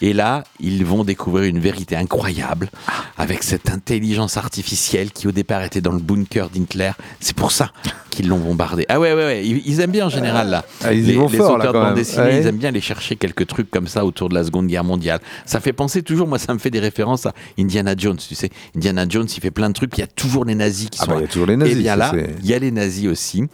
Et 0.00 0.12
là, 0.12 0.44
ils 0.60 0.84
vont 0.84 1.02
découvrir 1.04 1.44
une 1.44 1.58
vérité 1.58 1.96
incroyable 1.96 2.70
avec 3.16 3.42
cette 3.42 3.70
intelligence 3.70 4.36
artificielle 4.36 5.10
qui 5.12 5.26
au 5.26 5.32
départ 5.32 5.62
était 5.62 5.80
dans 5.80 5.92
le 5.92 5.98
bunker 5.98 6.50
d'Hitler. 6.50 6.92
C'est 7.20 7.34
pour 7.36 7.52
ça 7.52 7.72
qu'ils 8.16 8.28
l'ont 8.28 8.38
bombardé. 8.38 8.84
Ah 8.88 8.98
ouais, 8.98 9.12
ouais, 9.14 9.24
ouais. 9.24 9.46
Ils, 9.46 9.62
ils 9.66 9.80
aiment 9.80 9.90
bien 9.92 10.06
en 10.06 10.10
général 10.10 10.48
là. 10.50 10.64
Ah, 10.82 10.92
ils 10.92 11.04
les, 11.06 11.14
vont 11.14 11.28
les 11.28 11.38
fort, 11.38 11.58
là, 11.58 11.64
auteurs 11.68 11.72
quand 11.72 11.80
de 11.80 11.84
bande 11.86 11.94
dessinée, 11.94 12.22
Ouais. 12.24 12.40
ils 12.40 12.46
aiment 12.46 12.56
bien 12.56 12.70
aller 12.70 12.80
chercher 12.80 13.16
quelques 13.16 13.46
trucs 13.46 13.70
comme 13.70 13.86
ça 13.86 14.04
autour 14.04 14.28
de 14.28 14.34
la 14.34 14.42
Seconde 14.44 14.66
Guerre 14.66 14.84
mondiale. 14.84 15.20
Ça 15.44 15.60
fait 15.60 15.72
penser 15.72 16.02
toujours, 16.02 16.26
moi, 16.26 16.38
ça 16.38 16.52
me 16.54 16.58
fait 16.58 16.70
des 16.70 16.80
références 16.80 17.26
à 17.26 17.32
Indiana 17.58 17.94
Jones. 17.96 18.16
Tu 18.16 18.34
sais, 18.34 18.50
Indiana 18.74 19.06
Jones, 19.08 19.26
il 19.36 19.40
fait 19.40 19.50
plein 19.50 19.68
de 19.68 19.74
trucs. 19.74 19.96
Il 19.96 20.00
y 20.00 20.04
a 20.04 20.08
toujours 20.08 20.44
les 20.44 20.54
nazis 20.54 20.88
qui 20.90 20.98
Ah 21.02 21.04
sont. 21.04 21.10
bah, 21.12 21.16
il 21.18 21.22
y 21.22 21.24
a 21.24 21.28
toujours 21.28 21.46
les 21.46 21.56
nazis, 21.56 21.76
Et 21.76 21.80
bien 21.80 21.92
ça, 21.98 22.12
là, 22.12 22.22
il 22.42 22.46
y 22.46 22.54
a 22.54 22.58
les 22.58 22.70
nazis 22.70 23.06
aussi. 23.08 23.44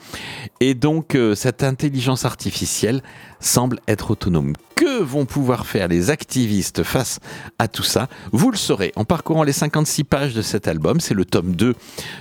Et 0.61 0.75
donc, 0.75 1.15
euh, 1.15 1.35
cette 1.35 1.63
intelligence 1.63 2.25
artificielle 2.25 3.03
semble 3.41 3.81
être 3.89 4.11
autonome. 4.13 4.53
Que 4.83 5.01
vont 5.01 5.27
pouvoir 5.27 5.65
faire 5.65 5.87
les 5.87 6.11
activistes 6.11 6.83
face 6.83 7.21
à 7.61 7.69
tout 7.69 7.85
ça 7.85 8.09
Vous 8.33 8.51
le 8.51 8.57
saurez 8.57 8.91
en 8.97 9.05
parcourant 9.05 9.45
les 9.45 9.53
56 9.53 10.03
pages 10.03 10.35
de 10.35 10.43
cet 10.43 10.67
album. 10.67 10.99
C'est 10.99 11.15
le 11.15 11.25
tome 11.25 11.55
2 11.55 11.77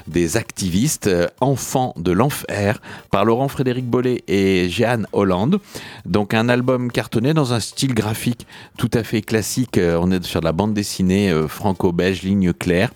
des 0.08 0.38
activistes, 0.38 1.08
euh, 1.08 1.26
Enfants 1.40 1.96
de 1.98 2.12
l'enfer, 2.12 2.80
par 3.10 3.26
Laurent 3.26 3.48
Frédéric 3.48 3.88
Bollet 3.88 4.24
et 4.28 4.70
Jeanne 4.70 5.08
Hollande. 5.12 5.60
Donc 6.06 6.36
un 6.36 6.50
album 6.50 6.92
cartonné 6.92 7.34
dans 7.34 7.52
un 7.54 7.60
style 7.60 7.96
graphique 7.96 8.46
tout 8.78 8.92
à 8.94 9.04
fait 9.04 9.24
classique. 9.24 9.80
Euh, 9.80 9.98
on 10.00 10.12
est 10.12 10.24
sur 10.24 10.40
de 10.40 10.46
la 10.46 10.52
bande 10.52 10.76
dessinée 10.76 11.32
euh, 11.32 11.48
franco-belge, 11.48 12.22
ligne 12.22 12.54
claire 12.54 12.92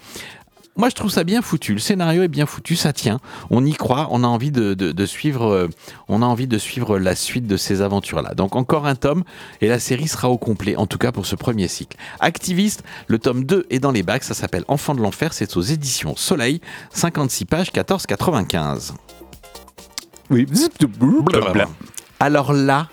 moi, 0.77 0.89
je 0.89 0.95
trouve 0.95 1.09
ça 1.11 1.23
bien 1.23 1.41
foutu. 1.41 1.73
Le 1.73 1.79
scénario 1.79 2.23
est 2.23 2.27
bien 2.27 2.45
foutu, 2.45 2.75
ça 2.75 2.91
tient. 2.93 3.19
On 3.49 3.65
y 3.65 3.73
croit, 3.73 4.07
on 4.11 4.23
a 4.23 4.27
envie 4.27 4.51
de, 4.51 4.73
de- 4.73 4.91
de 4.91 5.05
suivre, 5.05 5.45
euh, 5.45 5.67
on 6.07 6.21
a 6.21 6.25
envie 6.25 6.47
de 6.47 6.57
suivre 6.57 6.99
la 6.99 7.15
suite 7.15 7.47
de 7.47 7.57
ces 7.57 7.81
aventures-là. 7.81 8.33
Donc 8.33 8.55
encore 8.55 8.85
un 8.85 8.95
tome 8.95 9.23
et 9.61 9.67
la 9.67 9.79
série 9.79 10.07
sera 10.07 10.29
au 10.29 10.37
complet, 10.37 10.75
en 10.75 10.85
tout 10.87 10.97
cas 10.97 11.11
pour 11.11 11.25
ce 11.25 11.35
premier 11.35 11.67
cycle. 11.67 11.97
Activiste, 12.19 12.83
le 13.07 13.19
tome 13.19 13.45
2 13.45 13.67
est 13.69 13.79
dans 13.79 13.91
les 13.91 14.03
bacs, 14.03 14.23
ça 14.23 14.33
s'appelle 14.33 14.65
Enfant 14.67 14.95
de 14.95 15.01
l'enfer, 15.01 15.33
c'est 15.33 15.55
aux 15.57 15.61
éditions 15.61 16.15
Soleil, 16.15 16.59
56 16.91 17.45
pages, 17.45 17.71
14,95. 17.71 18.91
Oui. 20.29 20.45
Alors 22.19 22.51
là, 22.53 22.89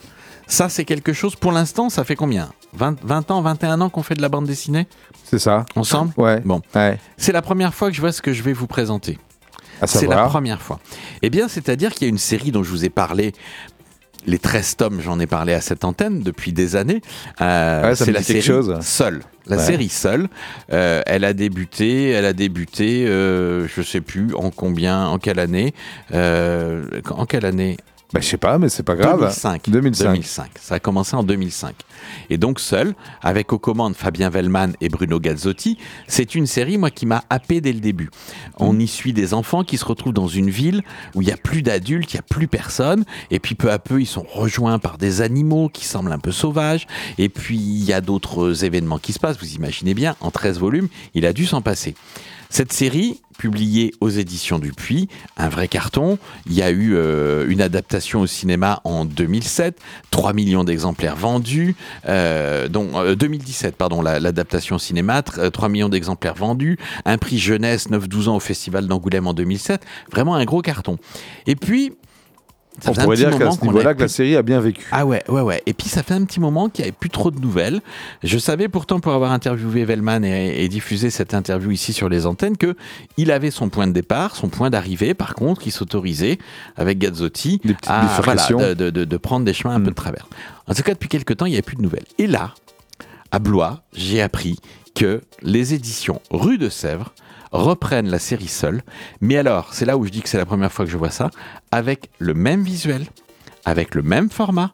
ça 0.47 0.69
c'est 0.69 0.85
quelque 0.85 1.13
chose, 1.13 1.35
pour 1.37 1.51
l'instant, 1.53 1.89
ça 1.89 2.05
fait 2.05 2.17
combien? 2.17 2.51
20, 2.75 2.99
20 3.05 3.31
ans, 3.31 3.43
21 3.43 3.81
ans 3.81 3.89
qu'on 3.91 4.03
fait 4.03 4.15
de 4.15 4.23
la 4.23 4.29
bande 4.29 4.47
dessinée? 4.47 4.87
C'est 5.25 5.39
ça. 5.39 5.65
ensemble? 5.77 6.13
Ouais. 6.17 6.41
Bon. 6.41 6.61
Ouais. 6.75 6.99
C'est 7.17 7.33
la 7.33 7.43
première 7.43 7.75
fois 7.75 7.89
que 7.91 7.95
je 7.97 8.01
vois 8.01 8.13
ce 8.13 8.23
que 8.23 8.33
je 8.33 8.43
vais 8.43 8.53
vous 8.53 8.67
présenter. 8.67 9.19
C'est 9.87 10.07
la 10.07 10.25
première 10.29 10.63
fois. 10.63 10.79
Eh 11.23 11.31
bien, 11.31 11.49
c'est-à-dire 11.49 11.91
qu'il 11.93 12.03
y 12.03 12.07
a 12.07 12.09
une 12.11 12.19
série 12.19 12.53
dont 12.53 12.63
je 12.63 12.71
vous 12.71 12.85
ai 12.85 12.91
parlé. 12.91 13.33
Les 14.25 14.39
13 14.39 14.77
tomes, 14.77 15.01
j'en 15.01 15.19
ai 15.19 15.27
parlé 15.27 15.53
à 15.53 15.61
cette 15.61 15.85
antenne 15.85 16.21
depuis 16.23 16.53
des 16.53 16.77
années. 16.77 17.01
Euh, 17.41 17.83
Ouais, 17.89 17.97
c'est 17.97 18.13
la 18.13 18.23
série 18.23 18.41
chose. 18.43 18.79
Seule. 18.83 19.23
La 19.49 19.57
Ouais. 19.57 19.63
série 19.65 19.89
Seule. 19.89 20.29
Euh, 20.73 21.03
elle 21.07 21.25
a 21.25 21.33
débuté, 21.33 22.11
elle 22.11 22.27
a 22.27 22.33
débuté, 22.33 23.05
euh, 23.09 23.67
je 23.67 23.83
sais 23.83 24.01
plus 24.01 24.33
en 24.37 24.51
combien, 24.51 25.07
en 25.07 25.19
quelle 25.19 25.41
année. 25.41 25.75
Euh, 26.15 26.85
en 27.11 27.27
quelle 27.27 27.45
année? 27.45 27.77
Bah, 28.13 28.21
je 28.21 28.27
sais 28.29 28.37
pas, 28.37 28.59
mais 28.59 28.69
c'est 28.69 28.85
pas 28.85 28.95
grave. 28.95 29.19
2005. 29.19 29.63
2005. 29.69 30.05
2005. 30.05 30.51
Ça 30.61 30.77
a 30.77 30.79
commencé 30.79 31.17
en 31.17 31.25
2005. 31.25 31.75
Et 32.31 32.39
donc 32.39 32.61
seul, 32.61 32.95
avec 33.23 33.53
aux 33.53 33.59
commandes 33.59 33.95
Fabien 33.95 34.31
Vellman 34.31 34.73
et 34.81 34.89
Bruno 34.89 35.21
Gazzotti, 35.21 35.79
c'est 36.07 36.35
une 36.35 36.47
série 36.47 36.79
moi 36.79 36.91
qui 36.91 37.07
m'a 37.07 37.25
happé 37.31 37.61
dès 37.61 37.73
le 37.73 37.81
début. 37.81 38.11
On 38.59 38.79
y 38.79 38.87
suit 38.87 39.13
des 39.13 39.35
enfants 39.35 39.65
qui 39.65 39.79
se 39.79 39.85
retrouvent 39.85 40.13
dans 40.13 40.29
une 40.29 40.51
ville 40.51 40.83
où 41.15 41.23
il 41.23 41.29
y 41.29 41.33
a 41.33 41.37
plus 41.37 41.63
d'adultes, 41.63 42.13
il 42.13 42.17
y 42.17 42.21
a 42.21 42.23
plus 42.23 42.49
personne, 42.49 43.05
et 43.31 43.39
puis 43.39 43.55
peu 43.55 43.71
à 43.71 43.79
peu 43.79 44.01
ils 44.01 44.07
sont 44.07 44.27
rejoints 44.29 44.79
par 44.79 44.99
des 44.99 45.21
animaux 45.21 45.69
qui 45.69 45.85
semblent 45.85 46.13
un 46.13 46.19
peu 46.19 46.33
sauvages, 46.33 46.87
et 47.19 47.29
puis 47.29 47.57
il 47.57 47.85
y 47.85 47.93
a 47.93 48.01
d'autres 48.01 48.65
événements 48.65 48.99
qui 48.99 49.13
se 49.13 49.19
passent. 49.19 49.39
Vous 49.39 49.55
imaginez 49.55 49.95
bien, 49.95 50.17
en 50.21 50.31
13 50.31 50.59
volumes, 50.59 50.89
il 51.15 51.27
a 51.27 51.33
dû 51.33 51.47
s'en 51.47 51.63
passer. 51.63 51.95
Cette 52.51 52.73
série, 52.73 53.23
publiée 53.39 53.93
aux 54.01 54.09
éditions 54.09 54.59
Dupuis, 54.59 55.09
un 55.37 55.49
vrai 55.49 55.69
carton. 55.69 56.19
Il 56.47 56.53
y 56.53 56.63
a 56.63 56.71
eu 56.71 56.95
euh, 56.95 57.47
une 57.49 57.61
adaptation 57.61 58.21
au 58.21 58.27
cinéma 58.27 58.81
en 58.85 59.05
2007, 59.05 59.81
3 60.11 60.33
millions 60.33 60.63
d'exemplaires 60.63 61.17
vendus. 61.17 61.75
Euh, 62.09 62.69
donc, 62.69 62.91
euh, 62.95 63.15
2017, 63.15 63.77
pardon, 63.77 64.03
la- 64.03 64.19
l'adaptation 64.21 64.77
au 64.77 64.79
cinéma, 64.79 65.21
tr- 65.21 65.39
euh, 65.39 65.51
3 65.51 65.69
millions 65.69 65.89
d'exemplaires 65.89 66.35
vendus. 66.35 66.79
Un 67.05 67.19
prix 67.19 67.39
jeunesse 67.39 67.89
9-12 67.91 68.29
ans 68.29 68.37
au 68.37 68.41
Festival 68.41 68.87
d'Angoulême 68.87 69.27
en 69.27 69.35
2007. 69.35 69.85
Vraiment 70.11 70.35
un 70.35 70.45
gros 70.45 70.63
carton. 70.63 70.99
Et 71.47 71.55
puis, 71.57 71.93
ça 72.81 72.91
On 72.91 72.95
pourrait 72.95 73.17
dire 73.17 73.37
qu'à 73.39 73.51
ce 73.51 73.61
niveau-là, 73.63 73.95
que 73.95 74.01
la 74.01 74.09
série 74.09 74.35
a 74.37 74.43
bien 74.43 74.61
vécu. 74.61 74.87
ah 74.93 75.05
ouais, 75.05 75.23
ouais, 75.29 75.41
ouais. 75.43 75.63
Et 75.67 75.75
puis 75.75 75.89
ça 75.89 76.03
fait 76.03 76.15
un 76.15 76.25
petit 76.25 76.41
moment 76.41 76.69
qu'il 76.69 76.83
n'y 76.85 76.89
avait 76.89 76.97
plus 76.99 77.11
trop 77.11 77.31
de 77.31 77.39
nouvelles. 77.39 77.81
Je 78.23 78.39
savais 78.39 78.69
pourtant, 78.69 78.99
pour 79.01 79.13
avoir 79.13 79.33
interviewé 79.33 79.85
Vellman 79.85 80.25
et, 80.25 80.65
et 80.65 80.69
diffusé 80.69 81.11
cette 81.11 81.35
interview 81.35 81.71
ici 81.71 81.93
sur 81.93 82.09
les 82.09 82.25
antennes, 82.27 82.57
que 82.57 82.75
il 83.17 83.31
avait 83.31 83.51
son 83.51 83.69
point 83.69 83.87
de 83.87 83.93
départ, 83.93 84.37
son 84.37 84.49
point 84.49 84.71
d'arrivée. 84.71 85.15
Par 85.15 85.35
contre, 85.35 85.67
il 85.67 85.71
s'autorisait 85.71 86.39
avec 86.77 86.99
Gazzotti 86.99 87.61
à 87.87 88.21
voilà, 88.23 88.47
de, 88.47 88.75
de- 88.75 88.91
de- 88.91 89.05
de 89.05 89.17
prendre 89.17 89.45
des 89.45 89.53
chemins 89.53 89.75
un 89.75 89.79
Mm. 89.79 89.85
peu 89.85 89.91
de 89.91 89.95
travers. 89.97 90.27
En 90.67 90.75
tout 90.75 90.83
cas, 90.83 90.93
depuis 90.95 91.09
quelques 91.09 91.37
temps, 91.37 91.47
il 91.47 91.51
n'y 91.51 91.57
avait 91.57 91.63
plus 91.63 91.77
de 91.77 91.83
nouvelles. 91.83 92.07
Et 92.19 92.27
là, 92.27 92.55
à 93.31 93.39
Blois, 93.39 93.83
j'ai 93.95 94.23
appris 94.23 94.59
que 94.95 95.21
les 95.43 95.75
éditions 95.75 96.21
Rue 96.31 96.59
de 96.59 96.69
Sèvres 96.69 97.13
reprennent 97.53 98.09
la 98.09 98.19
série 98.19 98.49
seule. 98.49 98.83
Mais 99.21 99.37
alors, 99.37 99.73
c'est 99.73 99.85
là 99.85 99.97
où 99.97 100.05
je 100.05 100.11
dis 100.11 100.23
que 100.23 100.29
c'est 100.29 100.39
la 100.39 100.47
première 100.47 100.73
fois 100.73 100.85
que 100.85 100.91
je 100.91 100.97
vois 100.97 101.11
ça, 101.11 101.31
avec 101.71 102.11
le 102.19 102.35
même 102.35 102.63
visuel, 102.63 103.07
avec 103.65 103.95
le 103.95 104.03
même 104.03 104.31
format. 104.31 104.73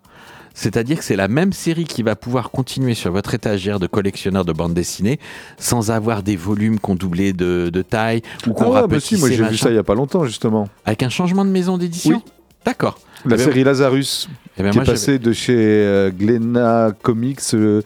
C'est-à-dire 0.55 0.99
que 0.99 1.05
c'est 1.05 1.14
la 1.14 1.29
même 1.29 1.53
série 1.53 1.85
qui 1.85 2.03
va 2.03 2.16
pouvoir 2.16 2.51
continuer 2.51 2.95
sur 2.95 3.12
votre 3.12 3.33
étagère 3.33 3.79
de 3.79 3.87
collectionneur 3.87 4.45
de 4.45 4.53
bande 4.53 4.74
dessinée 4.74 5.20
sans 5.57 5.93
avoir 5.93 6.24
des 6.24 6.35
volumes 6.35 6.81
qu'on 6.81 6.97
doublait 6.97 7.33
de, 7.33 7.70
de 7.72 7.83
taille 7.83 8.22
ou 8.47 8.51
Ah 8.51 8.53
qu'on 8.64 8.74
ouais, 8.74 8.89
bah 8.89 8.99
si, 8.99 9.16
moi 9.18 9.31
j'ai 9.31 9.45
vu 9.45 9.57
ça 9.57 9.70
il 9.70 9.76
y 9.76 9.79
a 9.79 9.85
pas 9.85 9.95
longtemps 9.95 10.24
justement. 10.24 10.68
Avec 10.85 11.05
un 11.05 11.11
changement 11.11 11.45
de 11.45 11.51
maison 11.51 11.79
d'édition 11.79 12.22
Oui. 12.24 12.33
D'accord. 12.64 12.99
La 13.24 13.37
Eh 13.37 13.39
ben, 13.39 13.45
série 13.45 13.62
Lazarus, 13.62 14.29
Eh 14.59 14.62
ben, 14.62 14.70
qui 14.70 14.78
moi, 14.78 14.84
est 14.84 14.90
passée 14.90 15.18
de 15.18 15.32
chez 15.32 15.54
euh, 15.56 16.11
Glénat 16.11 16.92
Comics 17.02 17.40
euh, 17.54 17.82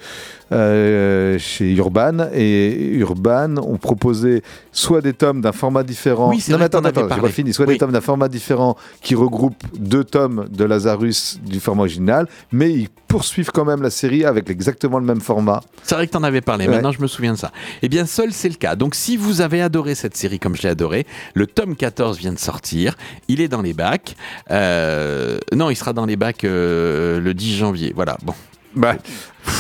euh, 0.53 1.39
chez 1.39 1.73
Urban. 1.75 2.29
Et 2.35 2.95
Urban 2.97 3.57
ont 3.59 3.77
proposé 3.79 4.43
soit 4.71 5.01
des 5.01 5.13
tomes 5.13 5.41
d'un 5.41 5.53
format 5.53 5.83
différent. 5.83 6.31
Oui, 6.31 6.41
c'est 6.41 6.53
non, 6.53 6.59
mais 6.59 6.65
attends, 6.65 6.79
attends, 6.85 7.03
j'ai 7.03 7.09
parlé. 7.09 7.23
pas 7.23 7.29
fini. 7.29 7.53
Soit 7.53 7.67
Oui. 7.67 7.75
des 7.75 7.79
tomes 7.79 7.93
d'un 7.93 8.01
format 8.01 8.29
différent 8.29 8.77
qui 9.03 9.15
regroupent 9.15 9.63
deux 9.79 10.05
tomes 10.05 10.47
de 10.51 10.65
Lazarus 10.65 11.39
du 11.45 11.61
format 11.61 11.83
original, 11.83 12.27
mais 12.53 12.73
ils 12.73 12.89
poursuivent 13.09 13.51
quand 13.51 13.67
même 13.67 13.83
la 13.83 13.91
série 13.91 14.25
avec 14.25 14.49
exactement 14.49 14.99
le 14.99 15.05
même 15.05 15.21
format. 15.21 15.61
C'est 15.83 15.95
vrai 15.95 16.07
que 16.07 16.13
tu 16.13 16.17
en 16.17 16.23
avais 16.23 16.41
parlé, 16.41 16.67
Ouais. 16.67 16.73
maintenant 16.75 16.93
je 16.93 17.01
me 17.03 17.07
souviens 17.07 17.35
de 17.35 17.39
ça. 17.39 17.51
Eh 17.83 17.89
bien, 17.91 18.07
seul 18.07 18.33
c'est 18.33 18.49
le 18.49 18.55
cas. 18.55 18.75
Donc, 18.77 18.95
si 18.95 19.19
vous 19.19 19.43
avez 19.43 19.61
adoré 19.61 19.95
cette 19.95 20.17
série 20.17 20.39
comme 20.39 20.57
je 20.57 20.63
l'ai 20.63 20.71
adoré, 20.71 21.07
le 21.35 21.47
tome 21.47 21.77
14 21.77 22.19
vient 22.19 22.33
de 22.33 22.39
sortir. 22.39 22.97
Il 23.29 23.41
est 23.43 23.49
dans 23.49 23.61
les 23.61 23.75
bacs. 23.75 24.17
Euh, 24.51 25.39
non, 25.55 25.69
il 25.69 25.77
sera 25.77 25.93
dans 25.93 26.07
les 26.07 26.17
bacs 26.17 26.45
euh, 26.45 26.62
le 26.63 27.33
10 27.33 27.57
janvier. 27.57 27.93
Voilà, 27.95 28.17
bon. 28.23 28.35
Bah, 28.75 28.97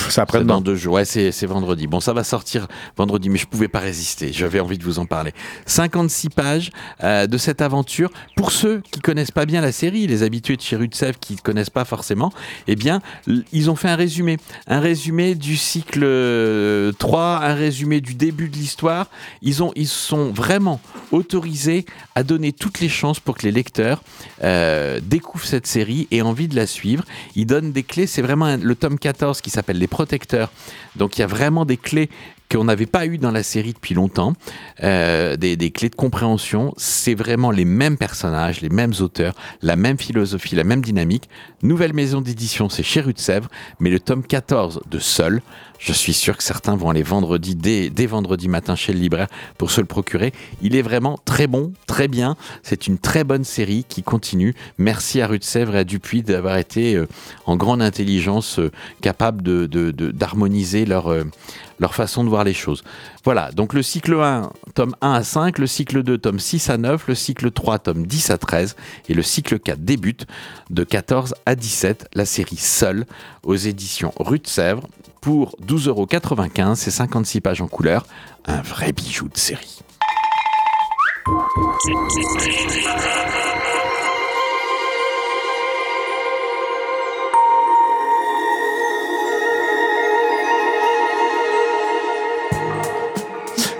C'est 0.08 0.20
après-demain. 0.20 0.54
dans 0.54 0.60
deux 0.60 0.74
jours. 0.76 0.94
Ouais, 0.94 1.04
c'est 1.04 1.46
vendredi. 1.46 1.86
Bon, 1.86 2.00
ça 2.00 2.12
va 2.12 2.22
sortir 2.24 2.68
vendredi, 2.96 3.28
mais 3.30 3.38
je 3.38 3.46
pouvais 3.46 3.68
pas 3.68 3.78
résister. 3.80 4.32
J'avais 4.32 4.60
envie 4.60 4.78
de 4.78 4.84
vous 4.84 4.98
en 4.98 5.06
parler. 5.06 5.32
56 5.66 6.28
pages 6.30 6.70
euh, 7.02 7.26
de 7.26 7.38
cette 7.38 7.60
aventure. 7.62 8.10
Pour 8.36 8.52
ceux 8.52 8.82
qui 8.90 9.00
connaissent 9.00 9.30
pas 9.30 9.46
bien 9.46 9.60
la 9.60 9.72
série, 9.72 10.06
les 10.06 10.22
habitués 10.22 10.56
de 10.56 10.62
chez 10.62 10.76
Sèvres 10.92 11.18
qui 11.20 11.34
ne 11.34 11.38
connaissent 11.40 11.70
pas 11.70 11.84
forcément, 11.84 12.32
eh 12.66 12.76
bien, 12.76 13.00
ils 13.52 13.70
ont 13.70 13.76
fait 13.76 13.88
un 13.88 13.96
résumé. 13.96 14.36
Un 14.66 14.80
résumé 14.80 15.34
du 15.34 15.56
cycle 15.56 16.00
euh, 16.04 16.92
3, 16.98 17.40
un 17.42 17.54
résumé 17.54 18.00
du 18.00 18.14
début 18.14 18.48
de 18.48 18.56
l'histoire. 18.56 19.06
Ils 19.40 19.62
ont, 19.62 19.72
ils 19.76 19.88
sont 19.88 20.30
vraiment 20.32 20.80
autorisés 21.12 21.86
à 22.14 22.22
donner 22.22 22.52
toutes 22.52 22.80
les 22.80 22.88
chances 22.88 23.20
pour 23.20 23.36
que 23.36 23.42
les 23.46 23.52
lecteurs 23.52 24.02
euh, 24.42 25.00
découvrent 25.02 25.44
cette 25.46 25.66
série 25.66 26.08
et 26.10 26.18
aient 26.18 26.22
envie 26.22 26.48
de 26.48 26.56
la 26.56 26.66
suivre. 26.66 27.04
Ils 27.36 27.46
donnent 27.46 27.72
des 27.72 27.82
clés. 27.82 28.06
C'est 28.06 28.22
vraiment 28.22 28.46
un- 28.46 28.56
le 28.58 28.74
tome 28.74 28.98
14 28.98 29.40
qui 29.40 29.50
s'appelle 29.50 29.71
Les 29.78 29.86
Protecteurs. 29.86 30.50
Donc 30.96 31.16
il 31.16 31.20
y 31.20 31.24
a 31.24 31.26
vraiment 31.26 31.64
des 31.64 31.76
clés 31.76 32.08
qu'on 32.50 32.64
n'avait 32.64 32.86
pas 32.86 33.06
eues 33.06 33.18
dans 33.18 33.30
la 33.30 33.42
série 33.42 33.72
depuis 33.72 33.94
longtemps, 33.94 34.34
euh, 34.82 35.36
des, 35.36 35.70
clés 35.70 35.88
de 35.88 35.94
compréhension. 35.94 36.74
C'est 36.76 37.14
vraiment 37.14 37.50
les 37.50 37.64
mêmes 37.64 37.96
personnages, 37.96 38.60
les 38.60 38.68
mêmes 38.68 38.92
auteurs, 39.00 39.34
la 39.62 39.76
même 39.76 39.98
philosophie, 39.98 40.54
la 40.54 40.64
même 40.64 40.82
dynamique. 40.82 41.28
Nouvelle 41.62 41.94
maison 41.94 42.20
d'édition, 42.20 42.68
c'est 42.68 42.82
chez 42.82 43.02
de 43.02 43.18
Sèvres, 43.18 43.48
mais 43.80 43.90
le 43.90 43.98
tome 43.98 44.22
14 44.22 44.82
de 44.90 44.98
Seul, 44.98 45.42
je 45.82 45.92
suis 45.92 46.14
sûr 46.14 46.36
que 46.36 46.44
certains 46.44 46.76
vont 46.76 46.90
aller 46.90 47.02
vendredi, 47.02 47.56
dès, 47.56 48.06
vendredi 48.06 48.48
matin 48.48 48.76
chez 48.76 48.92
le 48.92 49.00
libraire 49.00 49.26
pour 49.58 49.72
se 49.72 49.80
le 49.80 49.86
procurer. 49.86 50.32
Il 50.62 50.76
est 50.76 50.82
vraiment 50.82 51.18
très 51.24 51.48
bon, 51.48 51.72
très 51.86 52.06
bien. 52.06 52.36
C'est 52.62 52.86
une 52.86 52.98
très 52.98 53.24
bonne 53.24 53.42
série 53.42 53.84
qui 53.88 54.04
continue. 54.04 54.54
Merci 54.78 55.20
à 55.20 55.26
Rue 55.26 55.40
de 55.40 55.44
Sèvres 55.44 55.74
et 55.74 55.80
à 55.80 55.84
Dupuis 55.84 56.22
d'avoir 56.22 56.56
été 56.56 56.94
euh, 56.94 57.08
en 57.46 57.56
grande 57.56 57.82
intelligence 57.82 58.60
euh, 58.60 58.70
capable 59.00 59.42
d'harmoniser 60.12 60.86
leur, 60.86 61.08
euh, 61.08 61.24
leur 61.80 61.94
façon 61.94 62.22
de 62.22 62.28
voir 62.28 62.44
les 62.44 62.54
choses. 62.54 62.84
Voilà, 63.24 63.50
donc 63.50 63.74
le 63.74 63.82
cycle 63.82 64.14
1, 64.14 64.50
tome 64.74 64.94
1 65.00 65.12
à 65.12 65.24
5, 65.24 65.58
le 65.58 65.66
cycle 65.66 66.04
2, 66.04 66.16
tome 66.18 66.38
6 66.38 66.70
à 66.70 66.78
9, 66.78 67.08
le 67.08 67.14
cycle 67.16 67.50
3, 67.50 67.80
tome 67.80 68.06
10 68.06 68.30
à 68.30 68.38
13, 68.38 68.76
et 69.08 69.14
le 69.14 69.22
cycle 69.22 69.58
4 69.58 69.80
débute 69.80 70.26
de 70.70 70.84
14 70.84 71.34
à 71.44 71.56
17, 71.56 72.08
la 72.14 72.24
série 72.24 72.56
Seule, 72.56 73.04
aux 73.42 73.56
éditions 73.56 74.12
Rue 74.16 74.38
de 74.38 74.46
Sèvres, 74.46 74.86
pour 75.22 75.54
12,95€, 75.64 76.74
c'est 76.74 76.90
56 76.90 77.40
pages 77.40 77.62
en 77.62 77.68
couleur, 77.68 78.04
un 78.44 78.60
vrai 78.60 78.92
bijou 78.92 79.28
de 79.28 79.38
série. 79.38 79.78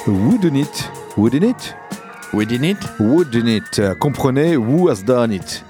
Wouldn't 0.07 0.57
it? 0.57 0.91
Wouldn't 1.17 1.45
it? 1.45 1.75
Wouldn't 2.33 2.65
it? 2.65 2.79
Wouldn't 2.99 3.49
it? 3.49 3.79
Euh, 3.79 3.95
Comprenez, 3.95 4.57
who 4.57 4.89
has 4.89 5.03
done 5.05 5.33
it? 5.33 5.65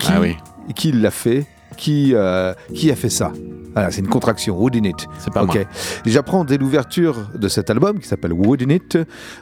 Qui, 0.00 0.08
Ah 0.12 0.20
oui. 0.20 0.36
qui 0.74 0.92
l'a 0.92 1.10
fait? 1.10 1.46
Qui, 1.78 2.10
euh, 2.14 2.52
qui 2.74 2.90
a 2.90 2.96
fait 2.96 3.08
ça 3.08 3.32
Voilà, 3.72 3.90
c'est 3.92 4.00
une 4.00 4.08
contraction. 4.08 4.58
Wood 4.58 4.74
in 4.76 4.82
it. 4.84 5.06
C'est 5.18 5.32
pas 5.32 5.44
Ok. 5.44 5.54
moi. 5.54 5.64
J'apprends 6.04 6.44
dès 6.44 6.58
l'ouverture 6.58 7.14
de 7.34 7.46
cet 7.48 7.70
album 7.70 8.00
qui 8.00 8.08
s'appelle 8.08 8.32
Wood 8.32 8.62
in 8.62 8.70
It 8.70 8.98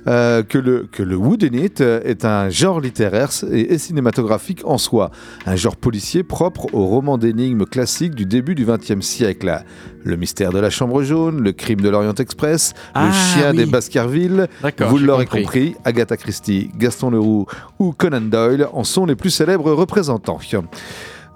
euh, 0.07 0.43
que, 0.43 0.59
le, 0.59 0.87
que 0.93 1.03
le 1.03 1.17
Wood 1.17 1.43
in 1.43 1.57
It 1.57 1.81
euh, 1.81 2.01
est 2.05 2.25
un 2.27 2.51
genre 2.51 2.81
littéraire 2.81 3.31
et, 3.51 3.73
et 3.73 3.79
cinématographique 3.79 4.61
en 4.65 4.77
soi. 4.79 5.11
Un 5.47 5.57
genre 5.57 5.77
policier 5.77 6.23
propre 6.23 6.67
au 6.75 6.85
roman 6.87 7.17
d'énigmes 7.19 7.65
classique 7.65 8.15
du 8.15 8.27
début 8.27 8.55
du 8.55 8.67
XXe 8.67 9.01
siècle. 9.01 9.65
Le 10.05 10.17
mystère 10.17 10.53
de 10.53 10.59
la 10.61 10.71
chambre 10.71 11.03
jaune, 11.03 11.41
le 11.43 11.53
crime 11.53 11.81
de 11.81 11.89
l'Orient 11.89 12.15
Express, 12.15 12.75
Ah, 12.95 13.07
le 13.07 13.13
chien 13.13 13.51
oui. 13.53 13.57
des 13.57 13.67
Baskerville. 13.67 14.47
Vous 14.87 14.99
l'aurez 14.99 15.25
compris. 15.25 15.43
compris, 15.73 15.77
Agatha 15.85 16.17
Christie, 16.17 16.71
Gaston 16.79 17.11
Leroux 17.11 17.47
ou 17.79 17.93
Conan 17.93 18.21
Doyle 18.21 18.69
en 18.73 18.85
sont 18.85 19.07
les 19.07 19.17
plus 19.17 19.31
célèbres 19.31 19.73
représentants. 19.73 20.39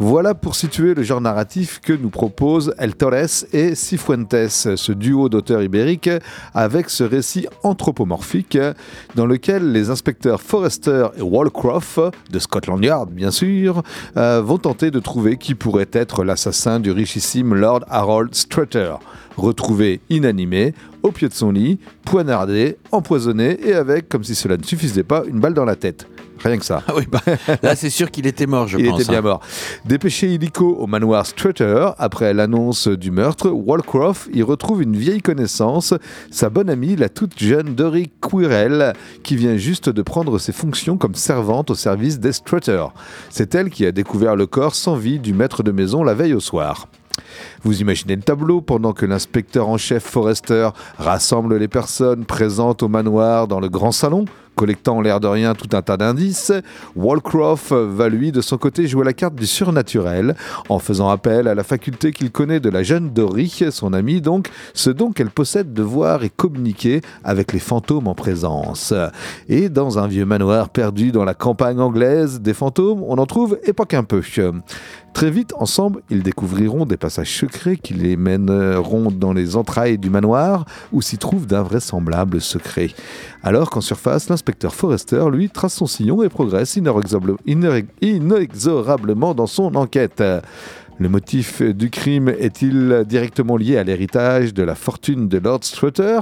Voilà 0.03 0.34
pour 0.34 0.55
situer 0.55 0.94
le 0.94 1.03
genre 1.03 1.20
narratif 1.20 1.78
que 1.78 1.92
nous 1.92 2.09
proposent 2.09 2.74
El 2.78 2.94
Torres 2.94 3.44
et 3.53 3.74
Cifuentes, 3.74 4.48
ce 4.48 4.92
duo 4.92 5.28
d'auteurs 5.28 5.62
ibériques, 5.62 6.09
avec 6.55 6.88
ce 6.88 7.05
récit 7.05 7.46
anthropomorphique 7.64 8.57
dans 9.14 9.26
lequel 9.26 9.72
les 9.72 9.90
inspecteurs 9.90 10.40
Forrester 10.40 11.09
et 11.18 11.20
Walcroft, 11.20 12.01
de 12.30 12.38
Scotland 12.38 12.82
Yard 12.82 13.11
bien 13.11 13.30
sûr, 13.30 13.82
euh, 14.16 14.40
vont 14.40 14.57
tenter 14.57 14.90
de 14.90 15.01
trouver 15.01 15.36
qui 15.36 15.55
pourrait 15.55 15.90
être 15.92 16.24
l'assassin 16.24 16.80
du 16.80 16.92
richissime 16.92 17.55
Lord 17.55 17.80
Harold 17.90 18.34
Strutter, 18.34 18.94
retrouvé 19.36 20.01
inanimé, 20.09 20.72
au 21.03 21.12
pied 21.12 21.28
de 21.28 21.34
son 21.34 21.51
lit, 21.51 21.78
poignardé, 22.07 22.78
empoisonné 22.90 23.59
et 23.68 23.74
avec, 23.74 24.09
comme 24.09 24.24
si 24.24 24.34
cela 24.34 24.57
ne 24.57 24.64
suffisait 24.64 25.03
pas, 25.03 25.24
une 25.26 25.40
balle 25.40 25.53
dans 25.53 25.66
la 25.66 25.76
tête. 25.76 26.09
Rien 26.43 26.59
que 26.59 26.64
ça. 26.64 26.82
Ah 26.88 26.93
oui, 26.97 27.07
bah, 27.11 27.20
là 27.62 27.76
c'est 27.76 27.91
sûr 27.91 28.11
qu'il 28.11 28.26
était 28.26 28.47
mort, 28.47 28.66
je 28.66 28.78
Il 28.78 28.88
pense. 28.88 29.01
était 29.01 29.11
bien 29.11 29.18
hein. 29.20 29.22
mort. 29.22 29.41
Dépêché 29.84 30.32
illico 30.32 30.74
au 30.74 30.86
manoir 30.86 31.26
Strutter, 31.26 31.91
après 31.99 32.32
l'annonce 32.34 32.88
du 32.88 33.11
meurtre, 33.11 33.51
Walcroft 33.51 34.28
y 34.32 34.43
retrouve 34.43 34.82
une 34.82 34.97
vieille 34.97 35.22
connaissance, 35.22 35.95
sa 36.30 36.49
bonne 36.51 36.70
amie, 36.70 36.97
la 36.97 37.09
toute 37.09 37.38
jeune 37.38 37.74
Dory 37.74 38.11
Quirrell, 38.20 38.95
qui 39.22 39.36
vient 39.36 39.57
juste 39.57 39.88
de 39.88 40.03
prendre 40.03 40.38
ses 40.38 40.53
fonctions 40.53 40.97
comme 40.97 41.14
servante 41.14 41.70
au 41.70 41.74
service 41.74 42.18
des 42.18 42.32
Strutter. 42.32 42.84
C'est 43.28 43.55
elle 43.55 43.70
qui 43.70 43.84
a 43.86 43.93
découvert 43.93 44.36
le 44.36 44.47
corps 44.47 44.74
sans 44.74 44.97
vie 44.97 45.18
du 45.18 45.34
maître 45.34 45.62
de 45.62 45.70
maison 45.72 46.03
la 46.03 46.14
veille 46.14 46.34
au 46.34 46.41
soir. 46.41 46.88
Vous 47.62 47.80
imaginez 47.80 48.16
le 48.16 48.22
tableau 48.22 48.61
pendant 48.61 48.93
que 48.93 49.05
l'inspecteur 49.05 49.68
en 49.68 49.76
chef 49.76 50.05
Forrester 50.05 50.70
rassemble 50.99 51.57
les 51.57 51.68
personnes 51.68 52.24
présentes 52.24 52.82
au 52.82 52.88
manoir 52.88 53.47
dans 53.47 53.61
le 53.61 53.68
grand 53.68 53.93
salon, 53.93 54.24
collectant 54.61 55.00
l'air 55.00 55.20
de 55.20 55.26
rien 55.26 55.54
tout 55.54 55.74
un 55.74 55.80
tas 55.80 55.96
d'indices. 55.96 56.52
Walcroft 56.94 57.72
va 57.72 58.11
lui 58.11 58.30
de 58.30 58.42
son 58.42 58.58
côté 58.58 58.86
jouer 58.86 59.06
la 59.06 59.14
carte 59.14 59.34
du 59.34 59.46
surnaturel 59.46 60.36
en 60.68 60.78
faisant 60.78 61.08
appel 61.08 61.48
à 61.48 61.54
la 61.54 61.64
faculté 61.64 62.12
qu'il 62.12 62.30
connaît 62.30 62.61
de 62.61 62.68
la 62.68 62.82
jeune 62.82 63.08
Dory, 63.08 63.64
son 63.70 63.94
amie 63.94 64.20
donc, 64.20 64.50
ce 64.74 64.90
don 64.90 65.12
qu'elle 65.12 65.30
possède 65.30 65.72
de 65.72 65.82
voir 65.82 66.24
et 66.24 66.28
communiquer 66.28 67.00
avec 67.24 67.54
les 67.54 67.58
fantômes 67.58 68.06
en 68.06 68.14
présence. 68.14 68.92
Et 69.48 69.70
dans 69.70 69.98
un 69.98 70.06
vieux 70.06 70.26
manoir 70.26 70.68
perdu 70.68 71.11
dans 71.11 71.24
la 71.24 71.32
campagne 71.32 71.80
anglaise 71.80 72.42
des 72.42 72.52
fantômes, 72.52 73.02
on 73.04 73.16
en 73.16 73.24
trouve 73.24 73.58
et 73.64 73.72
pas 73.72 73.86
qu'un 73.86 74.04
peu. 74.04 74.20
Très 75.14 75.30
vite, 75.30 75.54
ensemble, 75.58 76.02
ils 76.11 76.22
découvriront 76.22 76.84
des 76.84 76.96
passages 76.96 77.34
secrets 77.34 77.76
qui 77.76 77.94
les 77.94 78.16
mèneront 78.16 79.11
dans 79.11 79.32
les 79.32 79.56
entrailles 79.56 79.98
du 79.98 80.11
manoir 80.11 80.66
où 80.92 81.02
s'y 81.02 81.18
trouvent 81.18 81.46
d'invraisemblables 81.46 82.40
secrets. 82.40 82.90
Alors 83.42 83.70
qu'en 83.70 83.80
surface, 83.80 84.28
l'inspecteur 84.28 84.49
Forrester, 84.70 85.24
lui, 85.30 85.51
trace 85.51 85.74
son 85.74 85.86
sillon 85.86 86.22
et 86.22 86.28
progresse 86.28 86.76
inexorablement 86.76 89.34
dans 89.34 89.46
son 89.46 89.74
enquête. 89.74 90.22
Le 90.98 91.09
motif 91.09 91.62
du 91.62 91.88
crime 91.88 92.28
est-il 92.28 93.05
directement 93.09 93.57
lié 93.57 93.78
à 93.78 93.84
l'héritage 93.84 94.53
de 94.53 94.62
la 94.62 94.74
fortune 94.74 95.28
de 95.28 95.38
Lord 95.38 95.61
Strutter? 95.62 96.20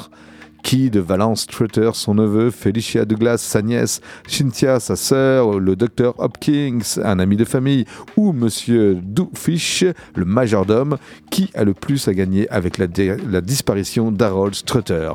Qui 0.62 0.90
de 0.90 0.98
Valence 0.98 1.42
Strutter, 1.42 1.90
son 1.94 2.14
neveu, 2.14 2.50
Felicia 2.50 3.04
Douglas, 3.04 3.38
sa 3.38 3.62
nièce, 3.62 4.00
Cynthia, 4.26 4.80
sa 4.80 4.96
sœur, 4.96 5.60
le 5.60 5.76
docteur 5.76 6.14
Hopkins, 6.18 6.80
un 7.02 7.20
ami 7.20 7.36
de 7.36 7.44
famille, 7.44 7.84
ou 8.16 8.32
Monsieur 8.32 8.96
Dooffish, 8.96 9.84
le 10.16 10.24
majordome, 10.24 10.98
qui 11.30 11.50
a 11.54 11.64
le 11.64 11.74
plus 11.74 12.08
à 12.08 12.12
gagner 12.12 12.48
avec 12.50 12.78
la, 12.78 12.86
la 13.30 13.40
disparition 13.40 14.10
d'Harold 14.10 14.54
Strutter? 14.54 15.12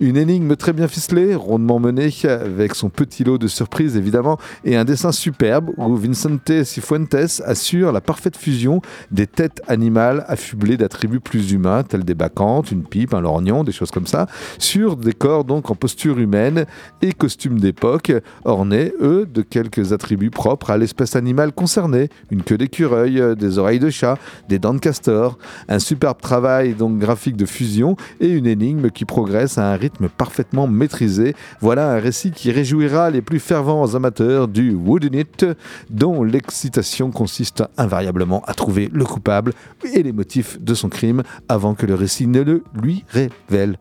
Une 0.00 0.16
énigme 0.16 0.56
très 0.56 0.72
bien 0.72 0.88
ficelée, 0.88 1.34
rondement 1.34 1.78
menée, 1.78 2.10
avec 2.24 2.74
son 2.74 2.88
petit 2.88 3.24
lot 3.24 3.38
de 3.38 3.46
surprises 3.46 3.96
évidemment, 3.96 4.38
et 4.64 4.76
un 4.76 4.84
dessin 4.84 5.12
superbe 5.12 5.70
où 5.76 5.96
Vincente 5.96 6.64
Cifuentes 6.64 7.40
assure 7.44 7.92
la 7.92 8.00
parfaite 8.00 8.36
fusion 8.36 8.80
des 9.10 9.26
têtes 9.26 9.62
animales 9.68 10.24
affublées 10.28 10.76
d'attributs 10.76 11.20
plus 11.20 11.52
humains, 11.52 11.82
tels 11.82 12.04
des 12.04 12.14
bacchantes, 12.14 12.72
une 12.72 12.84
pipe, 12.84 13.14
un 13.14 13.20
lorgnon, 13.20 13.64
des 13.64 13.72
choses 13.72 13.90
comme 13.90 14.06
ça, 14.06 14.26
sur 14.58 14.96
des 14.96 15.12
corps 15.12 15.44
donc 15.44 15.70
en 15.70 15.74
posture 15.74 16.18
humaine 16.18 16.66
et 17.02 17.12
costumes 17.12 17.60
d'époque, 17.60 18.12
ornés, 18.44 18.92
eux, 19.00 19.26
de 19.32 19.42
quelques 19.42 19.92
attributs 19.92 20.30
propres 20.30 20.70
à 20.70 20.78
l'espèce 20.78 21.16
animale 21.16 21.52
concernée, 21.52 22.08
une 22.30 22.42
queue 22.42 22.58
d'écureuil, 22.58 23.20
euh, 23.20 23.34
des 23.34 23.58
oreilles 23.58 23.78
de 23.78 23.90
chat, 23.90 24.18
des 24.48 24.58
dents 24.58 24.74
de 24.74 24.80
castor, 24.80 25.38
un 25.68 25.78
superbe 25.78 26.20
travail 26.20 26.74
donc 26.74 26.98
graphique 26.98 27.36
de 27.36 27.46
fusion 27.46 27.96
et 28.20 28.28
une 28.28 28.46
énigme 28.46 28.90
qui 28.90 29.04
progresse 29.04 29.58
à 29.58 29.72
un 29.72 29.76
parfaitement 30.16 30.66
maîtrisé. 30.66 31.34
Voilà 31.60 31.92
un 31.92 31.98
récit 31.98 32.30
qui 32.30 32.50
réjouira 32.50 33.10
les 33.10 33.22
plus 33.22 33.40
fervents 33.40 33.94
amateurs 33.94 34.48
du 34.48 34.72
Wooden 34.72 35.14
It, 35.14 35.46
dont 35.90 36.22
l'excitation 36.22 37.10
consiste 37.10 37.64
invariablement 37.76 38.42
à 38.46 38.54
trouver 38.54 38.88
le 38.92 39.04
coupable 39.04 39.52
et 39.92 40.02
les 40.02 40.12
motifs 40.12 40.60
de 40.60 40.74
son 40.74 40.88
crime 40.88 41.22
avant 41.48 41.74
que 41.74 41.86
le 41.86 41.94
récit 41.94 42.26
ne 42.26 42.40
le 42.40 42.64
lui 42.74 43.04
révèle. 43.08 43.78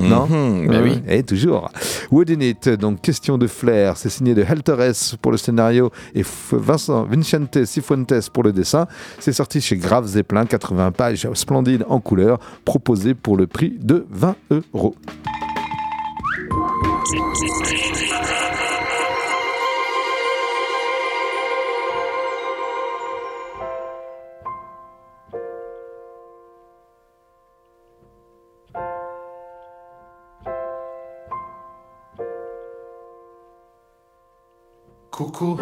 Non 0.00 0.26
Mhm, 0.26 0.66
bah 0.68 0.80
oui. 0.82 1.02
Et 1.08 1.22
toujours. 1.22 1.70
Wooden 2.10 2.42
It, 2.42 2.68
donc 2.70 3.00
question 3.00 3.38
de 3.38 3.46
flair, 3.46 3.96
c'est 3.96 4.08
signé 4.08 4.34
de 4.34 4.44
Torres 4.62 5.16
pour 5.20 5.32
le 5.32 5.38
scénario 5.38 5.90
et 6.14 6.22
Vincent 6.52 7.04
Vincente 7.04 7.64
Cifuentes 7.64 8.30
pour 8.32 8.42
le 8.42 8.52
dessin. 8.52 8.86
C'est 9.18 9.32
sorti 9.32 9.60
chez 9.60 9.76
Grave 9.76 10.06
Zeppelin, 10.06 10.46
80 10.46 10.92
pages 10.92 11.28
splendides 11.34 11.84
en 11.88 12.00
couleur, 12.00 12.38
proposé 12.64 13.14
pour 13.14 13.36
le 13.36 13.46
prix 13.46 13.76
de 13.80 14.06
20 14.10 14.36
euros. 14.74 14.94
Coucou, 35.20 35.58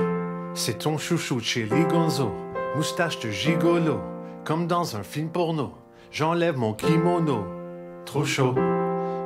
c'est 0.55 0.79
ton 0.79 0.99
chouchou 0.99 1.41
Chili 1.41 1.85
Gonzo, 1.91 2.31
moustache 2.77 3.19
de 3.19 3.29
gigolo, 3.29 3.99
comme 4.45 4.69
dans 4.69 4.95
un 4.95 5.03
film 5.03 5.31
porno. 5.31 5.73
J'enlève 6.13 6.57
mon 6.57 6.75
kimono, 6.75 7.45
trop 8.07 8.25
chaud. 8.25 8.55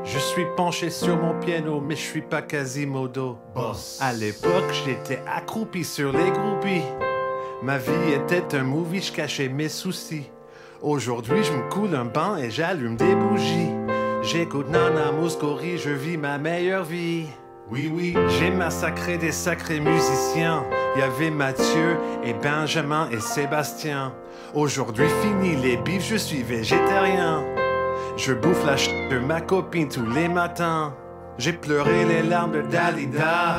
Je 0.04 0.18
suis 0.18 0.46
penché 0.56 0.88
sur 0.88 1.18
mon 1.18 1.38
piano, 1.38 1.82
mais 1.82 1.96
je 1.96 2.00
suis 2.00 2.22
pas 2.22 2.40
Quasimodo. 2.40 3.36
Boss. 3.54 3.98
À 4.00 4.14
l'époque, 4.14 4.72
j'étais 4.86 5.22
accroupi 5.30 5.84
sur 5.84 6.12
les 6.12 6.30
groupies. 6.30 6.86
Ma 7.62 7.76
vie 7.76 8.14
était 8.14 8.56
un 8.56 8.62
movie, 8.62 9.02
je 9.02 9.12
cachais 9.12 9.50
mes 9.50 9.68
soucis. 9.68 10.30
Aujourd'hui, 10.80 11.44
je 11.44 11.52
me 11.52 11.68
coule 11.68 11.94
un 11.94 12.06
bain 12.06 12.38
et 12.38 12.50
j'allume 12.50 12.96
des 12.96 13.14
bougies. 13.14 13.68
J'écoute 14.22 14.70
Nana 14.70 15.12
Mouskouri, 15.12 15.76
je 15.76 15.90
vis 15.90 16.16
ma 16.16 16.38
meilleure 16.38 16.84
vie. 16.84 17.26
Oui, 17.70 17.90
oui, 17.94 18.14
j'ai 18.38 18.50
massacré 18.50 19.16
des 19.16 19.32
sacrés 19.32 19.80
musiciens. 19.80 20.64
Il 20.94 21.00
y 21.00 21.02
avait 21.02 21.30
Mathieu 21.30 21.96
et 22.24 22.34
Benjamin 22.34 23.08
et 23.10 23.20
Sébastien. 23.20 24.12
Aujourd'hui, 24.52 25.06
fini 25.22 25.56
les 25.56 25.76
bifs, 25.76 26.06
je 26.08 26.16
suis 26.16 26.42
végétarien. 26.42 27.42
Je 28.16 28.34
bouffe 28.34 28.66
la 28.66 28.76
ch 28.76 28.90
de 29.10 29.18
ma 29.18 29.40
copine 29.40 29.88
tous 29.88 30.04
les 30.10 30.28
matins. 30.28 30.94
J'ai 31.38 31.54
pleuré 31.54 32.04
les 32.04 32.22
larmes 32.22 32.52
de 32.52 32.62
Dalida. 32.62 33.56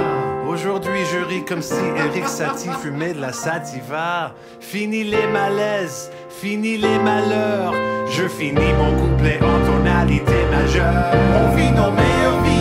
Aujourd'hui, 0.47 0.99
je 1.11 1.25
ris 1.25 1.43
comme 1.43 1.63
si 1.63 1.83
Eric 1.97 2.27
Satie 2.27 2.69
fumait 2.81 3.13
de 3.13 3.21
la 3.21 3.33
sativa. 3.33 4.35
Fini 4.59 5.03
les 5.03 5.25
malaises, 5.27 6.11
fini 6.29 6.77
les 6.77 6.99
malheurs. 6.99 7.73
Je 8.11 8.27
finis 8.27 8.73
mon 8.77 8.95
couplet 8.95 9.39
en 9.41 9.65
tonalité 9.65 10.45
majeure. 10.51 11.13
On 11.35 11.55
vit 11.55 11.71
nos 11.71 11.91
meilleures 11.91 12.41
vies, 12.43 12.53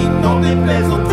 aux 0.91 1.12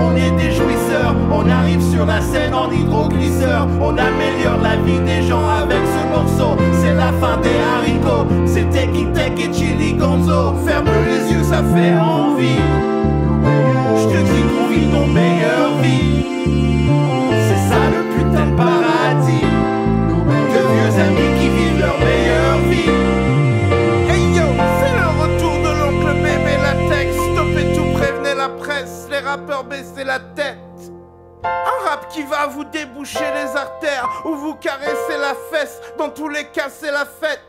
On 0.00 0.16
est 0.16 0.30
des 0.32 0.50
jouisseurs, 0.52 1.14
on 1.32 1.48
arrive 1.48 1.82
sur 1.82 2.06
la 2.06 2.20
scène 2.20 2.54
en 2.54 2.70
hydroglisseur. 2.70 3.66
On 3.80 3.90
améliore 3.90 4.60
la 4.62 4.76
vie 4.76 5.00
des 5.00 5.22
gens 5.26 5.46
avec 5.46 5.82
ce 5.94 6.08
morceau. 6.08 6.56
C'est 6.80 6.94
la 6.94 7.12
fin 7.20 7.36
des 7.38 7.58
haricots, 7.76 8.26
c'est 8.46 8.68
Teki 8.70 9.06
Tek 9.14 9.38
et 9.38 9.52
Chili 9.52 9.94
Gonzo. 9.94 10.54
Ferme 10.66 10.88
les 11.06 11.32
yeux, 11.32 11.42
ça 11.42 11.62
fait 11.74 11.96
envie. 11.98 12.79
À 32.32 32.46
vous 32.46 32.64
déboucher 32.64 33.24
les 33.34 33.56
artères 33.56 34.08
ou 34.24 34.34
vous 34.34 34.54
caresser 34.54 35.18
la 35.20 35.34
fesse. 35.50 35.80
Dans 35.98 36.10
tous 36.10 36.28
les 36.28 36.44
cas, 36.44 36.68
c'est 36.68 36.90
la 36.90 37.04
fête. 37.04 37.40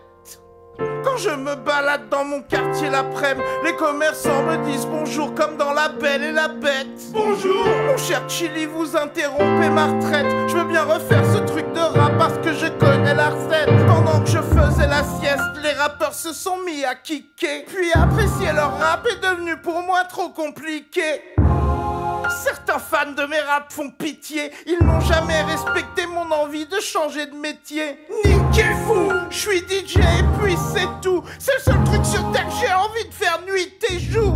Quand 1.04 1.18
je 1.18 1.30
me 1.30 1.56
balade 1.56 2.10
dans 2.10 2.24
mon 2.24 2.42
quartier 2.42 2.89
l'après-midi, 2.89 3.46
les 3.64 3.76
commerçants 3.76 4.44
me 4.44 4.58
disent 4.66 4.86
bonjour 4.86 5.34
comme 5.36 5.58
dans 5.58 5.74
La 5.74 5.89
Belle 5.89 6.24
et 6.24 6.32
la 6.32 6.48
Bête. 6.48 7.12
Bonjour 7.12 7.66
Mon 7.88 7.98
cher 7.98 8.28
Chili, 8.28 8.66
vous 8.66 8.96
interrompez 8.96 9.70
ma 9.70 9.88
retraite. 9.88 10.26
Je 10.48 10.58
veux 10.58 10.64
bien 10.64 10.84
refaire 10.84 11.24
ce 11.26 11.39
truc 11.39 11.72
de 11.74 11.80
rap 11.80 12.18
parce 12.18 12.38
que 12.39 12.54
je 12.54 12.68
connais 12.68 13.14
la 13.14 13.30
recette. 13.30 13.70
Pendant 13.88 14.22
que 14.22 14.30
je 14.30 14.39
faisais 14.39 14.88
la 14.88 15.04
sieste, 15.04 15.62
les 15.62 15.74
rappeurs 15.74 16.14
se 16.14 16.34
sont 16.34 16.58
mis 16.66 16.84
à 16.84 16.96
kicker. 16.96 17.66
Puis 17.66 17.92
apprécier 17.94 18.52
leur 18.54 18.78
rap 18.80 19.06
est 19.08 19.22
devenu 19.22 19.58
pour 19.58 19.82
moi 19.84 20.04
trop 20.06 20.30
compliqué. 20.30 21.22
Certains 22.32 22.80
fans 22.80 23.12
de 23.12 23.26
mes 23.26 23.40
raps 23.40 23.76
font 23.76 23.90
pitié, 23.90 24.52
ils 24.66 24.84
n'ont 24.86 25.02
jamais 25.02 25.42
respecté 25.44 26.06
mon 26.08 26.32
envie 26.32 26.66
de 26.66 26.80
changer 26.80 27.26
de 27.26 27.36
métier. 27.36 28.00
Niquez 28.26 28.74
fou, 28.86 29.12
je 29.30 29.38
suis 29.38 29.60
DJ 29.60 29.98
et 29.98 30.24
puis 30.42 30.56
c'est 30.74 30.88
tout. 31.02 31.24
C'est 31.40 31.54
le 31.56 31.60
seul 31.62 31.84
truc 31.84 32.06
sur 32.06 32.32
terre 32.32 32.46
que 32.48 32.54
j'ai 32.62 32.74
envie 32.74 33.08
de 33.08 33.14
faire 33.14 33.40
nuit 33.46 33.74
et 33.90 34.00
jour. 34.00 34.36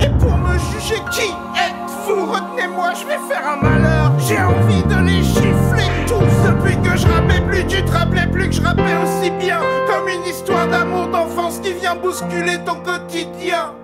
Et 0.00 0.08
pour 0.18 0.36
me 0.36 0.58
juger, 0.58 1.00
qui 1.10 1.30
êtes-vous? 1.30 2.32
Retenez-moi, 2.32 2.92
je 2.94 3.06
vais 3.06 3.18
faire 3.28 3.46
un 3.46 3.56
malheur. 3.56 4.12
J'ai 4.26 4.38
envie 4.38 4.82
de 4.82 5.06
les 5.06 5.22
gifler 5.22 5.90
tous. 6.06 6.48
Depuis 6.48 6.76
que 6.82 6.96
je 6.96 7.06
rappais 7.06 7.40
plus, 7.42 7.66
tu 7.66 7.82
te 7.84 7.90
rappelais 7.90 8.26
plus 8.26 8.48
que 8.48 8.54
je 8.54 8.62
rappais 8.62 8.96
aussi 9.02 9.30
bien. 9.32 9.60
Comme 9.86 10.08
une 10.08 10.24
histoire 10.24 10.66
d'amour 10.68 11.08
d'enfance 11.08 11.58
qui 11.58 11.72
vient 11.72 11.94
bousculer 11.96 12.58
ton 12.64 12.76
quotidien. 12.76 13.74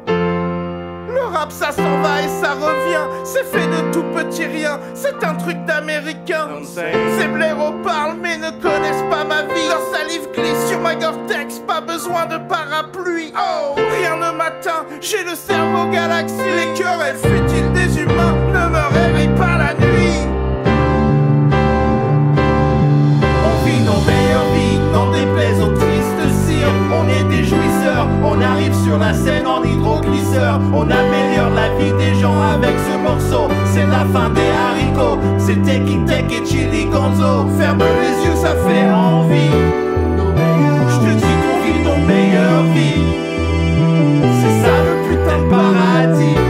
Le 1.08 1.24
rap 1.32 1.50
ça 1.50 1.72
s'en 1.72 2.02
va 2.02 2.22
et 2.22 2.28
ça 2.28 2.52
revient, 2.52 3.06
c'est 3.24 3.44
fait 3.44 3.66
de 3.66 3.90
tout 3.92 4.04
petit 4.14 4.44
rien, 4.44 4.78
c'est 4.94 5.24
un 5.24 5.34
truc 5.34 5.56
d'américain. 5.64 6.48
Ces 6.64 7.28
blaireaux 7.28 7.72
parlent 7.82 8.18
mais 8.20 8.36
ne 8.36 8.50
connaissent 8.62 9.04
pas 9.10 9.24
ma 9.24 9.42
vie. 9.42 9.68
Leur 9.68 9.80
salive 9.92 10.28
glisse 10.34 10.68
sur 10.68 10.80
ma 10.80 10.94
Gore-Tex, 10.94 11.60
pas 11.66 11.80
besoin 11.80 12.26
de 12.26 12.36
parapluie. 12.46 13.32
Oh, 13.34 13.74
rien 13.76 14.16
ne 14.16 14.36
m'atteint, 14.36 14.84
j'ai 15.00 15.24
le 15.24 15.34
cerveau 15.34 15.90
galaxie. 15.90 16.36
Les 16.36 16.74
querelles 16.78 17.16
futiles 17.16 17.72
des 17.72 18.00
humains 18.00 18.36
ne 18.52 18.68
me 18.68 18.82
réveillent 18.94 19.36
pas 19.36 19.56
la 19.56 19.74
nuit. 19.74 20.26
On 23.46 23.64
vit 23.64 23.80
nos 23.80 24.00
meilleures 24.04 24.50
vies, 24.54 24.78
n'en 24.92 25.10
déplaise 25.10 25.60
aux 25.62 25.74
tristes 25.74 26.46
cires. 26.46 26.74
On 26.92 27.08
est 27.08 27.24
des 27.34 27.44
jouisseurs, 27.44 28.08
on 28.22 28.40
arrive 28.40 28.74
sur 28.84 28.98
la 28.98 29.14
scène 29.14 29.46
On 30.30 30.82
améliore 30.82 31.50
la 31.54 31.68
vie 31.78 31.92
des 31.92 32.14
gens 32.20 32.38
avec 32.54 32.76
ce 32.78 32.98
morceau. 32.98 33.48
C'est 33.64 33.86
la 33.86 34.04
fin 34.12 34.28
des 34.30 34.50
haricots, 34.66 35.18
c'est 35.38 35.60
Teki 35.62 35.98
Tek 36.06 36.30
et 36.30 36.44
Chili 36.46 36.84
Gonzo. 36.84 37.46
Ferme 37.58 37.78
les 37.78 38.26
yeux, 38.26 38.36
ça 38.36 38.50
fait 38.50 38.90
envie. 38.90 39.50
Je 40.90 40.98
te 40.98 41.12
dis 41.14 41.34
qu'on 41.42 41.58
vit 41.64 41.80
nos 41.82 42.06
meilleures 42.06 42.64
vies. 42.74 43.06
C'est 44.40 44.56
ça 44.62 44.74
le 44.86 44.94
putain 45.08 45.38
de 45.44 45.48
paradis. 45.50 46.40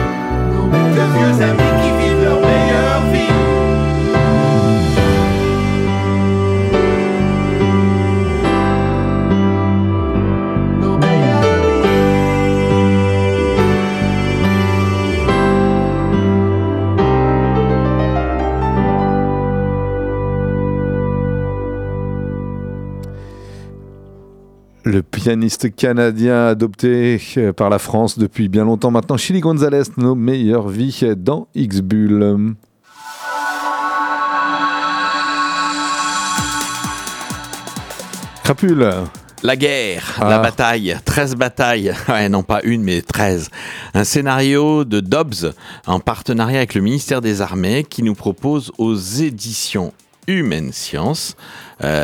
De 0.96 1.04
vieux 1.16 1.36
amis 1.44 1.72
qui 1.82 1.87
pianiste 25.28 25.76
canadien 25.76 26.46
adopté 26.46 27.20
euh, 27.36 27.52
par 27.52 27.68
la 27.68 27.78
France 27.78 28.18
depuis 28.18 28.48
bien 28.48 28.64
longtemps 28.64 28.90
maintenant, 28.90 29.18
Chili 29.18 29.40
Gonzalez, 29.40 29.82
nos 29.98 30.14
meilleures 30.14 30.70
vies 30.70 31.02
dans 31.18 31.48
X-Bull. 31.54 32.54
Crapule. 38.42 38.90
La 39.42 39.56
guerre, 39.56 40.16
Ah. 40.18 40.30
la 40.30 40.38
bataille, 40.38 40.96
13 41.04 41.36
batailles, 41.36 41.92
ouais, 42.08 42.30
non 42.30 42.42
pas 42.42 42.60
une 42.64 42.82
mais 42.82 43.02
13. 43.02 43.50
Un 43.92 44.04
scénario 44.04 44.86
de 44.86 45.00
Dobbs 45.00 45.52
en 45.86 46.00
partenariat 46.00 46.56
avec 46.56 46.72
le 46.72 46.80
ministère 46.80 47.20
des 47.20 47.42
Armées 47.42 47.84
qui 47.84 48.02
nous 48.02 48.14
propose 48.14 48.72
aux 48.78 48.96
éditions 48.96 49.92
Humaine 50.26 50.72
Science, 50.72 51.36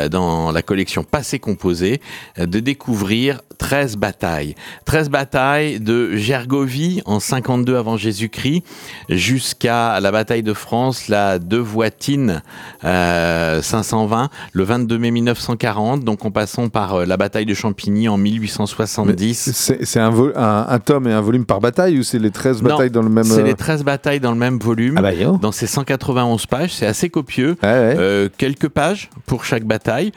dans 0.09 0.51
la 0.51 0.61
collection 0.61 1.03
Passé 1.03 1.39
Composé, 1.39 2.01
euh, 2.39 2.45
de 2.45 2.59
découvrir 2.59 3.41
13 3.57 3.97
batailles. 3.97 4.55
13 4.85 5.09
batailles 5.09 5.79
de 5.79 6.15
Gergovie 6.15 7.01
en 7.05 7.19
52 7.19 7.75
avant 7.77 7.97
Jésus-Christ 7.97 8.63
jusqu'à 9.09 9.99
la 9.99 10.11
bataille 10.11 10.43
de 10.43 10.53
France, 10.53 11.07
la 11.07 11.39
de 11.39 11.57
Voitine 11.57 12.41
euh, 12.83 13.61
520, 13.61 14.29
le 14.53 14.63
22 14.63 14.97
mai 14.97 15.11
1940, 15.11 16.03
donc 16.03 16.25
en 16.25 16.31
passant 16.31 16.69
par 16.69 16.95
euh, 16.95 17.05
la 17.05 17.17
bataille 17.17 17.45
de 17.45 17.53
Champigny 17.53 18.07
en 18.09 18.17
1870. 18.17 19.77
C'est 19.83 19.99
un, 19.99 20.09
vo- 20.09 20.31
un- 20.35 20.65
un 20.69 20.79
tome 20.79 21.07
et 21.07 21.13
un 21.13 21.21
volume 21.21 21.45
par 21.45 21.59
bataille 21.61 21.99
ou 21.99 22.03
c'est 22.03 22.19
les 22.19 22.31
13 22.31 22.61
Non, 22.61 22.69
batailles 22.69 22.91
dans 22.91 23.01
le 23.01 23.09
même. 23.09 23.23
C'est 23.23 23.41
euh, 23.41 23.45
les 23.45 23.53
13 23.55 23.83
batailles 23.83 24.19
dans 24.19 24.31
le 24.31 24.37
même 24.37 24.59
volume, 24.59 24.95
Ah 24.97 25.01
bah, 25.01 25.11
dans 25.41 25.51
ces 25.51 25.67
191 25.67 26.45
pages, 26.47 26.73
c'est 26.73 26.85
assez 26.85 27.09
copieux. 27.09 27.51
Ouais. 27.63 27.69
Euh, 27.97 28.29
quelques 28.37 28.69
pages 28.69 29.09
pour 29.25 29.45
chaque 29.45 29.63
bataille, 29.63 30.11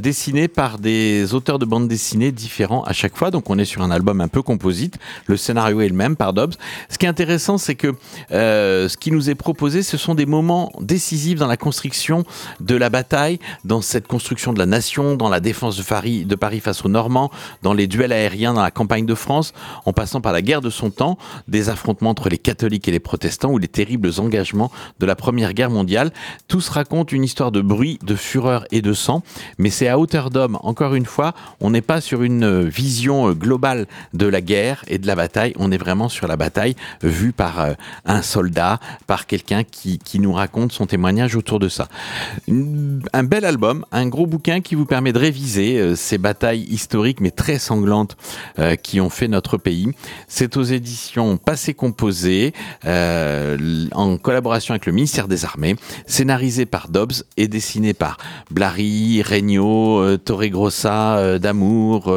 dessinées 0.00 0.48
par 0.48 0.78
des 0.78 1.34
auteurs 1.34 1.58
de 1.58 1.64
bande 1.64 1.88
dessinée 1.88 2.32
différents 2.32 2.79
à 2.84 2.92
chaque 2.92 3.16
fois. 3.16 3.30
Donc 3.30 3.50
on 3.50 3.58
est 3.58 3.64
sur 3.64 3.82
un 3.82 3.90
album 3.90 4.20
un 4.20 4.28
peu 4.28 4.42
composite. 4.42 4.98
Le 5.26 5.36
scénario 5.36 5.80
est 5.80 5.88
le 5.88 5.94
même 5.94 6.16
par 6.16 6.32
Dobbs. 6.32 6.54
Ce 6.88 6.98
qui 6.98 7.06
est 7.06 7.08
intéressant, 7.08 7.58
c'est 7.58 7.74
que 7.74 7.94
euh, 8.32 8.88
ce 8.88 8.96
qui 8.96 9.10
nous 9.12 9.30
est 9.30 9.34
proposé, 9.34 9.82
ce 9.82 9.96
sont 9.96 10.14
des 10.14 10.26
moments 10.26 10.72
décisifs 10.80 11.38
dans 11.38 11.46
la 11.46 11.56
construction 11.56 12.24
de 12.60 12.76
la 12.76 12.90
bataille, 12.90 13.38
dans 13.64 13.80
cette 13.80 14.06
construction 14.06 14.52
de 14.52 14.58
la 14.58 14.66
nation, 14.66 15.16
dans 15.16 15.28
la 15.28 15.40
défense 15.40 15.76
de 15.76 15.82
Paris, 15.82 16.24
de 16.24 16.34
Paris 16.34 16.60
face 16.60 16.84
aux 16.84 16.88
Normands, 16.88 17.30
dans 17.62 17.72
les 17.72 17.86
duels 17.86 18.12
aériens 18.12 18.54
dans 18.54 18.62
la 18.62 18.70
campagne 18.70 19.06
de 19.06 19.14
France, 19.14 19.52
en 19.84 19.92
passant 19.92 20.20
par 20.20 20.32
la 20.32 20.42
guerre 20.42 20.60
de 20.60 20.70
son 20.70 20.90
temps, 20.90 21.18
des 21.48 21.68
affrontements 21.68 22.10
entre 22.10 22.28
les 22.28 22.38
catholiques 22.38 22.88
et 22.88 22.92
les 22.92 23.00
protestants 23.00 23.50
ou 23.50 23.58
les 23.58 23.68
terribles 23.68 24.10
engagements 24.18 24.70
de 24.98 25.06
la 25.06 25.16
Première 25.16 25.52
Guerre 25.52 25.70
mondiale. 25.70 26.12
Tous 26.48 26.68
racontent 26.68 27.14
une 27.14 27.24
histoire 27.24 27.52
de 27.52 27.60
bruit, 27.60 27.98
de 28.02 28.14
fureur 28.14 28.64
et 28.70 28.82
de 28.82 28.92
sang, 28.92 29.22
mais 29.58 29.70
c'est 29.70 29.88
à 29.88 29.98
hauteur 29.98 30.30
d'homme. 30.30 30.58
Encore 30.62 30.94
une 30.94 31.06
fois, 31.06 31.34
on 31.60 31.70
n'est 31.70 31.82
pas 31.82 32.00
sur 32.00 32.22
une 32.22 32.69
vision 32.70 33.28
euh, 33.28 33.34
globale 33.34 33.86
de 34.14 34.26
la 34.26 34.40
guerre 34.40 34.84
et 34.88 34.98
de 34.98 35.06
la 35.06 35.16
bataille, 35.16 35.52
on 35.58 35.70
est 35.70 35.78
vraiment 35.78 36.08
sur 36.08 36.26
la 36.26 36.36
bataille 36.36 36.76
vue 37.02 37.32
par 37.32 37.60
euh, 37.60 37.72
un 38.06 38.22
soldat, 38.22 38.80
par 39.06 39.26
quelqu'un 39.26 39.64
qui, 39.64 39.98
qui 39.98 40.18
nous 40.18 40.32
raconte 40.32 40.72
son 40.72 40.86
témoignage 40.86 41.36
autour 41.36 41.58
de 41.58 41.68
ça. 41.68 41.88
Un 42.48 43.24
bel 43.24 43.44
album, 43.44 43.84
un 43.92 44.06
gros 44.06 44.26
bouquin 44.26 44.60
qui 44.60 44.74
vous 44.74 44.86
permet 44.86 45.12
de 45.12 45.18
réviser 45.18 45.78
euh, 45.78 45.96
ces 45.96 46.18
batailles 46.18 46.62
historiques 46.62 47.20
mais 47.20 47.30
très 47.30 47.58
sanglantes 47.58 48.16
qui 48.82 49.00
ont 49.00 49.10
fait 49.10 49.28
notre 49.28 49.56
pays. 49.56 49.88
C'est 50.28 50.56
aux 50.56 50.62
éditions 50.62 51.36
Passé 51.36 51.74
Composé, 51.74 52.52
en 52.84 54.16
collaboration 54.22 54.72
avec 54.72 54.86
le 54.86 54.92
ministère 54.92 55.28
des 55.28 55.44
Armées, 55.44 55.76
scénarisé 56.06 56.66
par 56.66 56.88
Dobbs 56.88 57.24
et 57.36 57.48
dessiné 57.48 57.94
par 57.94 58.18
Blary, 58.50 59.22
Regnault, 59.22 60.16
Torregrossa, 60.18 61.38
Damour, 61.38 62.14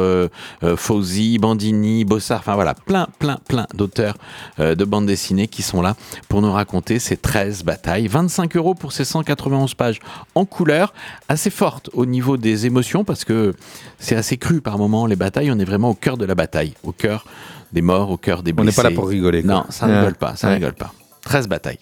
Fauzi, 0.76 1.38
Bandini, 1.38 2.04
Bossard, 2.04 2.40
enfin 2.40 2.54
voilà, 2.54 2.74
plein, 2.74 3.06
plein, 3.18 3.38
plein 3.48 3.66
d'auteurs 3.74 4.14
euh, 4.60 4.74
de 4.74 4.84
bande 4.84 5.06
dessinée 5.06 5.48
qui 5.48 5.62
sont 5.62 5.82
là 5.82 5.94
pour 6.28 6.42
nous 6.42 6.52
raconter 6.52 6.98
ces 6.98 7.16
13 7.16 7.64
batailles. 7.64 8.06
25 8.08 8.56
euros 8.56 8.74
pour 8.74 8.92
ces 8.92 9.04
191 9.04 9.74
pages 9.74 10.00
en 10.34 10.44
couleur, 10.44 10.92
assez 11.28 11.50
forte 11.50 11.90
au 11.92 12.06
niveau 12.06 12.36
des 12.36 12.66
émotions 12.66 13.04
parce 13.04 13.24
que 13.24 13.54
c'est 13.98 14.16
assez 14.16 14.36
cru 14.36 14.60
par 14.60 14.78
moments 14.78 15.06
les 15.06 15.16
batailles. 15.16 15.50
On 15.50 15.58
est 15.58 15.64
vraiment 15.64 15.90
au 15.90 15.94
cœur 15.94 16.16
de 16.16 16.24
la 16.24 16.34
bataille, 16.34 16.74
au 16.82 16.92
cœur 16.92 17.24
des 17.72 17.82
morts, 17.82 18.10
au 18.10 18.16
cœur 18.16 18.42
des 18.42 18.52
On 18.52 18.56
n'est 18.56 18.62
blessés. 18.64 18.82
pas 18.82 18.88
là 18.90 18.94
pour 18.94 19.08
rigoler. 19.08 19.42
quoi. 19.42 19.52
Non, 19.54 19.64
ça 19.70 19.86
Ouais. 19.86 19.98
rigole 19.98 20.14
pas, 20.14 20.36
ça 20.36 20.48
Ouais. 20.48 20.54
rigole 20.54 20.74
pas. 20.74 20.92
13 21.22 21.48
batailles. 21.48 21.78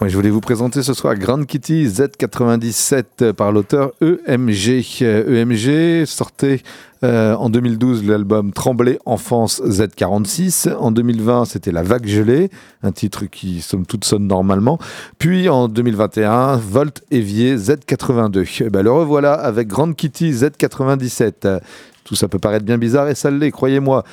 Je 0.00 0.14
voulais 0.16 0.30
vous 0.30 0.40
présenter 0.40 0.82
ce 0.82 0.92
soir 0.92 1.14
Grand 1.14 1.44
Kitty 1.44 1.86
Z97 1.86 3.32
par 3.32 3.52
l'auteur 3.52 3.92
EMG. 4.02 4.84
EMG 5.00 6.04
sortait 6.04 6.62
euh, 7.04 7.34
en 7.34 7.48
2012 7.48 8.04
l'album 8.04 8.52
Trembler 8.52 8.98
Enfance 9.06 9.62
Z46. 9.62 10.74
En 10.74 10.90
2020, 10.90 11.46
c'était 11.46 11.70
La 11.70 11.82
Vague 11.82 12.06
Gelée, 12.06 12.50
un 12.82 12.92
titre 12.92 13.24
qui, 13.26 13.62
somme 13.62 13.86
toute, 13.86 14.04
sonne 14.04 14.26
normalement. 14.26 14.78
Puis 15.18 15.48
en 15.48 15.68
2021, 15.68 16.56
Volt 16.56 17.02
Évier 17.10 17.56
Z82. 17.56 18.64
Eh 18.66 18.70
ben, 18.70 18.82
le 18.82 18.90
revoilà 18.90 19.32
avec 19.32 19.68
Grand 19.68 19.92
Kitty 19.92 20.32
Z97. 20.32 21.32
Euh, 21.44 21.60
Tout 22.02 22.16
ça 22.16 22.28
peut 22.28 22.40
paraître 22.40 22.66
bien 22.66 22.78
bizarre 22.78 23.08
et 23.08 23.14
ça 23.14 23.30
l'est, 23.30 23.52
croyez-moi. 23.52 24.04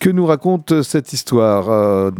Que 0.00 0.10
nous 0.10 0.26
raconte 0.26 0.82
cette 0.82 1.14
histoire 1.14 1.70
Euh, 1.70 2.10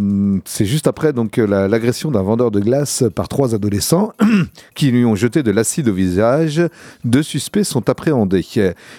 C'est 0.46 0.64
juste 0.64 0.86
après 0.86 1.12
donc 1.12 1.36
la- 1.36 1.68
l'agression 1.68 2.10
d'un 2.10 2.22
vendeur 2.22 2.50
de 2.50 2.60
glace 2.60 3.04
par 3.14 3.28
trois 3.28 3.54
adolescents 3.54 4.12
qui 4.74 4.90
lui 4.90 5.04
ont 5.04 5.14
jeté 5.16 5.42
de 5.42 5.50
l'acide 5.50 5.88
au 5.88 5.92
visage. 5.92 6.62
Deux 7.04 7.22
suspects 7.22 7.64
sont 7.64 7.90
appréhendés. 7.90 8.46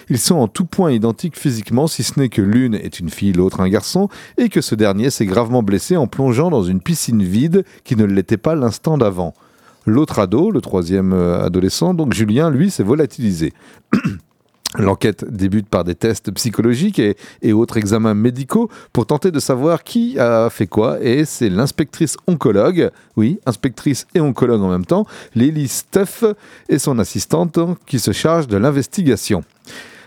Ils 0.08 0.18
sont 0.18 0.36
en 0.36 0.46
tout 0.46 0.66
point 0.66 0.92
identiques 0.92 1.36
physiquement, 1.36 1.88
si 1.88 2.04
ce 2.04 2.20
n'est 2.20 2.28
que 2.28 2.42
l'une 2.42 2.74
est 2.74 3.00
une 3.00 3.10
fille, 3.10 3.32
l'autre 3.32 3.60
un 3.60 3.68
garçon, 3.68 4.08
et 4.38 4.48
que 4.48 4.60
ce 4.60 4.76
dernier 4.76 5.10
s'est 5.10 5.26
gravement 5.26 5.64
blessé 5.64 5.96
en 5.96 6.06
plongeant 6.06 6.50
dans 6.50 6.62
une 6.62 6.80
piscine 6.80 7.22
vide 7.24 7.64
qui 7.82 7.96
ne 7.96 8.04
l'était 8.04 8.36
pas 8.36 8.54
l'instant 8.54 8.98
d'avant. 8.98 9.34
L'autre 9.84 10.18
ado, 10.20 10.50
le 10.52 10.60
troisième 10.60 11.12
euh, 11.12 11.44
adolescent, 11.44 11.94
donc 11.94 12.12
Julien, 12.12 12.50
lui, 12.50 12.70
s'est 12.70 12.82
volatilisé. 12.84 13.52
L'enquête 14.78 15.24
débute 15.30 15.68
par 15.68 15.84
des 15.84 15.94
tests 15.94 16.30
psychologiques 16.32 16.98
et, 16.98 17.52
autres 17.52 17.76
examens 17.78 18.14
médicaux 18.14 18.70
pour 18.92 19.06
tenter 19.06 19.30
de 19.30 19.40
savoir 19.40 19.82
qui 19.82 20.18
a 20.18 20.50
fait 20.50 20.66
quoi. 20.66 20.98
Et 21.00 21.24
c'est 21.24 21.48
l'inspectrice 21.48 22.16
oncologue, 22.26 22.90
oui, 23.16 23.40
inspectrice 23.46 24.06
et 24.14 24.20
oncologue 24.20 24.62
en 24.62 24.68
même 24.68 24.84
temps, 24.84 25.06
Lily 25.34 25.68
Stuff 25.68 26.24
et 26.68 26.78
son 26.78 26.98
assistante 26.98 27.58
qui 27.86 27.98
se 27.98 28.12
chargent 28.12 28.48
de 28.48 28.56
l'investigation. 28.56 29.42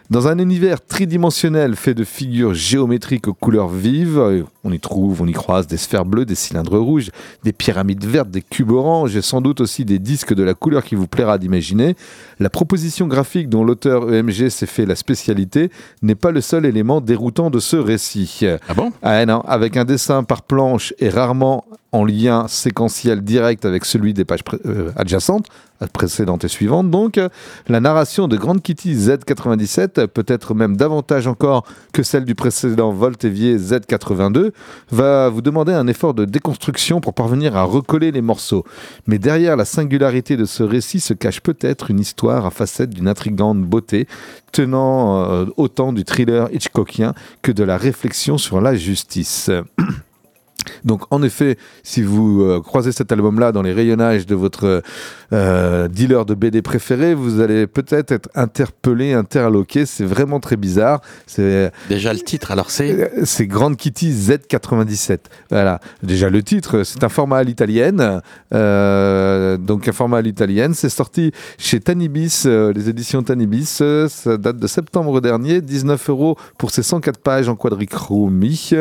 Dans 0.09 0.27
un 0.27 0.39
univers 0.39 0.83
tridimensionnel 0.83 1.75
fait 1.75 1.93
de 1.93 2.03
figures 2.03 2.55
géométriques 2.55 3.27
aux 3.27 3.35
couleurs 3.35 3.67
vives, 3.67 4.17
euh, 4.17 4.43
on 4.63 4.71
y 4.71 4.79
trouve, 4.79 5.21
on 5.21 5.27
y 5.27 5.33
croise 5.33 5.67
des 5.67 5.77
sphères 5.77 6.03
bleues, 6.03 6.25
des 6.25 6.33
cylindres 6.33 6.79
rouges, 6.79 7.11
des 7.43 7.53
pyramides 7.53 8.03
vertes, 8.03 8.31
des 8.31 8.41
cubes 8.41 8.71
oranges 8.71 9.15
et 9.15 9.21
sans 9.21 9.39
doute 9.39 9.61
aussi 9.61 9.85
des 9.85 9.99
disques 9.99 10.33
de 10.33 10.41
la 10.41 10.55
couleur 10.55 10.83
qui 10.83 10.95
vous 10.95 11.05
plaira 11.05 11.37
d'imaginer. 11.37 11.95
La 12.39 12.49
proposition 12.49 13.05
graphique 13.05 13.49
dont 13.49 13.63
l'auteur 13.63 14.11
EMG 14.11 14.49
s'est 14.49 14.65
fait 14.65 14.87
la 14.87 14.95
spécialité 14.95 15.69
n'est 16.01 16.15
pas 16.15 16.31
le 16.31 16.41
seul 16.41 16.65
élément 16.65 17.01
déroutant 17.01 17.51
de 17.51 17.59
ce 17.59 17.75
récit. 17.75 18.47
Ah 18.67 18.73
bon? 18.73 18.91
Ah 19.03 19.23
non, 19.27 19.41
avec 19.41 19.77
un 19.77 19.85
dessin 19.85 20.23
par 20.23 20.41
planche 20.41 20.91
et 20.97 21.09
rarement 21.09 21.65
en 21.91 22.05
lien 22.05 22.47
séquentiel 22.47 23.21
direct 23.21 23.65
avec 23.65 23.85
celui 23.85 24.13
des 24.13 24.25
pages 24.25 24.43
euh, 24.65 24.91
adjacentes, 24.95 25.47
précédentes 25.93 26.43
et 26.43 26.47
suivantes. 26.47 26.91
Donc, 26.91 27.19
la 27.67 27.79
narration 27.79 28.27
de 28.27 28.37
Grande 28.37 28.61
Kitty 28.61 28.95
Z97, 28.95 30.07
peut-être 30.07 30.53
même 30.53 30.75
davantage 30.75 31.25
encore 31.27 31.65
que 31.93 32.03
celle 32.03 32.25
du 32.25 32.35
précédent 32.35 32.91
Voltevier 32.91 33.57
Z82, 33.57 34.51
va 34.91 35.29
vous 35.29 35.41
demander 35.41 35.73
un 35.73 35.87
effort 35.87 36.13
de 36.13 36.25
déconstruction 36.25 36.99
pour 37.01 37.13
parvenir 37.13 37.55
à 37.55 37.63
recoller 37.63 38.11
les 38.11 38.21
morceaux. 38.21 38.65
Mais 39.07 39.19
derrière 39.19 39.55
la 39.55 39.65
singularité 39.65 40.37
de 40.37 40.45
ce 40.45 40.63
récit 40.63 40.99
se 40.99 41.13
cache 41.13 41.41
peut-être 41.41 41.89
une 41.91 41.99
histoire 41.99 42.45
à 42.45 42.51
facettes 42.51 42.89
d'une 42.91 43.07
intrigante 43.07 43.61
beauté, 43.61 44.07
tenant 44.51 45.23
euh, 45.23 45.45
autant 45.57 45.93
du 45.93 46.03
thriller 46.03 46.49
Hitchcockien 46.53 47.13
que 47.41 47.51
de 47.51 47.63
la 47.63 47.77
réflexion 47.77 48.37
sur 48.37 48.61
la 48.61 48.75
justice. 48.75 49.49
Donc 50.83 51.03
en 51.11 51.23
effet, 51.23 51.57
si 51.83 52.01
vous 52.01 52.41
euh, 52.41 52.61
croisez 52.61 52.91
cet 52.91 53.11
album-là 53.11 53.51
dans 53.51 53.61
les 53.61 53.73
rayonnages 53.73 54.25
de 54.25 54.35
votre 54.35 54.81
euh, 55.31 55.87
dealer 55.87 56.25
de 56.25 56.33
BD 56.33 56.63
préféré, 56.63 57.13
vous 57.13 57.39
allez 57.39 57.67
peut-être 57.67 58.11
être 58.11 58.29
interpellé, 58.33 59.13
interloqué. 59.13 59.85
C'est 59.85 60.05
vraiment 60.05 60.39
très 60.39 60.55
bizarre. 60.55 61.01
C'est 61.27 61.71
Déjà 61.87 62.13
le 62.13 62.19
titre, 62.19 62.51
alors 62.51 62.71
c'est 62.71 62.91
euh, 62.91 63.25
c'est 63.25 63.45
Grande 63.45 63.77
Kitty 63.77 64.11
Z97. 64.11 65.19
Voilà. 65.51 65.79
Déjà 66.01 66.29
le 66.29 66.41
titre, 66.41 66.83
c'est 66.83 67.03
un 67.03 67.09
format 67.09 67.37
à 67.37 67.43
l'italienne. 67.43 68.21
Euh, 68.53 69.57
donc 69.57 69.87
un 69.87 69.91
format 69.91 70.17
à 70.17 70.21
l'italienne. 70.21 70.73
C'est 70.73 70.89
sorti 70.89 71.31
chez 71.59 71.79
Tanibis, 71.79 72.45
les 72.45 72.89
éditions 72.89 73.21
Tanibis. 73.21 73.83
Ça 74.07 74.37
date 74.37 74.57
de 74.57 74.67
septembre 74.67 75.21
dernier. 75.21 75.61
19 75.61 76.09
euros 76.09 76.37
pour 76.57 76.71
ces 76.71 76.81
104 76.81 77.19
pages 77.19 77.49
en 77.49 77.55
quadrichromie 77.55 78.71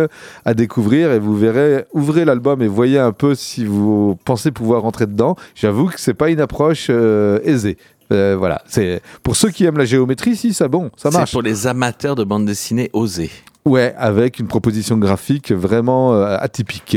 à 0.47 0.55
découvrir. 0.55 1.13
Et 1.13 1.19
vous 1.19 1.37
verrez, 1.37 1.68
ouvrez 1.93 2.25
l'album 2.25 2.63
et 2.63 2.69
voyez 2.69 2.99
un 2.99 3.13
peu 3.13 3.35
si 3.35 3.65
vous 3.65 4.19
pensez 4.25 4.51
pouvoir 4.51 4.83
rentrer 4.83 5.07
dedans. 5.07 5.37
J'avoue 5.55 5.87
que 5.87 6.01
c'est 6.01 6.15
pas 6.15 6.31
une 6.31 6.41
approche 6.41 6.89
euh, 6.91 7.41
aisée. 7.45 7.77
Euh, 8.11 8.37
voilà, 8.39 8.63
c'est 8.67 9.03
pour 9.23 9.37
ceux 9.37 9.51
qui 9.51 9.65
aiment 9.65 9.77
la 9.77 9.85
géométrie, 9.85 10.35
si 10.35 10.55
ça 10.55 10.69
bon, 10.69 10.91
ça 10.97 11.11
marche. 11.11 11.31
c'est 11.31 11.35
pour 11.35 11.43
les 11.43 11.67
amateurs 11.67 12.17
de 12.17 12.25
bande 12.25 12.47
dessinée 12.47 12.89
osée. 12.95 13.31
Ouais, 13.67 13.95
avec 13.99 14.39
une 14.39 14.47
proposition 14.47 14.97
graphique 14.97 15.53
vraiment 15.53 16.15
euh, 16.15 16.39
atypique 16.41 16.97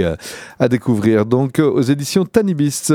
à 0.58 0.70
découvrir. 0.70 1.26
Donc 1.26 1.60
aux 1.60 1.82
éditions 1.82 2.26
Tanibis. 2.26 2.92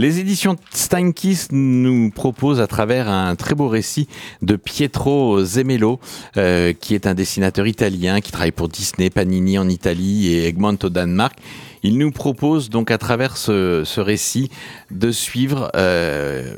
Les 0.00 0.20
éditions 0.20 0.54
Steinkiss 0.70 1.48
nous 1.50 2.10
proposent 2.10 2.60
à 2.60 2.68
travers 2.68 3.08
un 3.08 3.34
très 3.34 3.56
beau 3.56 3.66
récit 3.66 4.06
de 4.42 4.54
Pietro 4.54 5.42
Zemello, 5.42 5.98
euh, 6.36 6.72
qui 6.72 6.94
est 6.94 7.08
un 7.08 7.14
dessinateur 7.14 7.66
italien 7.66 8.20
qui 8.20 8.30
travaille 8.30 8.52
pour 8.52 8.68
Disney, 8.68 9.10
Panini 9.10 9.58
en 9.58 9.68
Italie 9.68 10.28
et 10.28 10.46
Egmont 10.46 10.78
au 10.84 10.88
Danemark. 10.88 11.36
Il 11.82 11.98
nous 11.98 12.12
propose 12.12 12.70
donc 12.70 12.92
à 12.92 12.98
travers 12.98 13.36
ce, 13.36 13.82
ce 13.84 14.00
récit 14.00 14.50
de 14.92 15.10
suivre, 15.10 15.68
euh, 15.74 16.54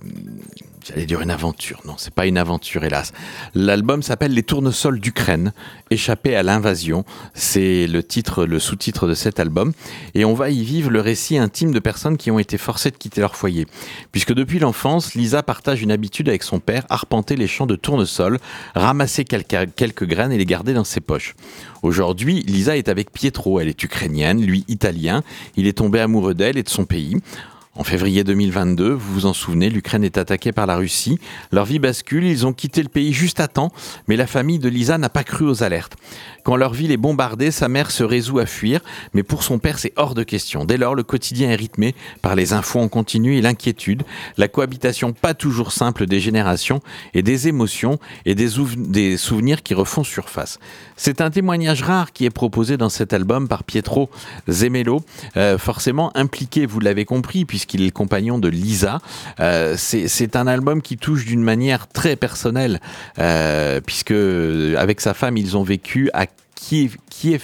j'allais 0.91 1.07
dire 1.07 1.20
une 1.20 1.30
aventure, 1.30 1.80
non, 1.84 1.95
c'est 1.97 2.12
pas 2.12 2.26
une 2.26 2.38
aventure 2.38 2.84
hélas. 2.84 3.12
L'album 3.55 4.03
s'appelle 4.03 4.32
Les 4.32 4.43
tournesols 4.43 5.01
d'Ukraine, 5.01 5.53
échappé 5.91 6.34
à 6.34 6.43
l'invasion. 6.43 7.05
C'est 7.34 7.86
le 7.86 8.03
titre, 8.03 8.45
le 8.45 8.59
sous-titre 8.59 9.07
de 9.07 9.14
cet 9.14 9.41
album. 9.41 9.72
Et 10.14 10.24
on 10.24 10.34
va 10.34 10.51
y 10.51 10.62
vivre 10.64 10.91
le 10.91 11.01
récit 11.01 11.38
intime 11.38 11.72
de 11.72 11.78
personnes 11.78 12.16
qui 12.16 12.30
ont 12.30 12.38
été 12.38 12.59
forcées 12.59 12.91
de 12.91 12.97
quitter 12.97 13.20
leur 13.20 13.36
foyer. 13.36 13.66
Puisque 14.12 14.34
depuis 14.34 14.59
l'enfance, 14.59 15.14
Lisa 15.14 15.43
partage 15.43 15.82
une 15.82 15.93
habitude 15.93 16.28
avec 16.28 16.43
son 16.43 16.59
père, 16.59 16.84
arpenter 16.88 17.36
les 17.36 17.47
champs 17.47 17.66
de 17.66 17.76
tournesol, 17.76 18.38
ramasser 18.74 19.24
quelques 19.24 20.05
graines 20.05 20.32
et 20.32 20.38
les 20.38 20.47
garder 20.47 20.74
dans 20.74 20.84
ses 20.84 21.01
poches. 21.01 21.34
Aujourd'hui, 21.82 22.43
Lisa 22.43 22.76
est 22.76 22.88
avec 22.88 23.12
Pietro. 23.12 23.61
Elle 23.61 23.68
est 23.68 23.82
ukrainienne, 23.82 24.45
lui 24.45 24.64
italien. 24.68 25.22
Il 25.57 25.66
est 25.66 25.78
tombé 25.78 26.01
amoureux 26.01 26.34
d'elle 26.34 26.59
et 26.59 26.62
de 26.62 26.68
son 26.68 26.84
pays. 26.84 27.16
En 27.81 27.83
février 27.83 28.24
2022, 28.24 28.91
vous 28.91 29.14
vous 29.14 29.24
en 29.24 29.33
souvenez, 29.33 29.70
l'Ukraine 29.70 30.05
est 30.05 30.18
attaquée 30.18 30.53
par 30.53 30.66
la 30.66 30.76
Russie. 30.76 31.18
Leur 31.51 31.64
vie 31.64 31.78
bascule, 31.78 32.24
ils 32.24 32.47
ont 32.47 32.53
quitté 32.53 32.83
le 32.83 32.91
pays 32.91 33.14
juste 33.14 33.41
à 33.41 33.49
temps, 33.49 33.72
mais 34.07 34.16
la 34.16 34.26
famille 34.26 34.59
de 34.59 34.68
Lisa 34.68 34.99
n'a 34.99 35.09
pas 35.09 35.24
cru 35.24 35.47
aux 35.47 35.62
alertes. 35.62 35.97
Quand 36.45 36.57
leur 36.57 36.72
ville 36.72 36.93
est 36.93 36.97
bombardée, 36.97 37.51
sa 37.51 37.68
mère 37.68 37.91
se 37.91 38.05
résout 38.05 38.38
à 38.38 38.47
fuir, 38.47 38.80
mais 39.14 39.22
pour 39.22 39.43
son 39.43 39.59
père, 39.59 39.78
c'est 39.78 39.93
hors 39.97 40.14
de 40.14 40.22
question. 40.22 40.64
Dès 40.64 40.76
lors, 40.76 40.95
le 40.95 41.03
quotidien 41.03 41.51
est 41.51 41.57
rythmé 41.57 41.95
par 42.22 42.34
les 42.34 42.53
infos 42.53 42.80
en 42.80 42.88
continu 42.88 43.36
et 43.36 43.43
l'inquiétude, 43.43 44.03
la 44.36 44.49
cohabitation 44.49 45.12
pas 45.12 45.34
toujours 45.34 45.72
simple 45.72 46.07
des 46.07 46.20
générations 46.20 46.80
et 47.14 47.22
des 47.22 47.49
émotions 47.49 47.99
et 48.24 48.34
des, 48.34 48.59
ouv- 48.59 48.91
des 48.91 49.16
souvenirs 49.16 49.62
qui 49.62 49.74
refont 49.74 50.05
surface. 50.05 50.59
C'est 50.97 51.20
un 51.20 51.30
témoignage 51.30 51.82
rare 51.82 52.12
qui 52.12 52.24
est 52.24 52.30
proposé 52.30 52.76
dans 52.76 52.88
cet 52.88 53.12
album 53.12 53.49
par 53.49 53.64
Pietro 53.64 54.11
Zemello, 54.49 55.03
euh, 55.36 55.59
forcément 55.59 56.14
impliqué, 56.16 56.66
vous 56.66 56.80
l'avez 56.80 57.05
compris, 57.05 57.45
puisqu'il 57.45 57.82
est 57.82 57.86
le 57.86 57.91
compagnon 57.91 58.38
de 58.38 58.49
Lisa. 58.49 59.01
Euh, 59.41 59.74
c'est 59.78 60.09
c'est 60.09 60.36
un 60.36 60.47
album 60.47 60.82
qui 60.82 60.97
touche 60.97 61.24
d'une 61.24 61.43
manière 61.43 61.86
très 61.88 62.16
personnelle, 62.16 62.80
euh, 63.18 63.80
puisque 63.80 64.11
euh, 64.12 64.76
avec 64.76 65.01
sa 65.01 65.14
femme, 65.14 65.36
ils 65.36 65.57
ont 65.57 65.62
vécu 65.62 66.11
à 66.14 66.26
Kiev, 66.61 66.97
Kiev, 67.09 67.43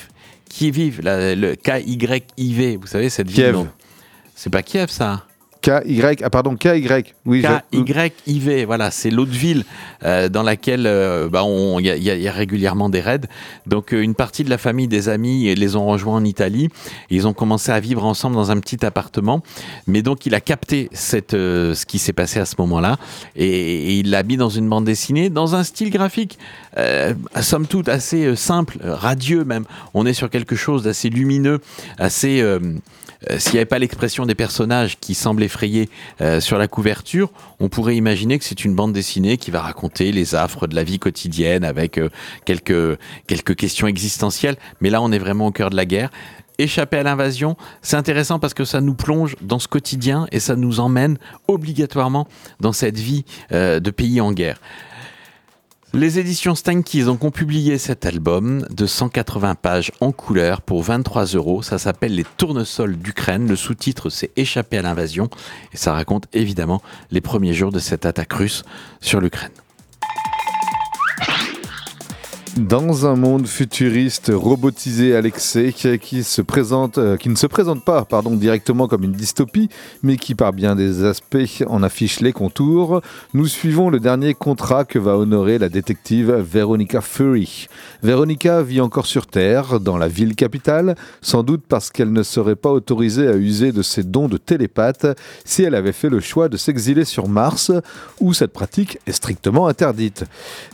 Kiev, 0.49 1.01
la- 1.03 1.35
le 1.35 1.55
K-Y-I-V, 1.57 2.77
vous 2.77 2.87
savez, 2.87 3.09
cette 3.11 3.29
ville. 3.31 3.45
C'est 4.35 4.51
pas 4.51 4.63
Kiev, 4.63 4.89
ça 4.91 5.26
K-Y, 5.67 6.21
ah 6.23 6.31
pardon, 6.31 6.55
K-Y. 6.55 7.15
Oui, 7.25 7.43
je- 7.43 7.83
K-Y-I-V, 7.83 8.65
voilà, 8.67 8.93
c'est 8.93 9.11
l'autre 9.11 9.33
ville 9.33 9.65
euh, 10.05 10.29
dans 10.29 10.45
laquelle 10.45 10.87
euh, 10.87 11.29
bah, 11.29 11.43
il 11.81 11.85
y, 11.87 11.91
a- 11.91 11.97
il 11.97 12.03
y 12.05 12.11
il 12.11 12.23
y 12.23 12.29
a 12.29 12.33
régulièrement 12.33 12.89
des 12.89 13.01
raids. 13.01 13.27
Donc 13.67 13.93
euh, 13.93 14.01
une 14.01 14.15
partie 14.15 14.45
de 14.45 14.51
la 14.51 14.59
famille 14.59 14.87
des 14.87 15.09
amis 15.09 15.53
les 15.55 15.75
ont 15.75 15.87
rejoints 15.87 16.15
en 16.15 16.25
Italie. 16.25 16.69
Ils 17.11 17.27
ont 17.27 17.33
commencé 17.33 17.73
à 17.73 17.81
vivre 17.81 18.05
ensemble 18.05 18.37
dans 18.37 18.53
un 18.53 18.61
petit 18.61 18.87
appartement. 18.87 19.43
Mais 19.89 20.03
donc 20.03 20.25
il 20.25 20.35
a 20.37 20.41
capté 20.41 20.89
cette, 20.93 21.33
ce 21.33 21.85
qui 21.85 21.99
s'est 21.99 22.13
passé 22.13 22.39
à 22.39 22.45
ce 22.47 22.55
moment-là 22.59 22.97
et, 23.35 23.47
et 23.49 23.99
il 23.99 24.11
l'a 24.11 24.23
mis 24.23 24.37
dans 24.37 24.49
une 24.51 24.69
bande 24.69 24.85
dessinée, 24.85 25.31
dans 25.31 25.57
un 25.57 25.65
style 25.65 25.91
graphique, 25.91 26.39
somme 27.41 27.67
toute 27.67 27.89
assez 27.89 28.37
simple, 28.37 28.79
radieux 28.85 29.45
même. 29.45 29.65
On 29.95 30.07
est 30.07 30.13
sur 30.15 30.31
quelque 30.31 30.55
chose 30.55 30.85
d'assez 30.85 31.11
lumineux, 31.11 31.59
assez... 31.99 32.41
euh, 33.31 33.39
S'il 33.39 33.53
n'y 33.53 33.59
avait 33.59 33.67
pas 33.67 33.79
l'expression 33.79 34.27
des 34.27 34.35
personnages 34.35 34.99
qui 34.99 35.15
semblent 35.15 35.43
effrayés 35.43 35.89
euh, 36.21 36.41
sur 36.41 36.59
la 36.59 36.69
couverture, 36.69 37.31
on 37.61 37.69
pourrait 37.69 37.97
imaginer 37.97 38.39
que 38.39 38.45
c'est 38.45 38.65
une 38.65 38.75
bande 38.75 38.93
dessinée 38.93 39.37
qui 39.37 39.51
va 39.51 39.61
raconter 39.61 40.13
les 40.13 40.35
affres 40.35 40.67
de 40.67 40.75
la 40.75 40.85
vie 40.85 40.99
quotidienne 40.99 41.65
avec 41.65 41.99
euh, 41.99 42.09
quelques, 42.45 42.99
quelques 43.27 43.57
questions 43.57 43.87
existentielles. 43.87 44.57
Mais 44.81 44.91
là, 44.91 45.03
on 45.03 45.13
est 45.13 45.19
vraiment 45.19 45.47
au 45.47 45.53
cœur 45.53 45.71
de 45.71 45.77
la 45.77 45.85
guerre. 45.85 46.11
Échapper 46.59 46.99
à 46.99 47.03
l'invasion, 47.03 47.57
c'est 47.83 47.97
intéressant 47.97 48.39
parce 48.39 48.55
que 48.55 48.65
ça 48.65 48.81
nous 48.81 48.95
plonge 48.95 49.37
dans 49.43 49.59
ce 49.59 49.69
quotidien 49.69 50.27
et 50.33 50.41
ça 50.41 50.57
nous 50.57 50.81
emmène 50.81 51.19
obligatoirement 51.49 52.27
dans 52.61 52.73
cette 52.73 52.99
vie 52.99 53.27
de 53.51 53.91
pays 53.91 54.23
en 54.23 54.33
guerre. 54.33 54.59
Les 55.95 56.19
éditions 56.19 56.55
Stankies 56.55 57.05
ont 57.05 57.17
publié 57.17 57.79
cet 57.79 58.05
album 58.05 58.67
de 58.71 58.87
180 58.87 59.55
pages 59.55 59.93
en 60.01 60.13
couleur 60.13 60.61
pour 60.61 60.83
23 60.83 61.25
euros. 61.27 61.63
Ça 61.63 61.79
s'appelle 61.79 62.15
Les 62.15 62.27
tournesols 62.37 62.97
d'Ukraine. 62.97 63.49
Le 63.49 63.57
sous-titre, 63.57 64.11
c'est 64.11 64.31
Échapper 64.37 64.79
à 64.79 64.83
l'invasion. 64.83 65.31
Et 65.73 65.77
ça 65.77 65.93
raconte 65.93 66.27
évidemment 66.33 66.83
les 67.11 67.21
premiers 67.21 67.55
jours 67.55 67.73
de 67.73 67.79
cette 67.79 68.05
attaque 68.05 68.33
russe 68.33 68.65
sur 69.01 69.21
l'Ukraine. 69.21 69.53
Dans 72.57 73.05
un 73.05 73.17
monde 73.17 73.47
futuriste 73.47 74.33
robotisé 74.35 75.15
à 75.15 75.21
l'excès 75.21 75.75
euh, 75.85 75.97
qui 75.99 76.17
ne 76.17 76.23
se 76.23 76.41
présente 77.47 77.85
pas 77.85 78.07
directement 78.33 78.89
comme 78.89 79.05
une 79.05 79.13
dystopie, 79.13 79.69
mais 80.03 80.17
qui 80.17 80.35
par 80.35 80.55
bien 80.55 80.75
des 80.75 81.05
aspects 81.05 81.63
en 81.67 81.83
affiche 81.83 82.21
les 82.21 82.33
contours, 82.33 83.03
nous 83.35 83.47
suivons 83.47 83.91
le 83.91 84.01
dernier 84.01 84.33
contrat 84.33 84.87
que 84.87 84.99
va 84.99 85.19
honorer 85.19 85.59
la 85.59 85.69
détective 85.69 86.33
Veronica 86.33 87.03
Fury. 87.03 87.69
Veronica 88.03 88.63
vit 88.63 88.81
encore 88.81 89.05
sur 89.05 89.27
Terre, 89.27 89.79
dans 89.79 89.99
la 89.99 90.09
ville 90.09 90.35
capitale, 90.35 90.95
sans 91.21 91.43
doute 91.43 91.65
parce 91.69 91.91
qu'elle 91.91 92.13
ne 92.13 92.23
serait 92.23 92.57
pas 92.57 92.73
autorisée 92.73 93.29
à 93.29 93.37
user 93.37 93.73
de 93.73 93.83
ses 93.83 94.03
dons 94.03 94.29
de 94.29 94.39
télépathe 94.39 95.07
si 95.45 95.63
elle 95.63 95.75
avait 95.75 95.93
fait 95.93 96.09
le 96.09 96.21
choix 96.21 96.49
de 96.49 96.57
s'exiler 96.57 97.05
sur 97.05 97.29
Mars, 97.29 97.71
où 98.19 98.33
cette 98.33 98.55
pratique 98.55 98.99
est 99.07 99.13
strictement 99.13 99.69
interdite. 99.69 100.25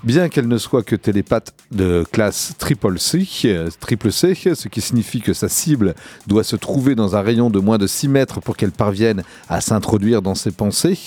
Bien 0.04 0.28
qu'elle 0.28 0.46
ne 0.46 0.58
soit 0.58 0.84
que 0.84 0.94
télépathe 0.94 1.52
de 1.72 2.04
classe 2.10 2.54
triple 2.58 2.98
C, 2.98 3.26
euh, 3.46 3.68
triple 3.80 4.12
C, 4.12 4.34
ce 4.34 4.68
qui 4.68 4.80
signifie 4.80 5.20
que 5.20 5.32
sa 5.32 5.48
cible 5.48 5.94
doit 6.26 6.44
se 6.44 6.56
trouver 6.56 6.94
dans 6.94 7.16
un 7.16 7.22
rayon 7.22 7.50
de 7.50 7.58
moins 7.58 7.78
de 7.78 7.86
6 7.86 8.08
mètres 8.08 8.40
pour 8.40 8.56
qu'elle 8.56 8.72
parvienne 8.72 9.22
à 9.48 9.60
s'introduire 9.60 10.22
dans 10.22 10.34
ses 10.34 10.50
pensées. 10.50 10.98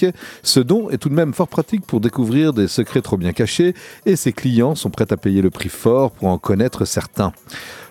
Ce 0.44 0.60
don 0.60 0.90
est 0.90 0.98
tout 0.98 1.10
de 1.10 1.14
même 1.14 1.34
fort 1.34 1.48
pratique 1.48 1.86
pour 1.86 2.02
découvrir 2.02 2.54
des 2.54 2.68
secrets 2.68 3.02
trop 3.02 3.18
bien 3.18 3.34
cachés 3.34 3.74
et 4.06 4.16
ses 4.16 4.34
clients 4.34 4.76
sont 4.76 4.90
prêts 4.90 5.12
à 5.12 5.18
payer 5.18 5.42
le 5.42 5.50
prix 5.50 5.70
fort 5.70 6.12
pour 6.12 6.28
en 6.28 6.38
connaître 6.38 6.86
certains. 6.86 7.32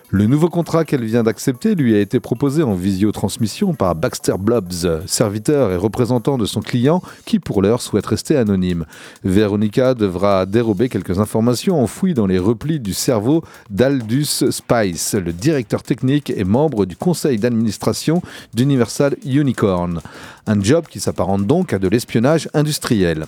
Le 0.09 0.27
nouveau 0.27 0.49
contrat 0.49 0.85
qu'elle 0.85 1.03
vient 1.03 1.23
d'accepter 1.23 1.73
lui 1.73 1.95
a 1.95 1.99
été 1.99 2.19
proposé 2.19 2.61
en 2.61 2.75
visiotransmission 2.75 3.73
par 3.73 3.95
Baxter 3.95 4.35
Blobbs, 4.39 5.03
serviteur 5.07 5.71
et 5.71 5.77
représentant 5.77 6.37
de 6.37 6.45
son 6.45 6.61
client 6.61 7.01
qui 7.25 7.39
pour 7.39 7.63
l'heure 7.63 7.81
souhaite 7.81 8.05
rester 8.05 8.37
anonyme. 8.37 8.85
Veronica 9.23 9.95
devra 9.95 10.45
dérober 10.45 10.89
quelques 10.89 11.19
informations 11.19 11.81
enfouies 11.81 12.13
dans 12.13 12.27
les 12.27 12.37
replis 12.37 12.79
du 12.79 12.93
cerveau 12.93 13.43
d'Aldus 13.71 14.51
Spice, 14.51 15.15
le 15.15 15.33
directeur 15.33 15.81
technique 15.81 16.29
et 16.29 16.43
membre 16.43 16.85
du 16.85 16.95
conseil 16.95 17.39
d'administration 17.39 18.21
d'Universal 18.53 19.17
Unicorn. 19.25 20.01
Un 20.47 20.61
job 20.61 20.85
qui 20.87 20.99
s'apparente 20.99 21.47
donc 21.47 21.73
à 21.73 21.79
de 21.79 21.87
l'espionnage 21.87 22.49
industriel. 22.53 23.25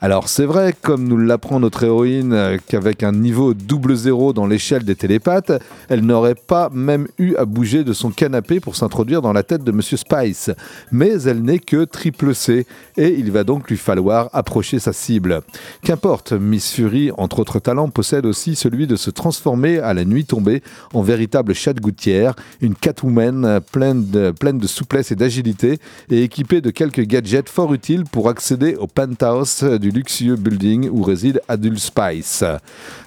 Alors 0.00 0.28
c'est 0.28 0.44
vrai, 0.44 0.74
comme 0.82 1.06
nous 1.06 1.16
l'apprend 1.16 1.60
notre 1.60 1.84
héroïne, 1.84 2.32
euh, 2.32 2.58
qu'avec 2.66 3.04
un 3.04 3.12
niveau 3.12 3.54
double 3.54 3.94
zéro 3.94 4.32
dans 4.32 4.46
l'échelle 4.46 4.84
des 4.84 4.96
télépathes, 4.96 5.52
elle 5.88 6.04
n'aurait 6.04 6.34
pas 6.34 6.68
même 6.72 7.06
eu 7.18 7.36
à 7.36 7.44
bouger 7.44 7.84
de 7.84 7.92
son 7.92 8.10
canapé 8.10 8.58
pour 8.58 8.74
s'introduire 8.74 9.22
dans 9.22 9.32
la 9.32 9.44
tête 9.44 9.62
de 9.62 9.70
Monsieur 9.70 9.96
Spice. 9.96 10.50
Mais 10.90 11.22
elle 11.22 11.42
n'est 11.42 11.60
que 11.60 11.84
triple 11.84 12.34
C, 12.34 12.66
et 12.96 13.14
il 13.16 13.30
va 13.30 13.44
donc 13.44 13.70
lui 13.70 13.76
falloir 13.76 14.28
approcher 14.32 14.80
sa 14.80 14.92
cible. 14.92 15.42
Qu'importe, 15.82 16.32
Miss 16.32 16.72
Fury, 16.72 17.12
entre 17.16 17.38
autres 17.38 17.60
talents, 17.60 17.90
possède 17.90 18.26
aussi 18.26 18.56
celui 18.56 18.88
de 18.88 18.96
se 18.96 19.10
transformer 19.10 19.78
à 19.78 19.94
la 19.94 20.04
nuit 20.04 20.24
tombée 20.24 20.62
en 20.94 21.02
véritable 21.02 21.54
chat 21.54 21.74
de 21.74 21.80
gouttière, 21.80 22.34
une 22.60 22.74
Catwoman 22.74 23.60
pleine 23.72 24.10
de, 24.10 24.32
pleine 24.32 24.58
de 24.58 24.66
souplesse 24.66 25.12
et 25.12 25.16
d'agilité, 25.16 25.78
et 26.10 26.22
équipée 26.22 26.55
de 26.60 26.70
quelques 26.70 27.02
gadgets 27.02 27.48
fort 27.48 27.74
utiles 27.74 28.04
pour 28.10 28.28
accéder 28.28 28.76
au 28.76 28.86
penthouse 28.86 29.62
du 29.62 29.90
luxueux 29.90 30.36
building 30.36 30.88
où 30.90 31.02
réside 31.02 31.40
Adult 31.48 31.78
Spice. 31.78 32.44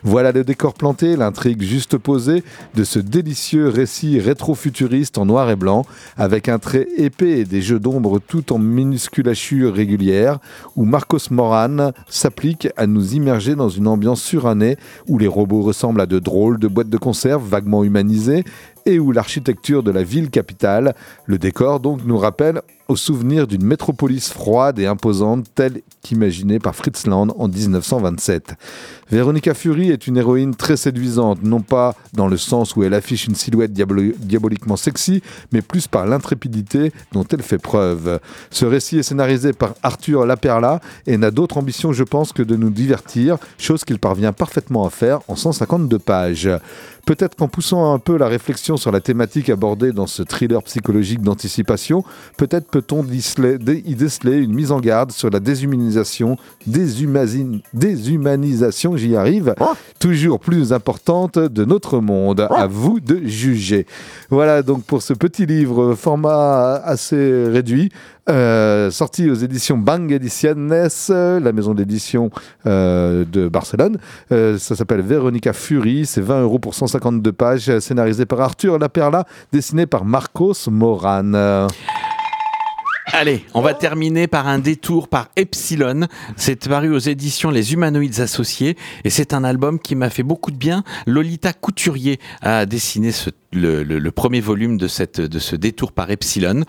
Voilà 0.04 0.32
le 0.32 0.44
décor 0.44 0.74
planté, 0.74 1.16
l'intrigue 1.16 1.62
juste 1.62 1.98
posée 1.98 2.44
de 2.76 2.84
ce 2.84 3.00
délicieux 3.00 3.68
récit 3.68 4.20
rétro-futuriste 4.20 5.18
en 5.18 5.26
noir 5.26 5.50
et 5.50 5.56
blanc, 5.56 5.86
avec 6.18 6.50
un 6.50 6.60
trait 6.60 6.88
épais 6.98 7.40
et 7.40 7.46
des 7.46 7.62
jeux 7.62 7.80
d'ombre 7.80 8.20
tout 8.20 8.54
en 8.54 8.58
minusculature 8.58 9.74
régulière, 9.74 10.40
où 10.76 10.86
Marcos 10.86 11.32
Moran 11.32 11.92
s'applique 12.08 12.70
à 12.78 12.88
nous 12.88 13.14
immerger 13.14 13.56
dans 13.56 13.70
une 13.70 13.88
ambiance 13.88 14.22
surannée 14.22 14.78
où 15.08 15.18
les 15.18 15.28
robots 15.28 15.62
ressemblent 15.62 16.02
à 16.02 16.06
de 16.06 16.20
drôles 16.20 16.60
de 16.60 16.68
boîtes 16.68 16.90
de 16.90 16.98
conserve 16.98 17.48
vaguement 17.48 17.84
humanisées 17.84 18.44
et 18.86 19.00
où 19.00 19.12
l'architecture 19.12 19.84
de 19.84 19.92
la 19.92 20.04
ville 20.04 20.30
capitale, 20.30 20.96
le 21.26 21.38
décor 21.38 21.80
donc, 21.80 22.02
nous 22.06 22.18
rappelle 22.18 22.62
au 22.90 22.96
souvenir 22.96 23.48
d'une 23.48 23.64
métropolis 23.64 24.30
froide 24.30 24.80
et 24.80 24.88
imposante 24.88 25.46
telle 25.54 25.82
qu'imaginée 26.02 26.58
par 26.58 26.76
Fritz 26.76 27.06
Land 27.06 27.28
en 27.38 27.48
1927. 27.48 28.56
Veronica 29.12 29.54
Fury 29.54 29.92
est 29.92 30.08
une 30.08 30.18
héroïne 30.18 30.56
très 30.56 30.76
séduisante, 30.76 31.44
non 31.44 31.62
pas 31.62 31.96
dans 32.14 32.28
le 32.28 32.38
sens 32.38 32.76
où 32.76 32.84
elle 32.84 32.96
affiche 32.96 33.28
une 33.28 33.36
silhouette 33.36 33.74
diaboliquement 33.74 34.76
sexy, 34.76 35.22
mais 35.52 35.62
plus 35.62 35.88
par 35.88 36.08
l'intrépidité 36.08 36.92
dont 37.12 37.26
elle 37.32 37.44
fait 37.44 37.60
preuve. 37.60 38.20
Ce 38.50 38.66
récit 38.66 38.98
est 38.98 39.04
scénarisé 39.04 39.54
par 39.54 39.76
Arthur 39.84 40.26
Laperla 40.26 40.82
et 41.06 41.18
n'a 41.18 41.30
d'autre 41.30 41.58
ambition, 41.58 41.94
je 41.94 42.04
pense, 42.04 42.34
que 42.34 42.44
de 42.44 42.56
nous 42.56 42.72
divertir, 42.72 43.38
chose 43.60 43.86
qu'il 43.86 44.00
parvient 44.00 44.34
parfaitement 44.34 44.86
à 44.86 44.90
faire 44.90 45.20
en 45.28 45.36
152 45.36 46.00
pages. 46.00 46.50
Peut-être 47.10 47.36
qu'en 47.36 47.48
poussant 47.48 47.92
un 47.92 47.98
peu 47.98 48.20
la 48.20 48.28
réflexion 48.28 48.78
sur 48.78 48.92
la 48.92 49.02
thématique 49.02 49.50
abordée 49.50 49.94
dans 49.94 50.06
ce 50.06 50.22
thriller 50.22 50.62
psychologique 50.62 51.24
d'anticipation, 51.24 52.04
peut-être 52.38 52.70
peut-on 52.70 53.04
y 53.04 53.96
déceler 53.96 54.38
une 54.38 54.54
mise 54.54 54.72
en 54.72 54.80
garde 54.80 55.12
sur 55.12 55.32
la 55.32 55.40
déshumanisation, 55.40 56.38
déshumanisation, 56.68 58.96
j'y 58.96 59.16
arrive, 59.16 59.56
toujours 59.98 60.40
plus 60.40 60.72
importante 60.72 61.40
de 61.40 61.66
notre 61.66 62.00
monde. 62.00 62.48
À 62.52 62.68
vous 62.68 63.00
de 63.00 63.22
juger. 63.26 63.88
Voilà 64.30 64.62
donc 64.62 64.84
pour 64.84 65.02
ce 65.02 65.14
petit 65.14 65.48
livre 65.48 65.96
format 65.96 66.76
assez 66.76 67.48
réduit. 67.48 67.92
Euh, 68.30 68.92
sorti 68.92 69.30
aux 69.30 69.36
éditions 69.36 69.78
Bang 69.78 70.12
Ediciones, 70.12 70.72
euh, 71.10 71.40
la 71.40 71.52
maison 71.52 71.74
d'édition 71.74 72.30
euh, 72.66 73.26
de 73.26 73.48
Barcelone. 73.48 73.98
Ça 74.30 74.76
s'appelle 74.76 75.02
Veronica 75.02 75.54
Fury, 75.54 76.06
c'est 76.06 76.22
20 76.22 76.42
euros 76.42 76.60
pour 76.60 76.74
152 76.76 77.32
pages, 77.32 77.80
scénarisé 77.80 78.26
par 78.26 78.42
Arthur 78.42 78.78
Laperla, 78.80 79.26
dessiné 79.52 79.86
par 79.86 80.06
Marcos 80.06 80.54
Moran. 80.70 81.68
Allez, 83.12 83.44
on 83.56 83.62
va 83.62 83.74
terminer 83.74 84.28
par 84.28 84.48
un 84.48 84.60
détour 84.60 85.08
par 85.08 85.30
Epsilon. 85.36 86.02
C'est 86.36 86.70
paru 86.70 86.94
aux 86.94 87.00
éditions 87.00 87.50
Les 87.50 87.74
Humanoïdes 87.74 88.20
Associés 88.20 88.78
et 89.04 89.10
c'est 89.10 89.34
un 89.34 89.44
album 89.44 89.80
qui 89.80 89.96
m'a 89.96 90.12
fait 90.12 90.22
beaucoup 90.22 90.52
de 90.52 90.58
bien. 90.58 90.84
Lolita 91.08 91.52
Couturier 91.54 92.20
a 92.44 92.68
dessiné 92.68 93.12
ce- 93.12 93.32
le, 93.52 94.10
premier 94.10 94.42
volume 94.42 94.78
de, 94.78 94.88
cette, 94.88 95.22
de 95.22 95.40
ce 95.40 95.56
détour 95.56 95.92
par 95.92 96.12
Epsilon. 96.12 96.64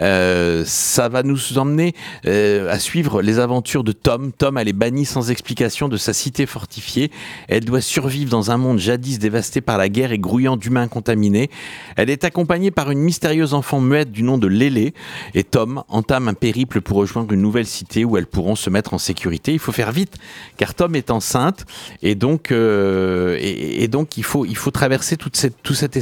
Euh, 0.00 0.64
ça 0.66 1.08
va 1.08 1.22
nous 1.22 1.58
emmener 1.58 1.94
euh, 2.26 2.70
à 2.70 2.78
suivre 2.78 3.22
les 3.22 3.38
aventures 3.38 3.84
de 3.84 3.92
Tom. 3.92 4.32
Tom, 4.32 4.58
elle 4.58 4.68
est 4.68 4.72
bannie 4.72 5.04
sans 5.04 5.30
explication 5.30 5.88
de 5.88 5.96
sa 5.96 6.12
cité 6.12 6.46
fortifiée. 6.46 7.10
Elle 7.48 7.64
doit 7.64 7.80
survivre 7.80 8.30
dans 8.30 8.50
un 8.50 8.56
monde 8.56 8.78
jadis 8.78 9.18
dévasté 9.18 9.60
par 9.60 9.78
la 9.78 9.88
guerre 9.88 10.12
et 10.12 10.18
grouillant 10.18 10.56
d'humains 10.56 10.88
contaminés. 10.88 11.50
Elle 11.96 12.10
est 12.10 12.24
accompagnée 12.24 12.70
par 12.70 12.90
une 12.90 13.00
mystérieuse 13.00 13.54
enfant 13.54 13.80
muette 13.80 14.12
du 14.12 14.22
nom 14.22 14.38
de 14.38 14.46
Lélé. 14.46 14.94
Et 15.34 15.44
Tom 15.44 15.82
entame 15.88 16.28
un 16.28 16.34
périple 16.34 16.80
pour 16.80 16.98
rejoindre 16.98 17.32
une 17.32 17.42
nouvelle 17.42 17.66
cité 17.66 18.04
où 18.04 18.16
elles 18.16 18.26
pourront 18.26 18.56
se 18.56 18.70
mettre 18.70 18.94
en 18.94 18.98
sécurité. 18.98 19.52
Il 19.52 19.58
faut 19.58 19.72
faire 19.72 19.92
vite, 19.92 20.16
car 20.56 20.74
Tom 20.74 20.94
est 20.94 21.10
enceinte 21.10 21.64
et 22.02 22.14
donc, 22.14 22.50
euh, 22.50 23.36
et, 23.40 23.88
donc 23.88 24.16
il, 24.16 24.24
faut, 24.24 24.44
il 24.44 24.56
faut 24.56 24.70
traverser 24.70 25.16
toute 25.16 25.36
cette, 25.36 25.62
tout 25.62 25.74
cet 25.74 25.96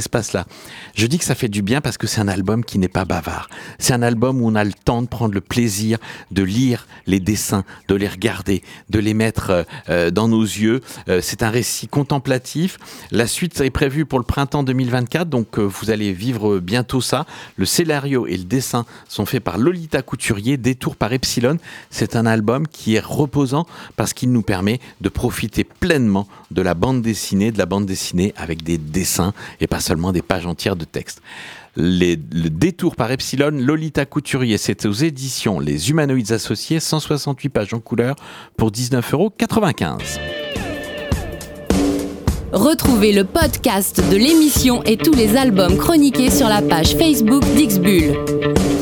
Je 0.95 1.07
dis 1.07 1.17
que 1.17 1.25
ça 1.25 1.35
fait 1.35 1.49
du 1.49 1.61
bien 1.61 1.81
parce 1.81 1.97
que 1.97 2.07
c'est 2.07 2.21
un 2.21 2.27
album 2.27 2.63
qui 2.63 2.79
n'est 2.79 2.87
pas 2.87 3.05
bavard. 3.05 3.49
C'est 3.79 3.93
un 3.93 4.01
album 4.01 4.41
où 4.41 4.47
on 4.47 4.55
a 4.55 4.63
le 4.63 4.73
temps 4.73 5.01
de 5.01 5.07
prendre 5.07 5.33
le 5.33 5.41
plaisir 5.41 5.97
de 6.31 6.43
lire 6.43 6.87
les 7.07 7.19
dessins, 7.19 7.63
de 7.87 7.95
les 7.95 8.07
regarder, 8.07 8.63
de 8.89 8.99
les 8.99 9.13
mettre 9.13 9.49
euh, 9.49 9.63
euh, 9.89 10.11
dans 10.11 10.27
nos 10.27 10.43
yeux. 10.43 10.81
Euh, 11.09 11.19
c'est 11.21 11.43
un 11.43 11.49
récit 11.49 11.87
contemplatif. 11.87 12.77
La 13.11 13.27
suite 13.27 13.59
est 13.61 13.69
prévue 13.69 14.05
pour 14.05 14.19
le 14.19 14.25
printemps 14.25 14.63
2024, 14.63 15.29
donc 15.29 15.59
vous 15.59 15.89
allez 15.91 16.13
vivre 16.13 16.59
bientôt 16.59 17.01
ça. 17.01 17.25
Le 17.57 17.65
scénario 17.65 18.27
et 18.27 18.37
le 18.37 18.43
dessin 18.43 18.85
sont 19.07 19.25
faits 19.25 19.43
par 19.43 19.57
Lolita 19.57 20.01
Couturier, 20.01 20.57
Détour 20.57 20.95
par 20.95 21.13
Epsilon. 21.13 21.57
C'est 21.89 22.15
un 22.15 22.25
album 22.25 22.67
qui 22.67 22.95
est 22.95 23.03
reposant 23.03 23.65
parce 23.95 24.13
qu'il 24.13 24.31
nous 24.31 24.41
permet 24.41 24.79
de 25.01 25.09
profiter 25.09 25.63
pleinement 25.63 26.27
de 26.51 26.61
la 26.61 26.73
bande 26.73 27.01
dessinée, 27.01 27.51
de 27.51 27.57
la 27.57 27.65
bande 27.65 27.85
dessinée 27.85 28.33
avec 28.37 28.63
des 28.63 28.77
dessins 28.77 29.33
et 29.59 29.67
pas 29.67 29.79
seulement 29.79 30.11
des 30.11 30.14
pages 30.21 30.45
entières 30.45 30.75
de 30.75 30.85
texte. 30.85 31.21
Le 31.77 32.15
détour 32.47 32.95
par 32.95 33.11
Epsilon, 33.11 33.51
Lolita 33.51 34.05
Couturier, 34.05 34.57
c'est 34.57 34.85
aux 34.85 34.93
éditions 34.93 35.59
Les 35.59 35.89
Humanoïdes 35.89 36.31
Associés, 36.31 36.79
168 36.79 37.49
pages 37.49 37.73
en 37.73 37.79
couleur 37.79 38.15
pour 38.55 38.71
19,95 38.71 39.13
euros. 39.13 39.33
Retrouvez 42.53 43.11
le 43.11 43.25
podcast 43.25 44.01
de 44.09 44.15
l'émission 44.15 44.81
et 44.83 44.95
tous 44.95 45.13
les 45.13 45.35
albums 45.35 45.77
chroniqués 45.77 46.29
sur 46.29 46.47
la 46.47 46.61
page 46.61 46.95
Facebook 46.95 47.43
d'Ixbull. 47.55 48.74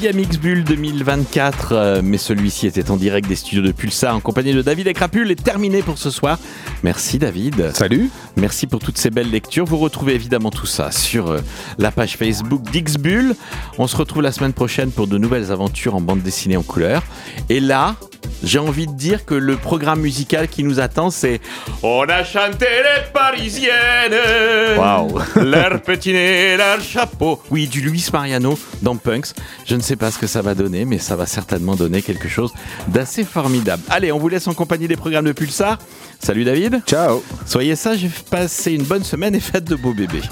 Deuxième 0.00 0.20
X-Bull 0.20 0.64
2024, 0.64 1.72
euh, 1.72 2.00
mais 2.02 2.16
celui-ci 2.16 2.66
était 2.66 2.90
en 2.90 2.96
direct 2.96 3.28
des 3.28 3.36
studios 3.36 3.60
de 3.60 3.70
Pulsar 3.70 4.16
en 4.16 4.20
compagnie 4.20 4.54
de 4.54 4.62
David 4.62 4.86
et 4.86 4.94
Crapule 4.94 5.30
est 5.30 5.44
terminé 5.44 5.82
pour 5.82 5.98
ce 5.98 6.08
soir. 6.08 6.38
Merci 6.82 7.18
David. 7.18 7.74
Salut. 7.74 8.08
Merci 8.38 8.66
pour 8.66 8.80
toutes 8.80 8.96
ces 8.96 9.10
belles 9.10 9.30
lectures. 9.30 9.66
Vous 9.66 9.76
retrouvez 9.76 10.14
évidemment 10.14 10.48
tout 10.48 10.64
ça 10.64 10.90
sur 10.90 11.28
euh, 11.28 11.40
la 11.76 11.90
page 11.90 12.16
Facebook 12.16 12.62
d'X-Bull. 12.70 13.34
On 13.76 13.86
se 13.86 13.94
retrouve 13.94 14.22
la 14.22 14.32
semaine 14.32 14.54
prochaine 14.54 14.90
pour 14.90 15.06
de 15.06 15.18
nouvelles 15.18 15.52
aventures 15.52 15.94
en 15.94 16.00
bande 16.00 16.22
dessinée 16.22 16.56
en 16.56 16.62
couleur. 16.62 17.02
Et 17.50 17.60
là, 17.60 17.96
j'ai 18.42 18.58
envie 18.58 18.86
de 18.86 18.92
dire 18.92 19.24
que 19.24 19.34
le 19.34 19.56
programme 19.56 20.00
musical 20.00 20.48
qui 20.48 20.64
nous 20.64 20.80
attend, 20.80 21.10
c'est 21.10 21.40
On 21.82 22.04
a 22.08 22.24
chanté 22.24 22.66
les 22.66 23.10
Parisiennes. 23.12 24.78
Waouh. 24.78 25.18
Leur 25.36 25.80
petit 25.82 26.12
nez, 26.12 26.56
leur 26.56 26.80
chapeau. 26.80 27.42
Oui, 27.50 27.66
du 27.66 27.80
Luis 27.80 28.06
Mariano 28.12 28.58
dans 28.82 28.96
Punks. 28.96 29.34
Je 29.66 29.76
ne 29.76 29.80
sais 29.80 29.96
pas 29.96 30.10
ce 30.10 30.18
que 30.18 30.26
ça 30.26 30.42
va 30.42 30.54
donner, 30.54 30.84
mais 30.84 30.98
ça 30.98 31.16
va 31.16 31.26
certainement 31.26 31.76
donner 31.76 32.02
quelque 32.02 32.28
chose 32.28 32.52
d'assez 32.88 33.24
formidable. 33.24 33.82
Allez, 33.88 34.12
on 34.12 34.18
vous 34.18 34.28
laisse 34.28 34.46
en 34.46 34.54
compagnie 34.54 34.88
des 34.88 34.96
programmes 34.96 35.26
de 35.26 35.32
Pulsar. 35.32 35.78
Salut 36.18 36.44
David. 36.44 36.82
Ciao. 36.86 37.22
Soyez 37.46 37.76
sages, 37.76 38.06
passez 38.30 38.72
une 38.72 38.84
bonne 38.84 39.04
semaine 39.04 39.34
et 39.34 39.40
faites 39.40 39.64
de 39.64 39.76
beaux 39.76 39.94
bébés. 39.94 40.22